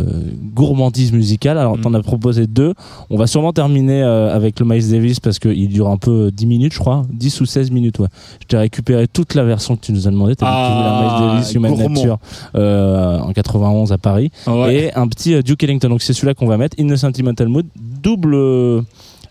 [0.54, 1.58] gourmandises musicales.
[1.58, 2.74] Alors t'en as proposé deux.
[3.10, 6.46] On va sûrement terminer euh, avec le Miles Davis parce qu'il dure un peu 10
[6.46, 8.00] minutes, je crois, 10 ou 16 minutes.
[8.00, 8.08] Ouais.
[8.42, 10.36] Je t'ai récupéré toute la version que tu nous as demandé.
[10.36, 11.90] T'as Ah, un Miles Davis, Human gourmand.
[11.90, 12.18] Nature
[12.56, 14.76] euh, en 91 à Paris Ouais.
[14.76, 15.90] et un petit euh, Duke Ellington.
[15.90, 16.78] Donc c'est celui-là qu'on va mettre.
[16.80, 17.66] In the Sentimental Mood,
[18.02, 18.84] double.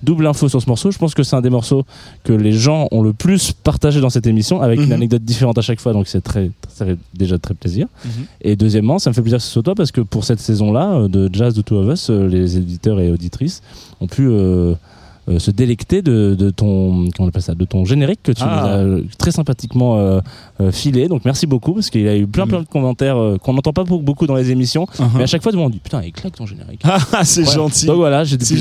[0.05, 0.90] Double info sur ce morceau.
[0.90, 1.85] Je pense que c'est un des morceaux
[2.22, 4.93] que les gens ont le plus partagé dans cette émission, avec une Mhm.
[4.93, 5.93] anecdote différente à chaque fois.
[5.93, 7.86] Donc c'est très, ça fait déjà très plaisir.
[8.05, 8.10] Mhm.
[8.43, 10.93] Et deuxièmement, ça me fait plaisir que ce soit toi parce que pour cette saison-là
[10.94, 13.62] euh, de Jazz de Two of Us, euh, les éditeurs et auditrices
[14.01, 14.74] ont pu euh,
[15.28, 18.42] euh, se délecter de, de ton comment on appelle ça, de ton générique que tu
[18.44, 18.60] Ah.
[18.62, 20.20] nous as euh, très sympathiquement euh,
[20.60, 21.09] euh, filé.
[21.09, 23.84] Donc merci beaucoup parce qu'il y a eu plein plein de commentaires qu'on n'entend pas
[23.84, 25.06] beaucoup- dans les émissions, Mhm.
[25.16, 26.80] mais à chaque fois le monde dit putain il claque ton générique.
[26.84, 27.52] Ah, c'est Ouais.
[27.55, 27.86] gentil.
[27.86, 28.55] Donc voilà, j'ai C'est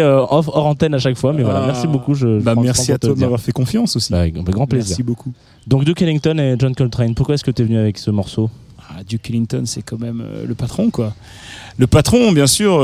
[0.00, 1.66] euh, off hors antenne à chaque fois, mais voilà, Ah.
[1.66, 2.14] merci beaucoup.
[2.14, 4.12] Je, Bah, merci à toi de m'avoir fait confiance aussi.
[4.12, 4.90] Bah, avec avec grand plaisir.
[4.90, 5.32] Merci beaucoup.
[5.66, 8.50] Donc Duke Ellington et John Coltrane, pourquoi est-ce que tu es venu avec ce morceau?
[8.90, 11.12] Ah, Duke Ellington, c'est quand même le patron, quoi.
[11.76, 12.78] Le patron, bien sûr,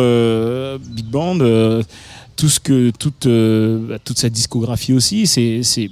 [0.94, 1.38] Big Band,
[2.36, 5.90] tout ce que, toute, euh, bah, toute sa discographie aussi, c'est,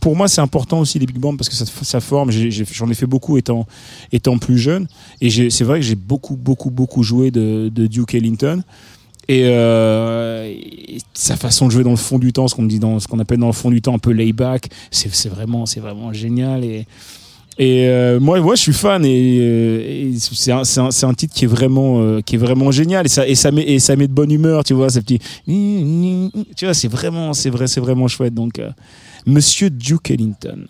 [0.00, 2.30] pour moi, c'est important aussi les big bands parce que ça, forme.
[2.30, 3.66] J'en ai, fait beaucoup étant,
[4.12, 4.86] étant plus jeune,
[5.20, 8.62] et c'est vrai que j'ai beaucoup, beaucoup, beaucoup joué de, de Duke Ellington.
[9.30, 12.78] Et, euh, et sa façon de jouer dans le fond du temps, ce qu'on dit
[12.78, 15.66] dans ce qu'on appelle dans le fond du temps un peu layback, c'est c'est vraiment,
[15.66, 16.64] c'est vraiment génial.
[17.58, 21.34] Et euh, moi, moi, je suis fan et, euh, et c'est un, un- un titre
[21.34, 23.96] qui est vraiment, euh, qui est vraiment génial et ça, et ça met, et ça
[23.96, 27.80] met de bonne humeur, tu vois, ces petits, tu vois, c'est vraiment, c'est vrai, c'est
[27.80, 28.34] vraiment chouette.
[28.34, 28.70] Donc, euh,
[29.26, 30.66] Monsieur Duke Ellington.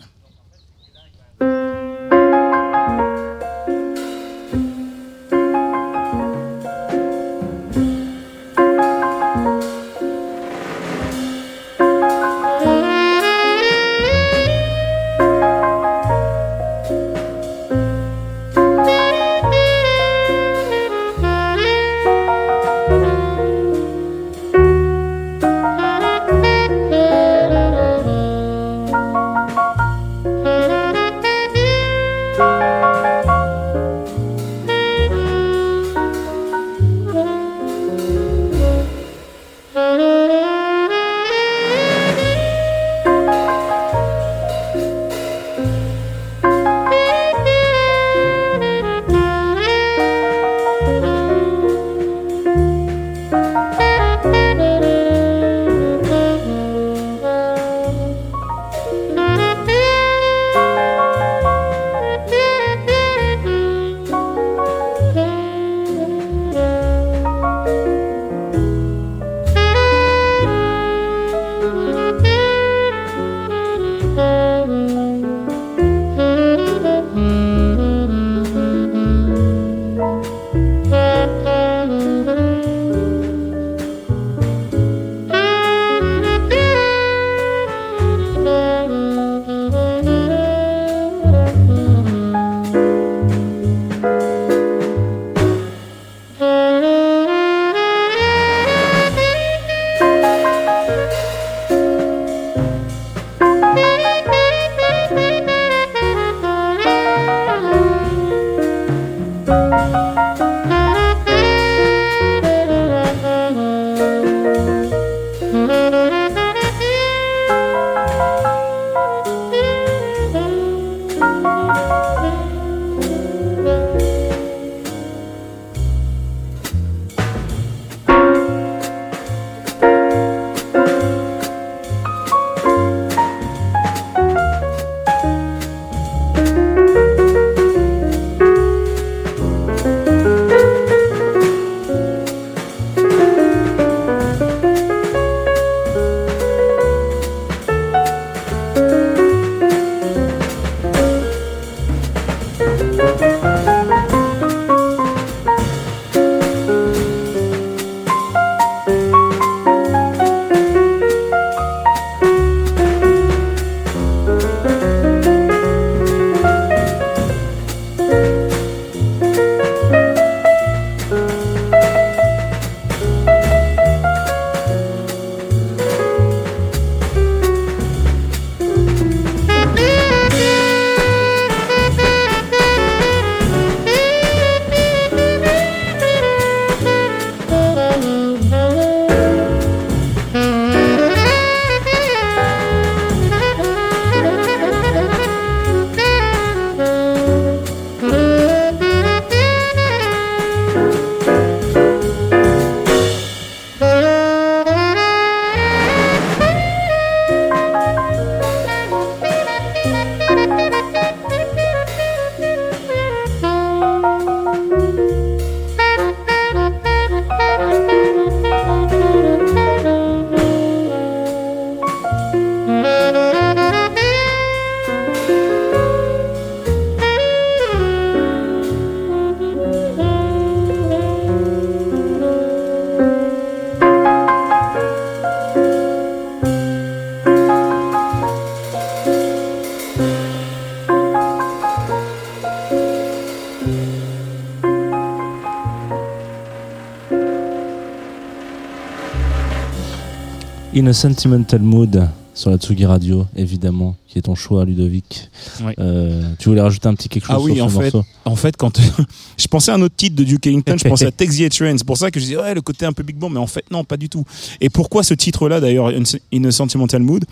[250.79, 255.29] In a Sentimental Mood sur la Tsugi Radio, évidemment, qui est ton choix, Ludovic.
[255.77, 258.05] Euh, tu voulais rajouter un petit quelque chose Ah oui, sur en ce fait, morceau?
[258.23, 258.79] en fait, quand
[259.37, 261.77] je pensais à un autre titre de Duke Ellington, je pensais à the Train.
[261.77, 263.47] C'est pour ça que je disais ouais le côté un peu big band, mais en
[263.47, 264.23] fait non, pas du tout.
[264.61, 265.91] Et pourquoi ce titre-là d'ailleurs,
[266.33, 267.25] In a Sentimental Mood?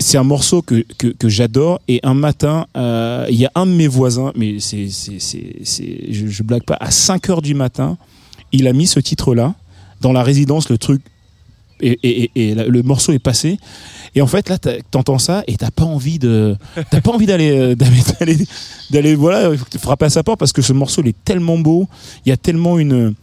[0.00, 3.66] C'est un morceau que, que, que j'adore et un matin euh, il y a un
[3.66, 7.54] de mes voisins mais c'est c'est c'est je, je blague pas à 5 heures du
[7.54, 7.98] matin
[8.50, 9.54] il a mis ce titre là
[10.00, 11.02] dans la résidence le truc
[11.82, 13.58] et, le morceau est passé.
[14.14, 14.58] Et en fait là
[14.90, 16.56] t'entends ça et t'as pas envie de
[16.90, 18.38] t'as pas envie d'aller euh, d'aller d'aller
[18.90, 21.88] d'aller voilà frapper à sa porte parce que ce morceau il est tellement beau.
[22.26, 23.14] Il y a tellement une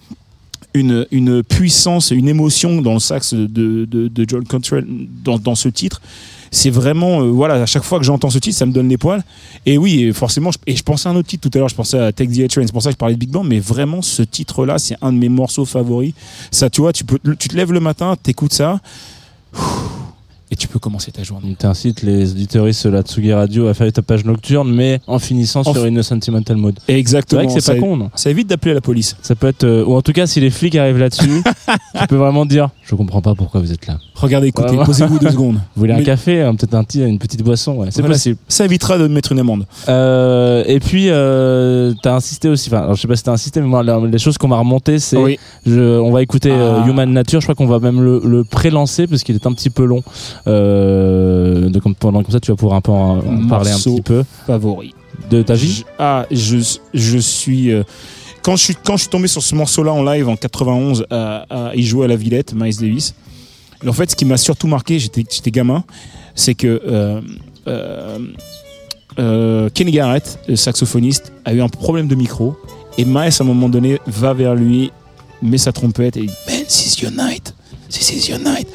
[0.74, 3.48] une, puissance, une émotion dans le sax de,
[3.86, 4.86] de, de John Cantrell
[5.24, 6.02] dans, ce titre.
[6.50, 8.98] C'est vraiment, euh, voilà, à chaque fois que j'entends ce titre, ça me donne les
[8.98, 9.24] poils.
[9.66, 12.00] Et oui, forcément, et je pensais à un autre titre tout à l'heure, je pensais
[12.00, 13.60] à Take the A Train, c'est pour ça que je parlais de Big Band, mais
[13.60, 16.14] vraiment, ce titre-là, c'est un de mes morceaux favoris.
[16.52, 18.80] Ça, tu vois, tu te lèves le matin, t'écoutes ça,
[20.52, 21.56] et tu peux commencer ta journée.
[21.60, 25.20] Tu incites les auditeuristes de la Tsugi Radio à faire ta page nocturne, mais en
[25.20, 26.80] finissant En sur une Sentimental Mode.
[26.88, 27.42] Exactement.
[27.42, 29.16] C'est vrai que c'est pas con, non Ça évite d'appeler la police.
[29.22, 31.44] Ça peut être, euh, ou en tout cas, si les flics arrivent là-dessus,
[32.00, 33.98] tu peux vraiment dire Je comprends pas pourquoi vous êtes là.
[34.16, 35.56] Regardez, écoutez, posez-vous deux secondes.
[35.76, 38.38] Vous voulez un café, hein, peut-être un petit- une petite boisson, ouais, c'est Voilà, possible.
[38.48, 39.66] Ça évitera de me mettre une amende.
[39.90, 43.60] Euh, et puis, euh, t'as insisté aussi, enfin, alors, je sais pas si t'as insisté,
[43.62, 45.18] mais moi, les choses qu'on m'a remontées, c'est.
[45.18, 45.38] Oui.
[45.68, 46.88] on va écouter euh, Ah.
[46.88, 49.70] Human Nature, je crois qu'on va même le, le pré-lancer parce qu'il est un petit
[49.70, 50.04] peu long.
[50.46, 54.02] Euh, donc, pendant comme ça, tu vas pouvoir un peu en, en parler un petit
[54.02, 54.24] peu.
[54.46, 54.94] favori.
[55.30, 56.58] De ta vie Je- Ah, je,
[56.94, 57.72] je suis.
[57.72, 57.84] euh,
[58.44, 61.46] quand, je suis quand je suis tombé sur ce morceau-là en live en 91, à,
[61.50, 63.14] à- il jouait à la Villette, Miles Davis.
[63.84, 65.84] Et en fait, ce qui m'a surtout marqué, j'étais gamin,
[66.36, 67.22] c'est que euh,
[67.68, 68.18] euh,
[69.20, 72.56] euh, Kenny Garrett, le saxophoniste, a eu un problème de micro.
[72.98, 74.92] Et Miles, à un moment donné, va vers lui,
[75.42, 77.54] met sa trompette et dit Man, this is your night.
[77.90, 78.68] This is your night.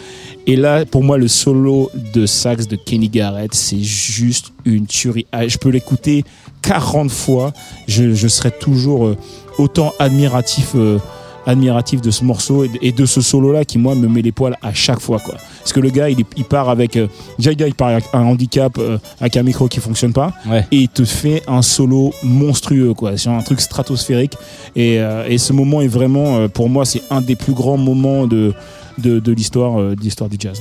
[0.46, 5.26] Et là, pour moi, le solo de sax de Kenny Garrett, c'est juste une tuerie.
[5.30, 6.24] Ah, Je peux l'écouter
[6.62, 7.52] 40 fois.
[7.86, 9.16] Je, je serai toujours euh,
[9.58, 10.98] autant admiratif, euh,
[11.46, 14.72] admiratif de ce morceau et de, ce solo-là qui, moi, me met les poils à
[14.72, 15.18] chaque fois.
[15.18, 15.34] Quoi.
[15.60, 16.96] Parce que le gars, il, est- il part avec.
[16.96, 17.08] euh,
[17.38, 20.32] il part avec un handicap, euh, avec un micro qui fonctionne pas.
[20.48, 20.66] Ouais.
[20.72, 23.16] Et il te fait un solo monstrueux, quoi.
[23.16, 24.34] C'est un truc stratosphérique.
[24.76, 27.76] Et, euh, et ce moment est vraiment, euh, pour moi, c'est un des plus grands
[27.76, 28.54] moments de,
[28.98, 30.60] de, de l'histoire de l'histoire du jazz.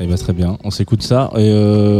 [0.00, 1.50] Eh ben, très bien, on s'écoute ça et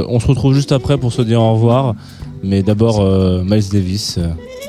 [0.08, 1.94] on se retrouve juste après pour se dire au revoir.
[2.42, 3.00] Mais d'abord,
[3.44, 4.18] Miles Davis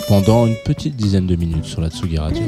[0.07, 2.43] pendant une petite dizaine de minutes sur la Tsugi Radio.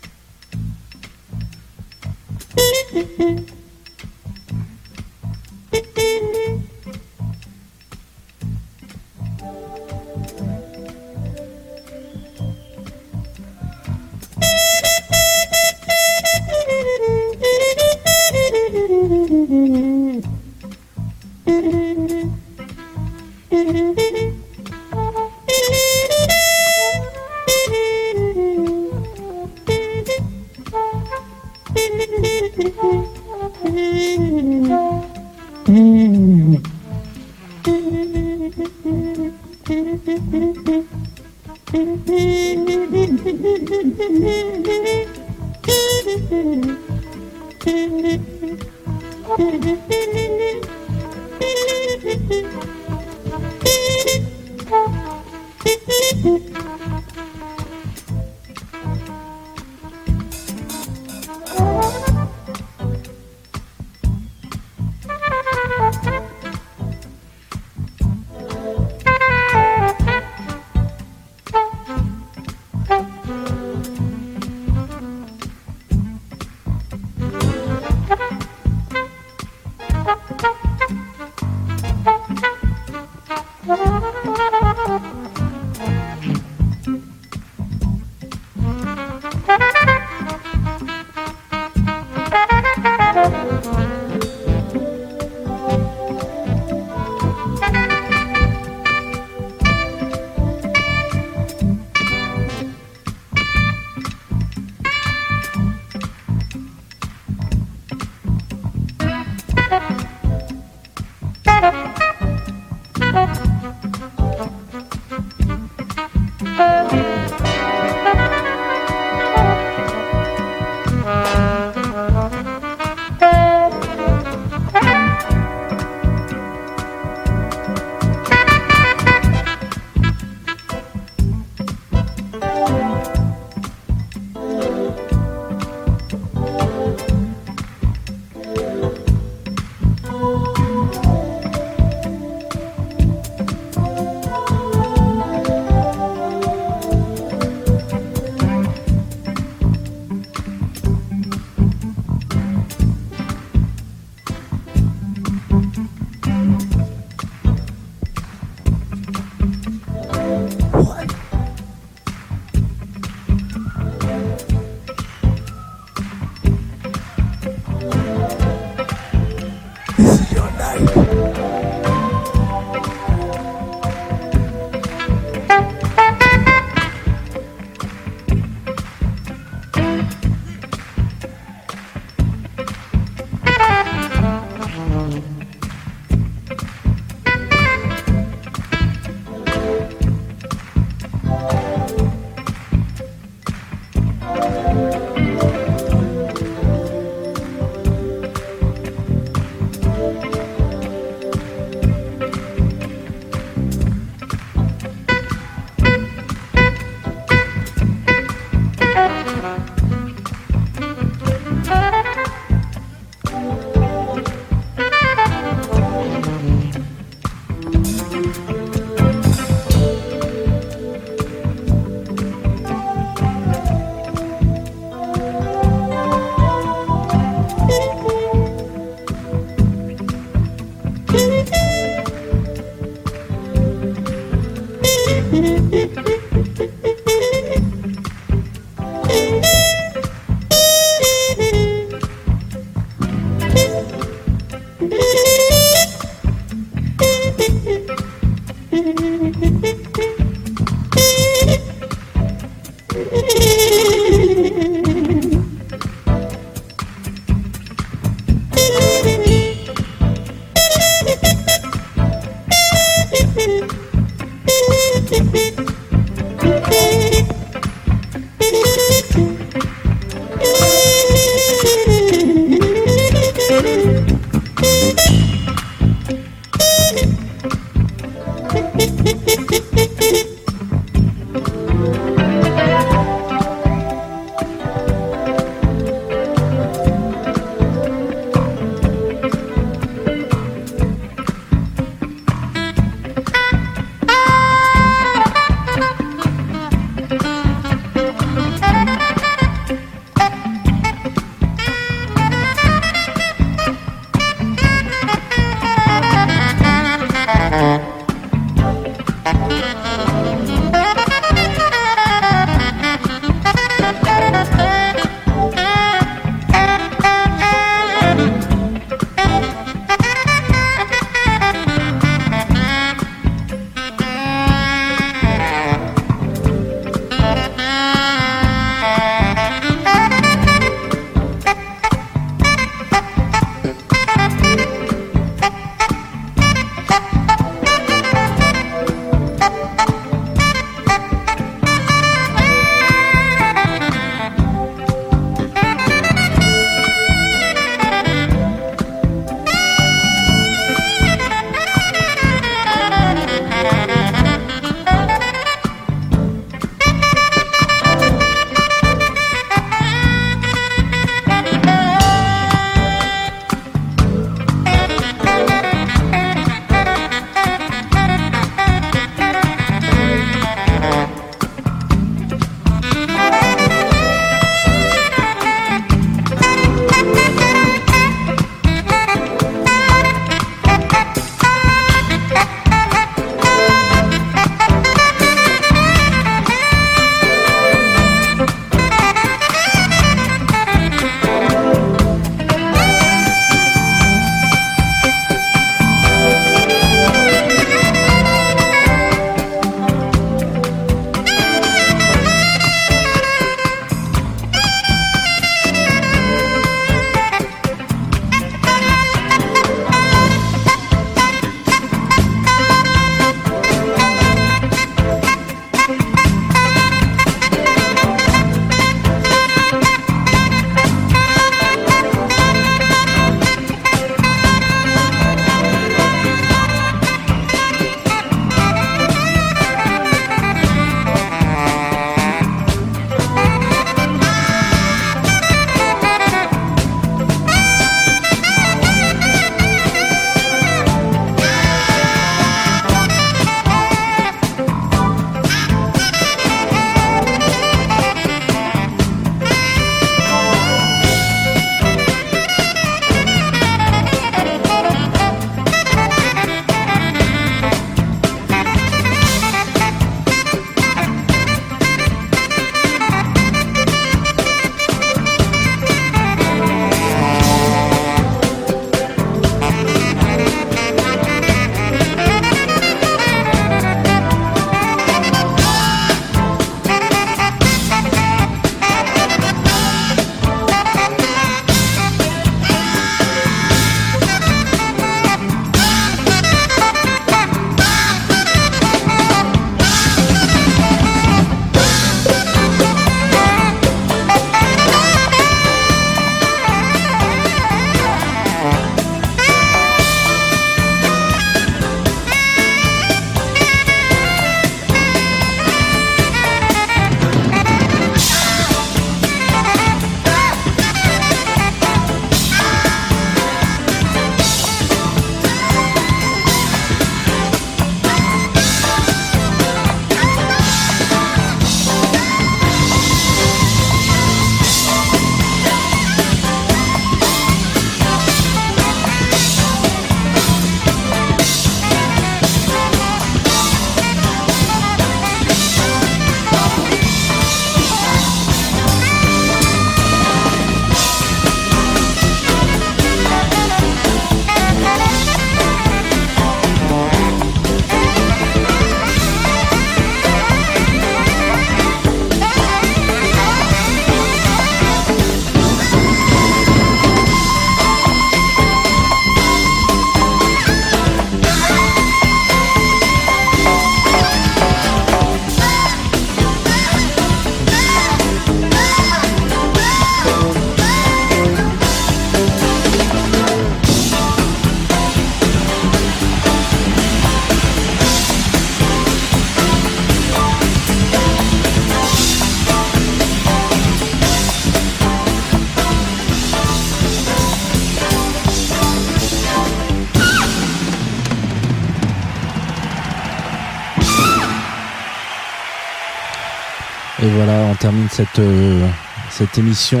[597.78, 598.88] Termine cette, euh,
[599.30, 600.00] cette émission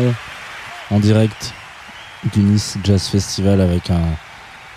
[0.90, 1.54] en direct
[2.32, 4.02] du Nice Jazz Festival avec un,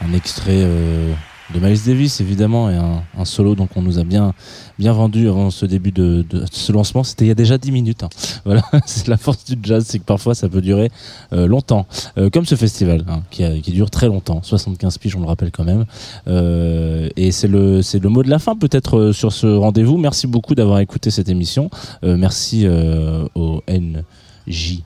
[0.05, 1.11] un extrait euh,
[1.53, 3.55] de Miles Davis évidemment et un, un solo.
[3.55, 4.33] Donc on nous a bien
[4.79, 7.03] bien vendu avant ce début de, ce lancement.
[7.03, 8.09] C'était il y a déjà 10 minutes hein.
[8.45, 10.91] voilà c'est la force du jazz c'est que parfois ça peut durer
[11.33, 11.85] euh, longtemps.
[12.17, 15.63] Euh, comme ce festival hein, qui, dure très longtemps 75 piges on le rappelle quand
[15.63, 15.85] même.
[16.27, 19.97] Euh, et c'est le c'est le mot de la fin peut-être sur ce rendez-vous.
[19.97, 21.69] Merci beaucoup d'avoir écouté cette émission.
[22.03, 22.67] Merci
[23.35, 24.81] au NJ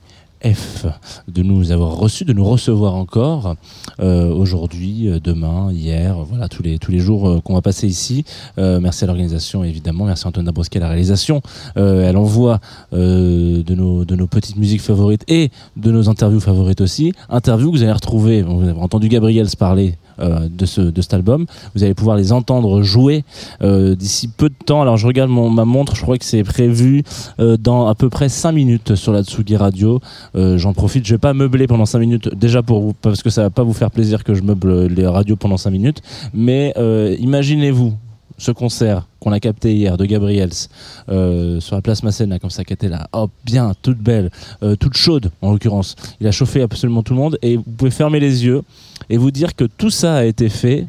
[1.28, 3.56] De nous avoir reçus, de nous recevoir encore
[4.00, 7.86] euh, aujourd'hui, euh, demain, hier, voilà tous les tous les jours euh, qu'on va passer
[7.86, 8.24] ici.
[8.56, 11.42] Merci à l'organisation évidemment, merci à Antoine Dabrowski à la réalisation.
[11.76, 12.60] Euh, envoie
[12.92, 17.12] euh, de nos de nos petites musiques favorites et de nos interviews favorites aussi.
[17.28, 18.42] Interviews que vous allez retrouver.
[18.42, 19.94] Vous avez entendu Gabriel se parler.
[20.18, 23.24] Euh, de ce de cet album, vous allez pouvoir les entendre jouer
[23.62, 24.80] euh, d'ici peu de temps.
[24.80, 27.02] Alors je regarde mon, ma montre, je crois que c'est prévu
[27.38, 30.00] euh, dans à peu près 5 minutes sur la Tsugi Radio.
[30.34, 33.42] J'en profite, je vais pas meubler pendant 5 minutes, déjà pour vous, parce que ça
[33.42, 36.02] va pas vous faire plaisir que je meuble les radios pendant 5 minutes,
[36.34, 36.74] mais
[37.18, 37.94] imaginez-vous
[38.38, 42.72] ce concert qu'on a capté hier de Gabriels sur la place Masséna comme ça qui
[42.72, 43.08] était là.
[43.12, 44.30] Hop bien toute belle
[44.78, 45.96] toute chaude en l'occurrence.
[46.20, 48.62] Il a chauffé absolument tout le monde et vous pouvez fermer les yeux
[49.10, 50.86] et vous dire que tout ça a été fait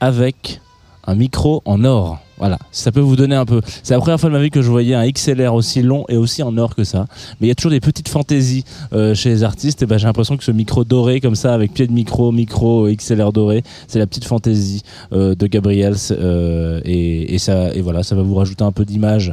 [0.00, 0.60] avec
[1.06, 2.20] un micro en or.
[2.38, 3.60] Voilà, ça peut vous donner un peu.
[3.84, 6.16] C'est la première fois de ma vie que je voyais un XLR aussi long et
[6.16, 7.06] aussi en or que ça.
[7.40, 9.80] Mais il y a toujours des petites fantaisies euh, chez les artistes.
[9.82, 12.88] Et ben j'ai l'impression que ce micro doré comme ça, avec pied de micro, micro
[12.88, 15.94] XLR doré, c'est la petite fantaisie euh, de Gabriels.
[16.10, 19.32] euh, et, ça, et voilà, ça va vous rajouter un peu d'image,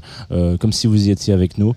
[0.60, 1.74] comme si vous y étiez avec nous.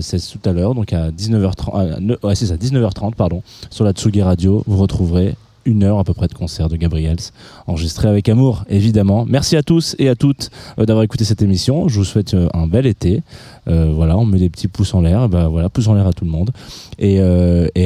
[0.00, 2.16] C'est tout à l'heure, donc à 19h30.
[2.22, 4.62] ah, c'est ça, 19h30, pardon, sur la Tsugi Radio.
[4.66, 7.18] Vous retrouverez une heure à peu près de concert de Gabriels,
[7.66, 9.26] enregistré avec amour, évidemment.
[9.28, 11.88] Merci à tous et à toutes euh, d'avoir écouté cette émission.
[11.88, 13.22] Je vous souhaite euh, un bel été.
[13.68, 15.28] Euh, voilà, on met des petits pouces en l'air.
[15.28, 16.50] Bah voilà, pouces en l'air à tout le monde.
[16.98, 17.20] Et,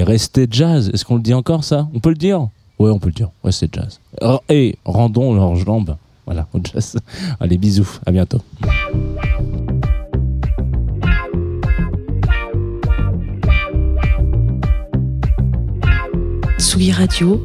[0.02, 0.90] restez jazz.
[0.94, 1.88] Est-ce qu'on le dit encore ça?
[1.94, 2.48] On peut le dire?
[2.78, 3.30] Ouais, on peut le dire.
[3.42, 3.98] Restez jazz.
[4.22, 5.96] R- Et rendons leurs jambes.
[6.26, 6.96] Voilà, au jazz.
[7.40, 7.98] Allez, bisous.
[8.06, 8.40] À bientôt.
[16.70, 17.42] Tsugi Radio,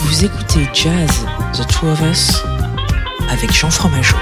[0.00, 2.42] vous écoutez Jazz, The Two of Us,
[3.28, 4.16] avec Jean Fromageau.